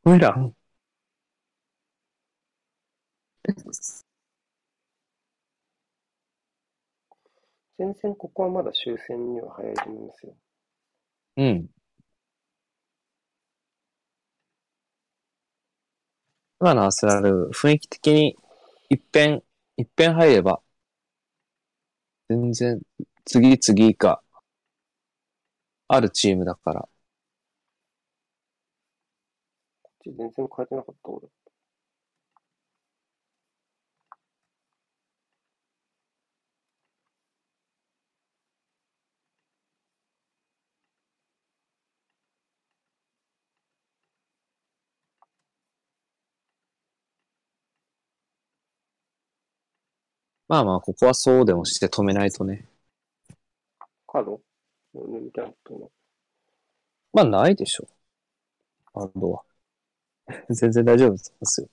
[0.03, 0.53] コメラン？
[7.77, 10.33] 全然ここはまだ終戦には早いと思いますよ。
[11.37, 11.67] うん。
[16.63, 18.35] 今のアスラル、雰囲気的に
[18.89, 19.43] 一遍、
[19.77, 20.61] 一遍入れば、
[22.27, 22.81] 全然、
[23.23, 24.21] 次々以下、
[25.87, 26.89] あるチームだから。
[29.81, 31.27] こっち全然変えてなかった、俺。
[50.47, 52.65] まあまあ、ここはそうでもして止めないとね。
[54.07, 54.39] カード
[54.93, 55.87] 俺みたいなことな。
[57.13, 57.87] まあ、ないでしょ。
[58.93, 59.43] バンドは。
[60.49, 61.67] 全然大丈夫ですよ。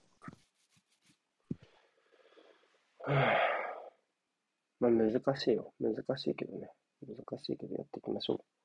[4.80, 5.72] まあ難しいよ。
[5.80, 6.70] 難しいけどね。
[7.06, 8.59] 難しいけどやっていきましょう。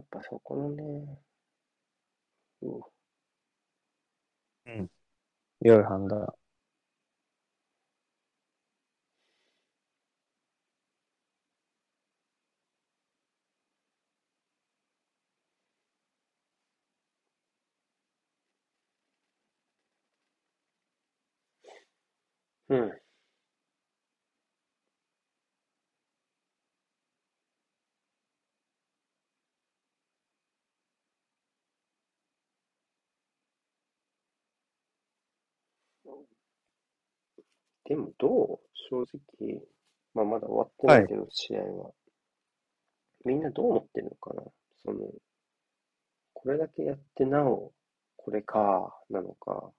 [0.00, 1.18] やっぱそこのね、
[2.62, 2.80] う
[4.70, 4.88] ん、
[5.62, 6.34] 良い判断。
[22.68, 22.99] うん。
[37.90, 38.58] でもどう？
[38.88, 39.60] 正直、
[40.14, 41.90] まあまだ終わってないけど、試合は。
[43.24, 44.44] みんなどう思ってるのかな？
[44.84, 45.00] その、
[46.32, 47.72] これだけやってなお、
[48.16, 49.72] これか、なのか、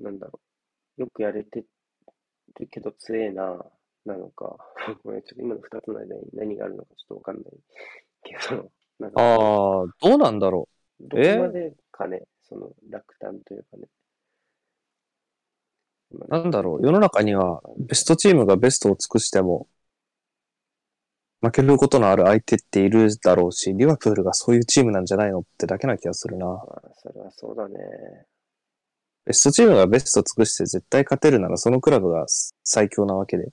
[0.00, 0.40] なんだろ
[0.96, 1.02] う。
[1.02, 1.66] よくやれて
[2.58, 3.62] るけど強えな、
[4.06, 4.56] なのか。
[5.04, 7.44] ごめん、ちょっと今の二つの間に何があるのかちょっとわかんない
[8.22, 10.66] けど、なんかああ、どうなんだろ
[10.98, 13.86] どこまでかね、その落胆というかね。
[16.12, 16.28] う。
[16.28, 16.86] なんだろう。
[16.86, 19.68] 世の中には、ベストチームがベストを尽くしても、
[21.42, 26.46] 負けることのある相手っているだろうし、リバプールがそういうチームなんじゃないのってだけな気がするな。
[26.46, 27.76] まあ、それはそうだね。
[29.24, 32.26] ベストチームがベストを尽くして絶対勝てるならそのクラブが
[32.64, 33.52] 最強なわけで。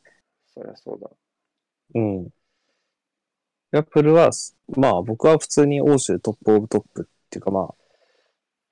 [0.53, 1.09] そりゃそうだ。
[1.95, 2.23] うん。
[2.25, 2.29] リ
[3.71, 4.31] バプールは、
[4.75, 7.75] まあ僕は普通に欧州トップオブトップっていうかまあ、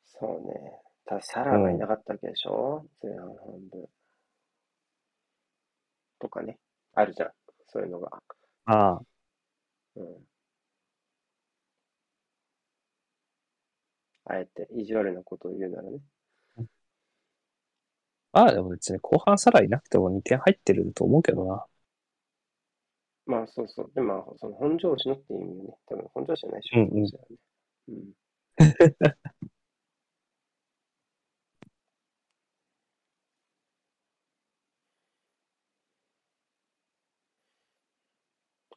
[0.06, 0.85] そうね。
[1.06, 3.36] ただ、サラがいなかったわけでしょ、前半半
[3.72, 3.88] 分。
[6.20, 6.58] とかね。
[6.94, 7.32] あるじゃん。
[7.68, 8.10] そういうのが。
[8.66, 9.02] ああ、
[9.96, 10.28] うん。
[14.26, 16.00] あえて意地悪なことを言うならね。
[18.34, 21.66] ああでも別に後半さらいなくても2点入ってると思うけどな。
[23.26, 23.92] まあ、そうそう。
[23.96, 25.74] で、まあ、その本調子のって意味よね。
[25.88, 26.82] 多分本調子じゃないでしょ。
[26.82, 27.08] うんうん
[27.88, 28.14] うん。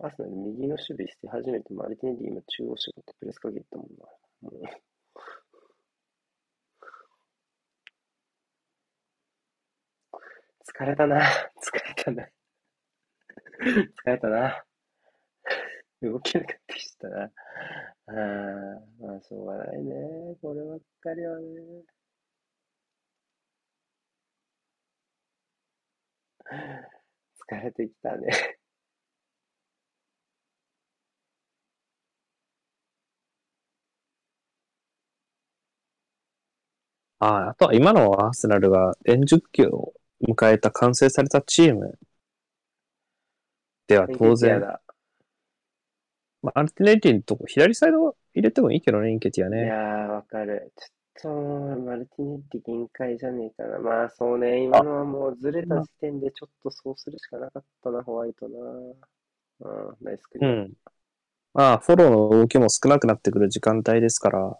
[0.00, 4.06] アーセナル右の守備して初めてマルティネリ今中央仕事プレスかけたもんな。
[4.42, 4.62] もう
[10.78, 11.20] 疲れたな。
[11.20, 12.28] 疲れたな。
[13.60, 14.64] 疲れたな。
[16.02, 17.22] 動けなかったりしたな。
[17.24, 17.30] あ
[18.06, 18.14] あ、
[19.00, 20.36] まあしょうがないね。
[20.40, 21.82] こればっかりはね。
[27.50, 28.57] 疲れてきたね。
[37.20, 39.92] ああとは今のアーセナルが円熟期を
[40.26, 41.98] 迎えた完成されたチーム
[43.88, 44.80] では当然、だ
[46.42, 49.66] まあ、アルティネティのとこ左サイド入れてもいいけどね、インケティアいね。
[49.66, 50.72] やー、わかる。
[50.76, 53.78] ちょっと、マルティネッティ限界じゃねえかな。
[53.80, 58.58] まあ、そうね、今のはもうずれた時点でちょっとそうするしかなかったな、ホワイトな。
[59.60, 60.48] うん、ナイスクリア。
[60.48, 60.72] うん。
[61.54, 64.56] まあ、フォローの動きも少なくなってくる時間帯ですから、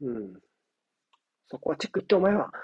[0.00, 0.40] うん。
[1.48, 2.50] そこはチェックってお前は。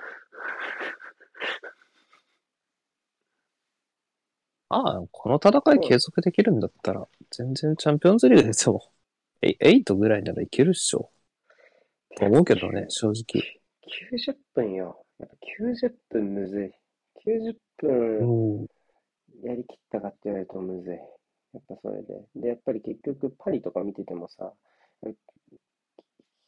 [4.69, 8.81] ああ、この戦い継続できるんだったら、全然チャンピオンズリーグですよ。
[9.43, 11.11] え、8ぐらいならいけるっしょ。
[12.17, 13.61] と思うけどね、 正直。
[13.83, 15.05] 90分よ。
[15.19, 16.73] やっぱ90分むずい。
[17.23, 17.53] 90
[18.21, 18.35] う分
[18.65, 18.67] ん。
[19.43, 20.97] やりきったかって言われるとむずい。
[20.97, 22.27] やっぱそれで。
[22.35, 24.53] で、やっぱり結局パリとか見ててもさ、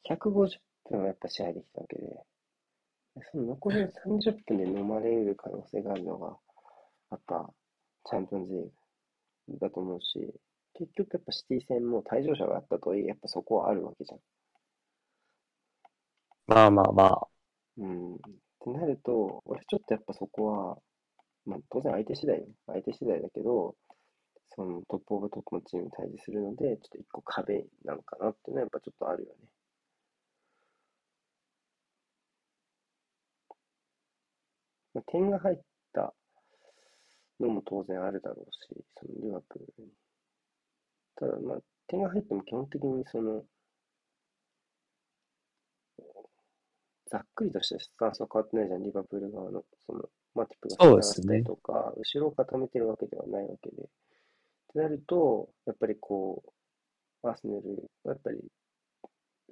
[0.04, 0.60] 150
[0.90, 2.24] 分はやっぱ試合できたわけで、
[3.32, 6.36] その残りの30分で飲まれる可能性があるのが、
[7.10, 7.52] やっぱ
[8.04, 10.32] チャンピオンズリーグだと思うし、
[10.74, 14.20] 結局やっぱシティ戦も退場者があったとはいえ、やっぱそこはあるわけじゃん。
[16.46, 17.28] まあまあまあ。
[17.78, 18.14] うん。
[18.14, 18.18] っ
[18.60, 20.78] てなると、俺ちょっとやっぱそこは、
[21.44, 22.46] まあ当然相手次第よ。
[22.66, 23.74] 相手次第だけど、
[24.54, 29.48] そのトップオブトップのチームに対峙するので、ちょっと一個壁なのかなっていうのはやっぱちょっとあるよね。
[34.98, 35.58] まあ、点が入っ
[35.92, 36.12] た
[37.40, 39.90] のも当然あるだろうし、そのリバプールに。
[41.14, 43.44] ただ、まあ、点が入っても基本的にその、
[47.10, 49.64] ざっくりとしたスタンスは変わってないじゃん、リバプール側の。
[49.86, 50.04] その、
[50.34, 53.82] マティプがそうですね下がったりとか、後ろを固めてるわけではないわけで。
[53.82, 53.86] っ
[54.72, 56.42] てなると、やっぱりこ
[57.22, 58.38] う、アーセナルはやっぱり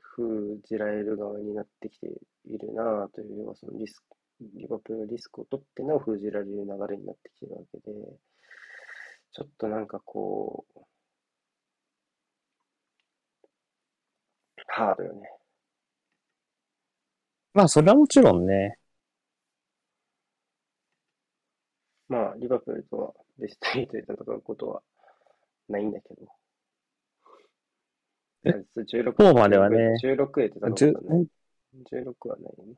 [0.00, 2.08] 封じられる側になってきて
[2.46, 6.54] いるなという、要はそのリスク、リバプールがリスクを取ってなお封じられる流
[6.88, 7.84] れになってきてるわけで、
[9.32, 10.80] ちょっとなんかこう、
[14.68, 15.30] ハードよね。
[17.54, 18.78] まあ、それはもちろんね。
[22.08, 24.82] まあ、リバプールとはベスト8で戦うことは
[25.68, 26.26] ないんだけど。
[28.44, 31.26] え16 4まではね16で戦うこと10はない。
[31.90, 32.74] 16はないよね。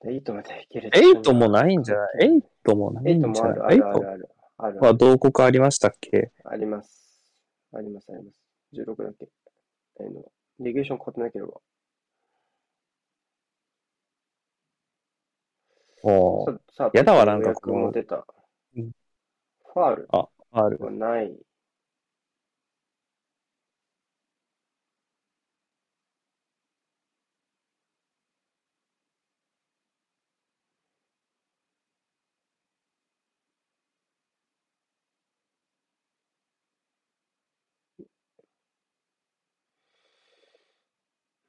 [0.00, 0.90] で8まではいける。
[0.90, 4.28] 8もないんじゃない ?8 もない8んじゃもある、あないる、ある、ある。
[4.58, 6.32] ある ?8 は同国ありましたっけ？
[6.44, 7.22] あります。
[7.72, 8.36] あります、あります。
[8.74, 9.28] 16だけ？
[10.00, 10.10] あの、
[10.60, 11.52] レギュレーション変わってなければ。
[16.02, 16.46] お
[16.92, 18.26] やだわなんか予約も出た。
[18.76, 18.90] うん
[19.72, 20.08] ファール？
[20.12, 20.78] ある。
[20.80, 21.34] はない。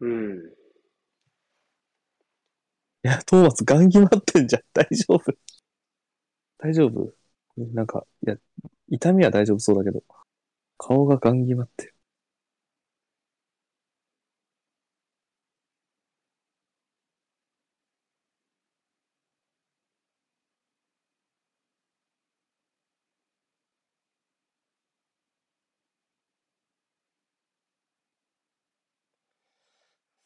[0.06, 0.56] うん。
[3.03, 4.61] いや、トーマスガン決まってんじゃん。
[4.73, 5.23] 大丈夫
[6.57, 7.14] 大丈夫？
[7.57, 8.38] なんか、いや、
[8.90, 10.03] 痛みは大丈夫そうだけど、
[10.77, 11.95] 顔がガン決まってる。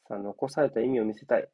[0.09, 1.49] さあ、残された意味を見せたい。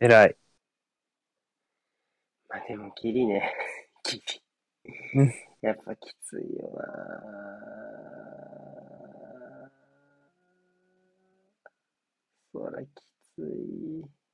[0.00, 0.36] 偉い。
[2.48, 3.52] まあでも、ギリね。
[4.04, 4.42] ギリ。
[5.14, 5.32] うん
[5.62, 6.84] やっぱきついよな
[12.52, 12.88] そらき
[13.36, 14.25] つい。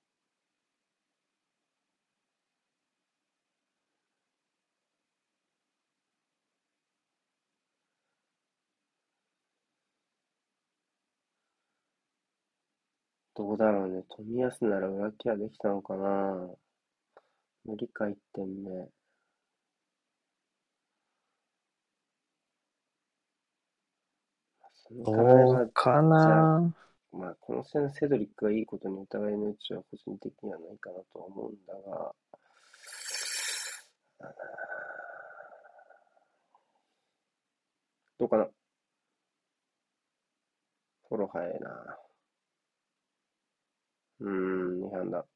[13.34, 14.04] どうだろうね。
[14.08, 16.50] 冨安なら裏ケアできたのかな
[17.64, 18.88] 無理か1点目。
[24.90, 26.74] どうかな
[27.12, 32.14] まあ、この試合のセドリックがいいことにお互いの位置は個人的にはないかなとは思うんだが、
[38.18, 38.48] どうかな
[41.08, 41.98] フォロー早いな。
[44.22, 45.26] うーん、2班だ。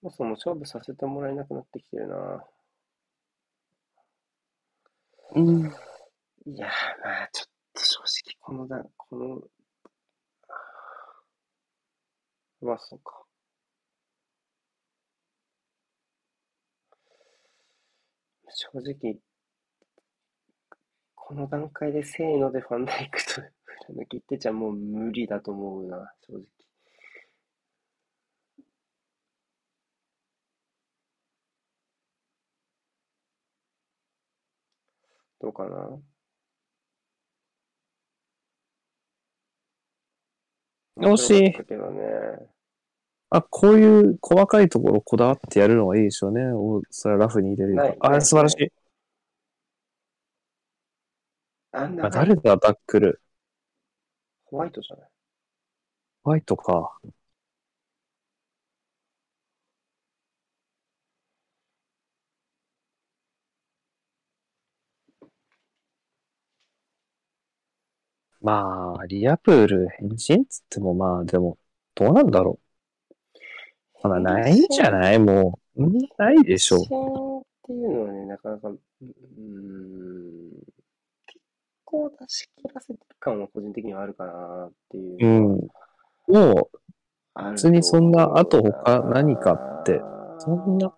[0.00, 2.42] そもそも勝負させてもらえなくなってきてるな。
[5.36, 5.66] うん。
[6.46, 6.70] いやー、
[7.04, 9.42] まあ、ちょっと正直、このだ、この、
[12.60, 13.24] まあ、そうか。
[18.48, 19.20] 正直、
[21.16, 23.42] この段階でせーのでファンダイクと
[23.92, 26.46] 裏抜きってちゃもう無理だと思うな、正直。
[35.40, 35.98] どうかな
[40.98, 42.02] 惜しいけどね。
[43.28, 46.42] あ、こういう細かいところこだわってやるのがいいでしょうね。
[46.52, 48.72] おそれはラフに入れるよりないないあ、素晴らしい。
[51.72, 53.20] あ、あんな誰だ、タックル。
[54.44, 55.08] ホワイトじゃない？
[56.24, 56.98] ホワイトか。
[68.46, 71.58] まあ、リアプール変身っつってもまあ、でも、
[71.96, 72.60] どうなんだろ
[74.04, 74.08] う。
[74.08, 75.18] まだないんじゃない？
[75.18, 75.84] もう。
[75.84, 76.80] うんないでしょう。
[76.80, 76.84] っ
[77.66, 80.50] ていうのはね、なかなか、うーん、
[81.26, 81.40] 結
[81.84, 85.26] 構出し切らせてる感は個人的にはあるかなっていうう。
[85.56, 85.68] ん。
[86.28, 86.70] も
[87.34, 90.00] う、別にそんなあと他何かって
[90.38, 90.94] そんな。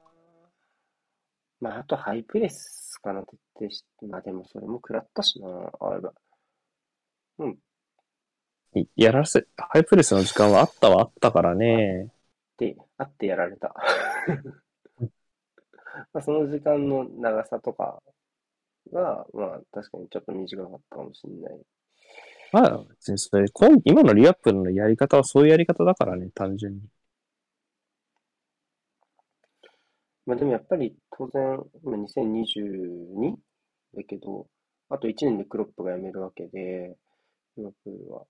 [1.61, 4.07] まあ、あとハイプレスかな、徹底して。
[4.07, 5.49] まあでもそれも食らったしな、
[5.81, 6.13] あれば。
[8.75, 12.13] いやらせ、ハイプレスの時間はあったはあったからね。
[12.59, 13.75] で、あってやられた。
[16.13, 18.03] まあその時間の長さとか
[18.93, 21.61] が、まあ確かにちょっと短かったかもしれない。
[22.53, 26.81] まあ、別にそれ、今今のリアップルのやり方はそういうやり方だからね、単純に。
[30.25, 33.37] まあでもやっぱり当然、今2022
[33.95, 34.47] だけど、
[34.89, 36.97] あと1年でクロップが辞めるわけで、
[37.59, 38.27] リバプールは。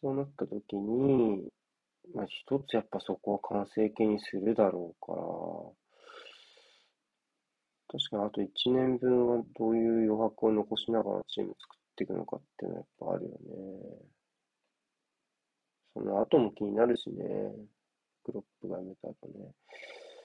[0.00, 1.48] そうなった時に、
[2.14, 5.22] まあ一つやっぱそこは完成形にするだろうから、
[7.88, 13.36] 確かにあと1年分はどういう余白を残しながらチーム作っていくのかっていうのはやっぱあるよね。
[15.94, 17.16] その後も気になるしね。
[18.24, 19.52] クロップが辞めた後ね。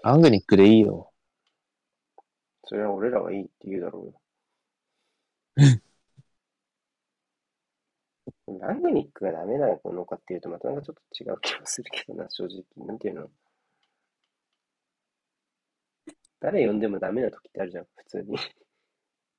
[0.03, 1.11] アングニックでいいよ。
[2.65, 4.22] それは俺らはいいって言うだろうよ。
[8.59, 12.63] ラングニックがダメなのかっていうと、またなんかちょっと違う気もするけどな、正直。
[12.85, 13.27] なんていうの？
[16.39, 18.37] 誰呼んでもダメな時ってあるじゃん、普通に。
[18.37, 18.39] っ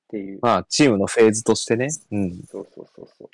[0.09, 0.39] ていう。
[0.41, 1.87] まあ、チームのフェーズとしてね。
[2.11, 2.43] うん。
[2.43, 3.29] そうそうそうそう。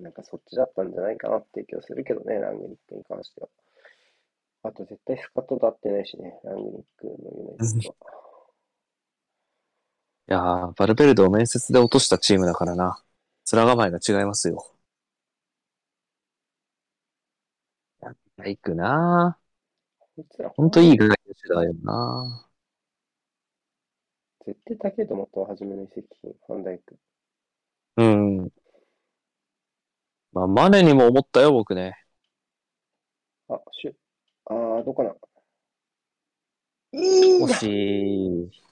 [0.00, 3.48] なんかそっちだったんじゃないかなって気がするけどね、ラングニックに関しては。
[4.64, 7.94] あと絶対スカットと会ってないしね、ラングニックのユナイテッドは。
[10.28, 13.02] いやー、バルベルデを面接で落としたチームだからな。
[13.56, 14.74] 面構えが違いますよ。
[18.36, 19.38] バイクな
[19.98, 22.48] こいつらほんといい外野手だよな
[24.44, 26.98] 絶対高いと思ったわ、初めの移籍金、ファンダイク。
[27.96, 28.52] うん。
[30.32, 31.94] まあ、マネにも思ったよ、僕ね。
[33.48, 33.94] あ、シュ、
[34.46, 35.14] あー、どうかな。
[36.92, 37.62] 惜し
[38.50, 38.71] い。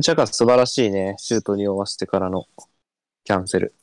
[0.00, 1.14] ジャカ素晴らしいね。
[1.18, 2.46] シュートに終わしてからの
[3.24, 3.74] キャンセル。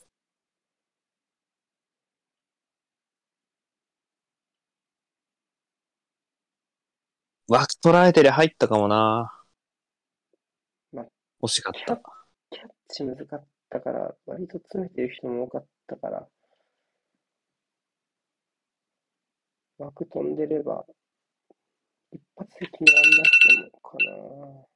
[7.48, 9.32] 枠捉えてり入ったかもな
[10.92, 11.06] まあ。
[11.44, 12.02] 惜しかった。
[12.50, 16.28] キャッチ難かったから、割と詰めてる人も多かったから、
[19.78, 20.36] 枠飛ん。
[20.36, 20.86] でれば、
[22.12, 23.04] 一発で決めらん。
[23.04, 23.98] なくてもか
[24.68, 24.73] な。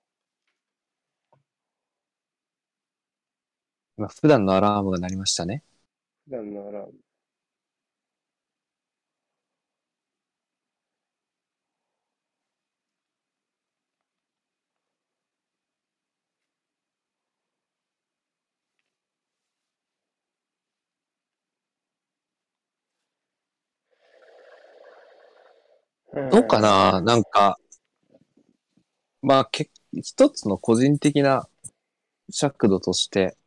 [3.98, 5.64] 今、普段のアラームが鳴りましたね。
[6.26, 6.94] 普段のアラーム。
[26.32, 27.02] どうかな？
[27.02, 27.58] なんか、
[29.22, 31.48] まあ、け、一つの個人的な
[32.32, 33.47] 尺度として、うん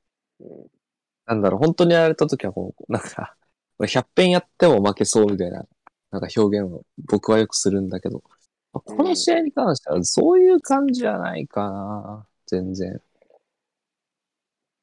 [1.27, 3.37] なんだろう、本当にやられたときはこう、なんか、
[3.79, 5.65] 100遍やっても負けそうみたいな、
[6.11, 8.23] なんか表現を僕はよくするんだけど、
[8.73, 12.27] この試合に関してはそういう感じじゃないかな。
[12.47, 13.01] 全然。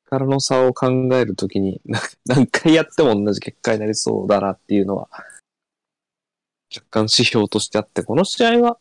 [0.06, 1.82] からの差を考えるときに、
[2.26, 5.10] 何回やっても同じ結果になりそうだなっていうのは、
[6.74, 8.80] 若干指標としてあって、この試合は、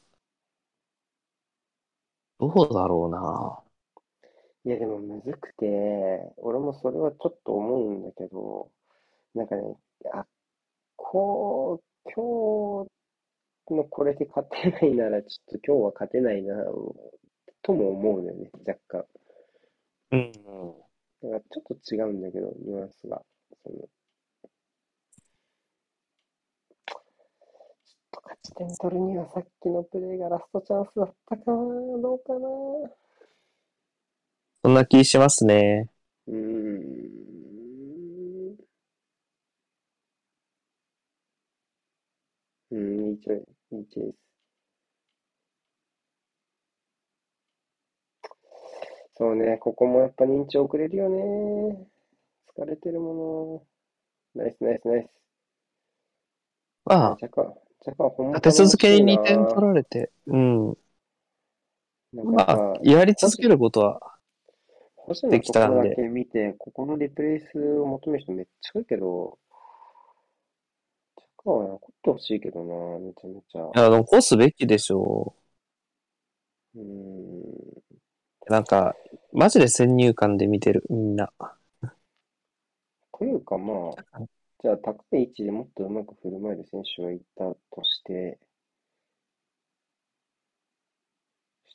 [2.38, 3.65] どうだろうな
[4.66, 8.68] いや、でもむずくて、俺もそれはちょっと思うんだけど、
[9.32, 9.76] なんかね、
[10.12, 10.26] あ、
[10.96, 12.84] こう、今
[13.68, 16.64] 日のこれで勝てないなら、ちょっと今日は勝てないな、
[17.62, 19.06] とも思うのよね、若干。
[20.10, 20.32] うん。
[20.32, 23.22] だからちょっと違うんだけど、ニュアンスが。
[23.62, 27.00] そのちょっ
[28.10, 33.05] と勝ち点取るにはさっきのプレーがラストチャンスだったかな、どうかな。
[34.66, 35.88] そんな気しますね。
[36.26, 36.38] うーん。
[42.72, 43.36] うん、いいチョイ
[43.76, 44.16] いいチョイス。
[49.14, 51.86] そうね、ここもやっぱ認知遅れるよね。
[52.58, 53.62] 疲れてるも
[54.34, 54.42] の。
[54.42, 55.10] ナイスナイスナイス。
[56.86, 60.76] まあ、ジャカ、ジャカはほんま立て続けに2点取られて、うん。
[62.12, 64.15] まあぱ、やり続けることは、
[65.06, 69.38] 星野できたんでのところだけ見て、ここのリプレイスを求める人めっちゃ多いけど、
[71.18, 73.60] ジャカは残ってほしいけどな、めちゃめちゃ。
[73.74, 75.36] いや、残すべきでしょ
[76.74, 77.82] うーん。
[78.48, 78.52] う。
[78.52, 78.94] なんか、
[79.32, 81.30] マジで先入観で見てる、みんな。
[83.18, 84.20] というかまあ、
[84.62, 88.38] じゃあ高い位置でもっとうまく振る舞える選手がいたとして、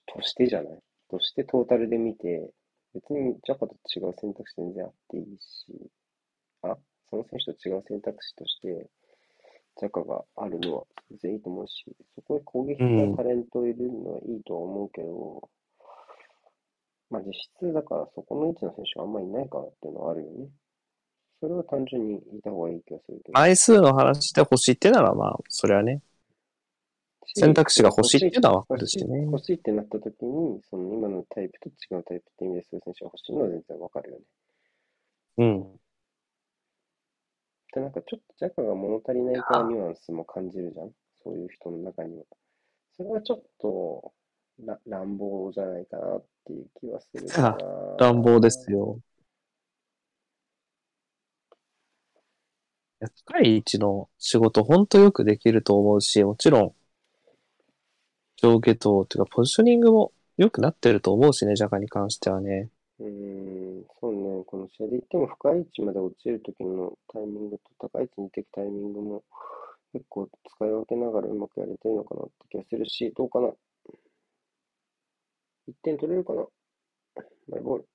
[0.05, 0.79] としてじゃない？
[1.09, 2.51] としてトータルで見て、
[2.93, 5.89] 別にジャカと違う選択肢全然あっていいし、
[6.63, 6.77] あ、
[7.09, 8.89] その選手と違う選択肢として、
[9.79, 11.85] ジャカがあるのは全然いいと思うし、
[12.15, 15.49] そこに攻撃的なタレントを入れるのはいいとは思うけど、
[17.09, 20.47] まあ実質だからそこの位置の選手はあんまりいないからっていうのはあるよね。
[21.39, 23.39] それは単純にいた方がいい気がするけど。
[23.39, 26.01] 枚数の話で欲しいってなら、まあ、それはね、
[27.25, 34.23] 選択肢が欲しいっていうのはわかるしね欲しいってなった時に、その今のタイプと違うタイプって意味でそういう選手が欲しいのは全然わかるよね。
[35.37, 35.79] うん。
[37.73, 40.91] で、なんかちょっとジャカが物足りないからニュアンスも感じるじゃん。
[41.23, 42.23] そういう人の中には。
[42.97, 44.13] それはちょっと
[44.65, 47.57] ら乱暴じゃないかなっていう気はするかな。
[47.99, 48.99] 乱暴ですよ。
[53.25, 56.75] 高い位置の仕事、ほんとよくできると思うし、もちろん、
[58.41, 62.69] 上下等というか、ポジショニングも良くなってると思うしね、ジャカに関してはね。
[62.99, 69.23] うーん、そうね、この試合で言っても深い位置まで落ちるときのタイミングと高い位置に出てくタイミングも
[69.93, 70.27] 結構
[70.57, 73.47] 使い分けながらうまくやれてるのかなって気がするし、どうかな
[75.67, 76.45] ?1 点取れるかな？
[77.47, 77.87] マイボール。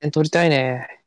[0.00, 1.01] 点取りたいね。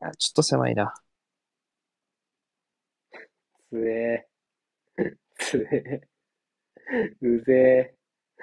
[0.00, 0.94] いやちょっと狭いな。
[3.70, 5.16] つえー。
[5.38, 7.16] つえー。
[7.20, 7.94] うぜ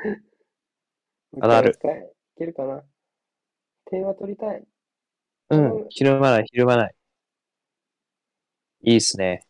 [0.05, 1.41] ー。
[1.41, 1.73] あるあるい
[2.37, 2.83] けるかな？
[3.85, 4.63] 点は取りたい。
[5.49, 6.95] うん、ひるまない、ひるまない。
[8.81, 9.47] いいっすね。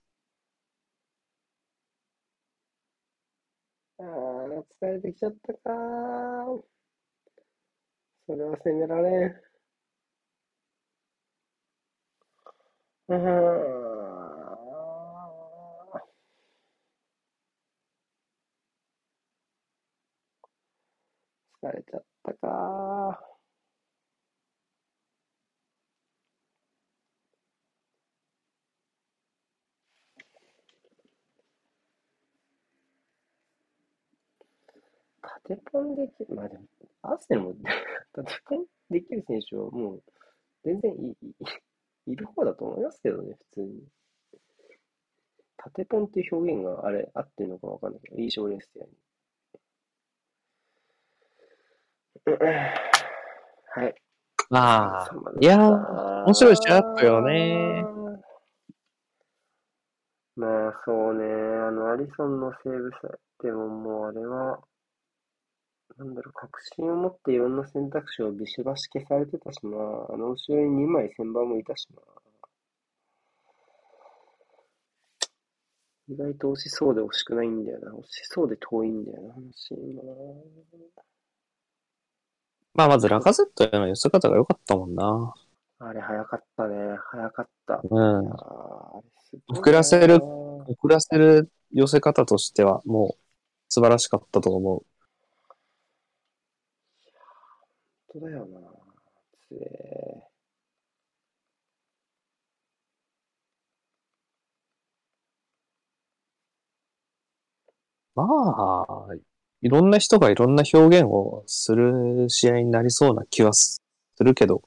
[3.97, 6.63] ああ、疲れてきちゃったかー。
[8.27, 9.41] それは責められん。
[13.09, 13.15] あー
[21.61, 23.35] 疲れちゃったかー。
[35.43, 36.63] 縦パンできる、まあでも、
[37.01, 37.55] アーセナルも
[38.13, 40.03] 縦パンできる選手はもう
[40.63, 41.15] 全然いい、
[42.07, 43.83] いいる方だと思いますけどね、普通に。
[45.57, 48.91] 縦ポンっていう表現があれ、合ってるのかわかんないけど、いい賞レースやに。
[53.75, 53.95] はい。
[54.49, 57.85] まあ、様いやー、ー面白い試合だったよね。
[60.35, 64.59] まあそうね、あのアリソンのセーブさでももうあれは、
[65.97, 72.01] なんだろう、確信を持っていろんな選択肢をビシバシ消されてたしな、あの後ろに2枚旋盤もいたしな。
[76.07, 77.91] 意外と惜しそうで惜しくないんだよな。
[77.91, 80.11] 惜しそうで遠いんだよな、話今な。
[82.73, 85.33] まあ、まずラカゼットへの寄せ方が良かったもんな。
[85.79, 86.97] あれ早かったね。
[87.11, 87.81] 早かった。
[87.89, 88.29] うん
[89.47, 93.17] 遅らせる遅らせる寄せ方としては、もう
[93.69, 94.85] 素晴らしかったと思う。
[98.04, 98.59] 本当だよな。
[99.49, 100.23] つえ
[108.15, 108.23] ま
[108.87, 109.07] あ、
[109.61, 113.81] いろんな人がいろんな表現をする試合になりそうな気はす
[114.21, 114.63] るけど、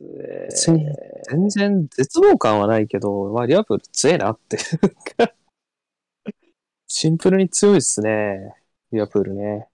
[0.00, 0.84] 別に
[1.30, 4.58] 全然絶望感はないけど、まあ、リアプール強えなって。
[6.88, 8.56] シンプルに強いっすね。
[8.90, 9.68] リアプールね。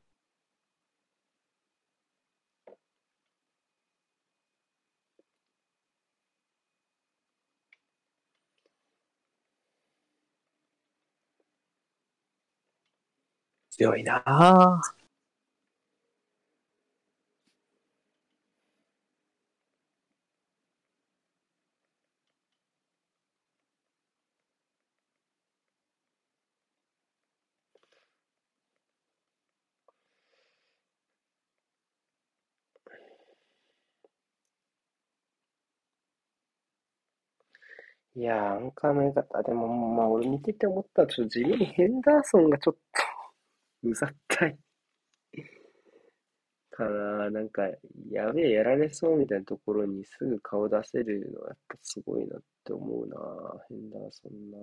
[13.81, 15.01] 強いなぁ。
[38.15, 39.43] いやー、アンカーの良かった。
[39.43, 42.81] でも、まあ、俺見てて思ったちょっと地味にヘンダーソンがちょっと
[43.85, 44.59] うざったい。
[46.70, 47.69] かななんか、
[48.11, 53.16] やべえ、やられそうみたいなところにすぐ顔出せるのはやっぱすごいなって思うな
[53.69, 54.59] ヘンダーソンな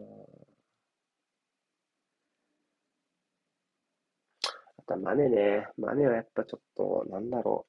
[4.77, 5.67] あとマネね。
[5.77, 7.67] マネはやっぱちょっと、なんだろ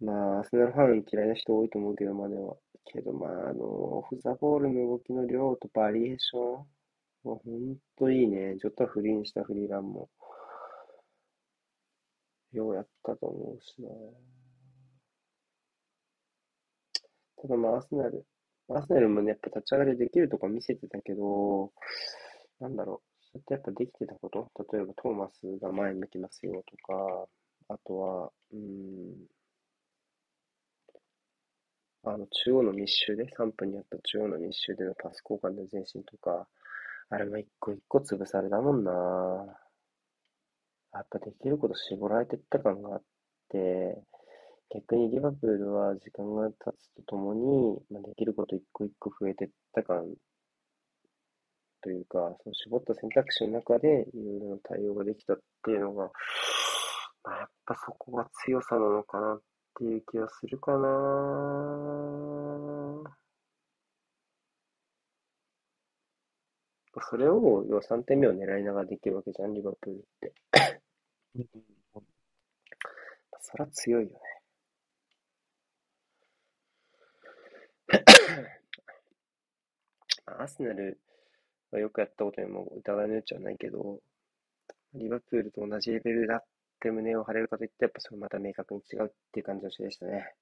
[0.00, 0.04] う。
[0.04, 2.56] まあ、アーセナルファン嫌いな人多いと思うけど、マネは。
[2.86, 6.66] けど、まあ、あの、オフザボールの動きの量とバリエーション
[7.24, 8.56] はほんといいね。
[8.60, 10.08] ちょっとフリーにしたフリーランも。
[12.52, 13.88] ようやったと思うしな。
[17.40, 18.26] ただまあ、アーセナル、
[18.68, 21.72] アーセナルもね、やっぱ立ち上がりできるとこ見せてたけど、
[22.60, 27.28] なんだろう、そうやってやっぱできてたこと、例えばトーマスが前向きますよとか、
[27.68, 29.28] あとは、うん、
[32.04, 36.48] あの、中央の密集で、3分にあった中央の密集でのパス交換で前進とか、
[37.10, 38.92] あれも一個一個潰されたもんな。
[40.92, 43.02] やっぱできること絞られてった感があっ
[43.48, 44.02] て、
[44.70, 50.04] 逆にリバプールは時間が経つとともに、まあ、できること一個一個増えてった感
[51.80, 56.10] というか、その絞った選択肢の中でいろいろな対応ができたっていうのが、
[57.24, 59.40] まあ、やっぱそこが強さなのかなっ
[59.78, 62.27] ていう気はするかな。
[67.02, 70.32] それを、要は3点目を狙いながらできるわけじゃん、リバプールって。
[73.40, 74.18] そりゃ強いよね。
[80.26, 81.00] アーセナル
[81.72, 84.00] はよくやったことにも疑いの余地はないけど、
[84.94, 86.44] リバプールと同じレベルだっ
[86.80, 90.34] て胸を張れるかといって、やっぱそれまた明確に違うっていう感じの試合でしたね。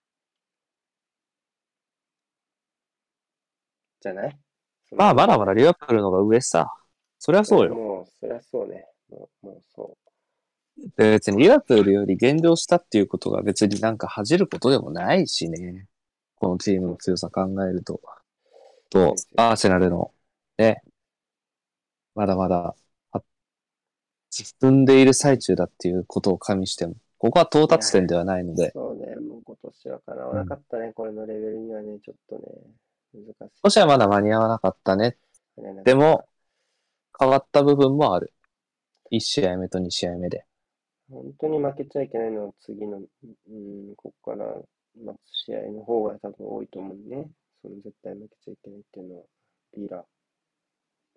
[4.01, 4.39] じゃない？
[4.93, 6.73] まあ、まだまだリバプールの方が上さ。
[7.19, 7.75] そりゃそうよ。
[7.75, 8.87] もう、そりゃそうね。
[9.11, 9.97] もう、もうそ
[10.97, 15.87] で別にリバプールより減量したっていうことが別になんか恥じることでもないしね。
[16.37, 18.01] このチームの強さ考えると。
[18.91, 20.13] と、アーセナルの、
[20.59, 20.83] ね、
[22.15, 22.75] まだまだ、
[23.11, 23.23] は
[24.31, 28.57] 進んでいる最中だっていうことを加味しても、ここは到達点ではないのう。
[28.57, 29.17] で、そうね。
[29.17, 30.93] もう今年はかなわなかったね。
[30.93, 32.43] これのレベルにはね、ちょっとね、
[33.21, 33.35] 難しい。
[33.39, 35.17] 今年はまだ間に合わなかったね。
[35.57, 36.29] ねでも、
[37.19, 38.33] 変わった部分もある。
[39.11, 40.45] 1試合目と2試合目で。
[41.11, 44.45] 本当に負けちゃいけないのは次の、うん、ここから
[45.03, 47.31] 待つ試合の方が多分多いと思うね。
[47.63, 49.23] その絶対負けちゃいけないっていうのは、
[49.77, 50.05] ビラ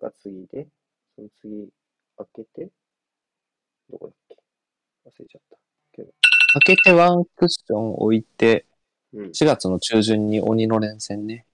[0.00, 0.68] が次で、
[1.16, 1.68] その次
[2.16, 2.70] 開けて、
[3.90, 4.36] どこだっけ？
[5.06, 5.58] 忘れちゃった。
[5.92, 6.12] けど、
[6.64, 8.66] 開けてワンクッション置いて、
[9.12, 9.30] うん。
[9.30, 11.46] 4月の中旬に鬼の連戦ね。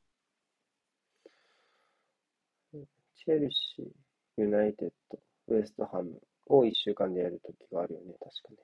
[3.26, 3.84] チェルシー、
[4.36, 6.12] ユナイテッド、ウエストハム
[6.46, 8.56] を1週間でやるときがあるよね、確かね。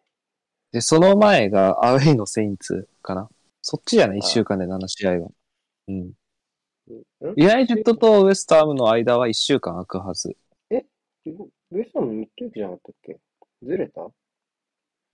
[0.70, 3.28] で、その前がアウェイのセインツかな。
[3.60, 5.28] そっちじゃない ?1 週間で7試合は。
[5.88, 5.96] うん。
[5.96, 6.12] うん
[7.36, 10.36] ユナイテッドとウエストハムの間は1週間空くはず。
[10.70, 10.84] ウエ
[11.84, 13.20] ストハムミッドウィークじゃなかったっけ？
[13.62, 14.00] ずれた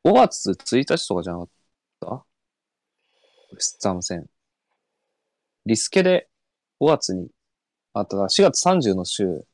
[0.05, 1.49] ？5月1日とかじゃなかっ
[2.01, 2.07] た？
[3.53, 4.27] ウエストハム戦。
[5.67, 6.29] リスケで
[6.81, 7.29] 5月に
[7.95, 9.45] あったな、4月30の週、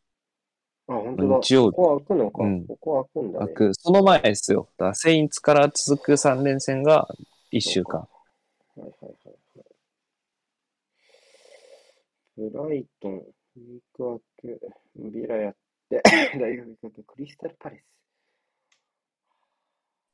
[0.86, 1.38] あ、本当だ。
[1.40, 2.44] 日曜日ここは開くのか。
[2.44, 3.46] うんここは開くんだね。
[3.46, 4.68] 開く、その前ですよ。
[4.76, 7.08] だから、セインツから続く3連戦が
[7.52, 8.00] 1週間。
[8.00, 8.08] は
[8.76, 9.12] いはいはい
[9.58, 9.66] はい。
[12.36, 14.58] ブライトン、ウィーク明け、
[14.96, 15.54] ビラやっ
[15.88, 16.02] て、
[16.38, 17.84] 大学行くクリスタルパレス、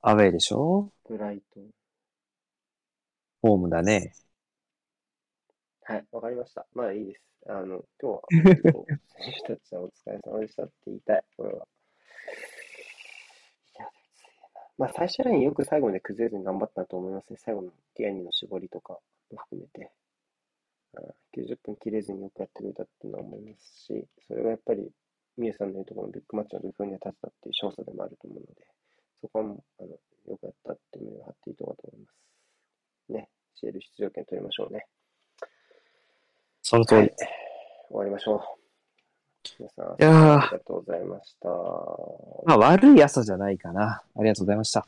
[0.03, 0.93] アウェイでしょ？
[1.09, 1.65] ブライトン。
[3.43, 4.13] ホームだね。
[5.85, 6.67] はい、わかりました。
[6.75, 7.23] まあいいです。
[7.47, 8.23] あの、今日は、
[9.19, 11.69] 選手たちはお疲れ様でしたって言いたい、これは。
[13.79, 13.91] いや。
[14.79, 17.37] まあ最初ラインよく最後まで崩れずに頑張ったと思いますね。
[17.39, 19.01] 最後のティアニの絞りとか
[19.31, 19.81] も含めて。
[19.83, 19.89] うん
[21.37, 24.91] 90分切れずによくやってくれたっていうのは思いますし、それがやっぱり、
[25.37, 28.67] ミエさんの言うところのビッグマッチの土俵には立てたっていう勝訴でもあると思うので、
[29.21, 33.13] そこはもう、あの、よくやったっていうのを張っていいところだと思います。
[33.13, 33.29] ね、
[33.63, 34.87] CL 出場権取りましょうね。
[36.71, 37.01] その通り。
[37.01, 37.11] はい、
[37.89, 38.41] 終わりましょう。
[39.59, 41.49] 皆さん、いやーありがとうございました。
[42.47, 44.05] まあ、悪い朝じゃないかな。
[44.15, 44.87] ありがとうございました。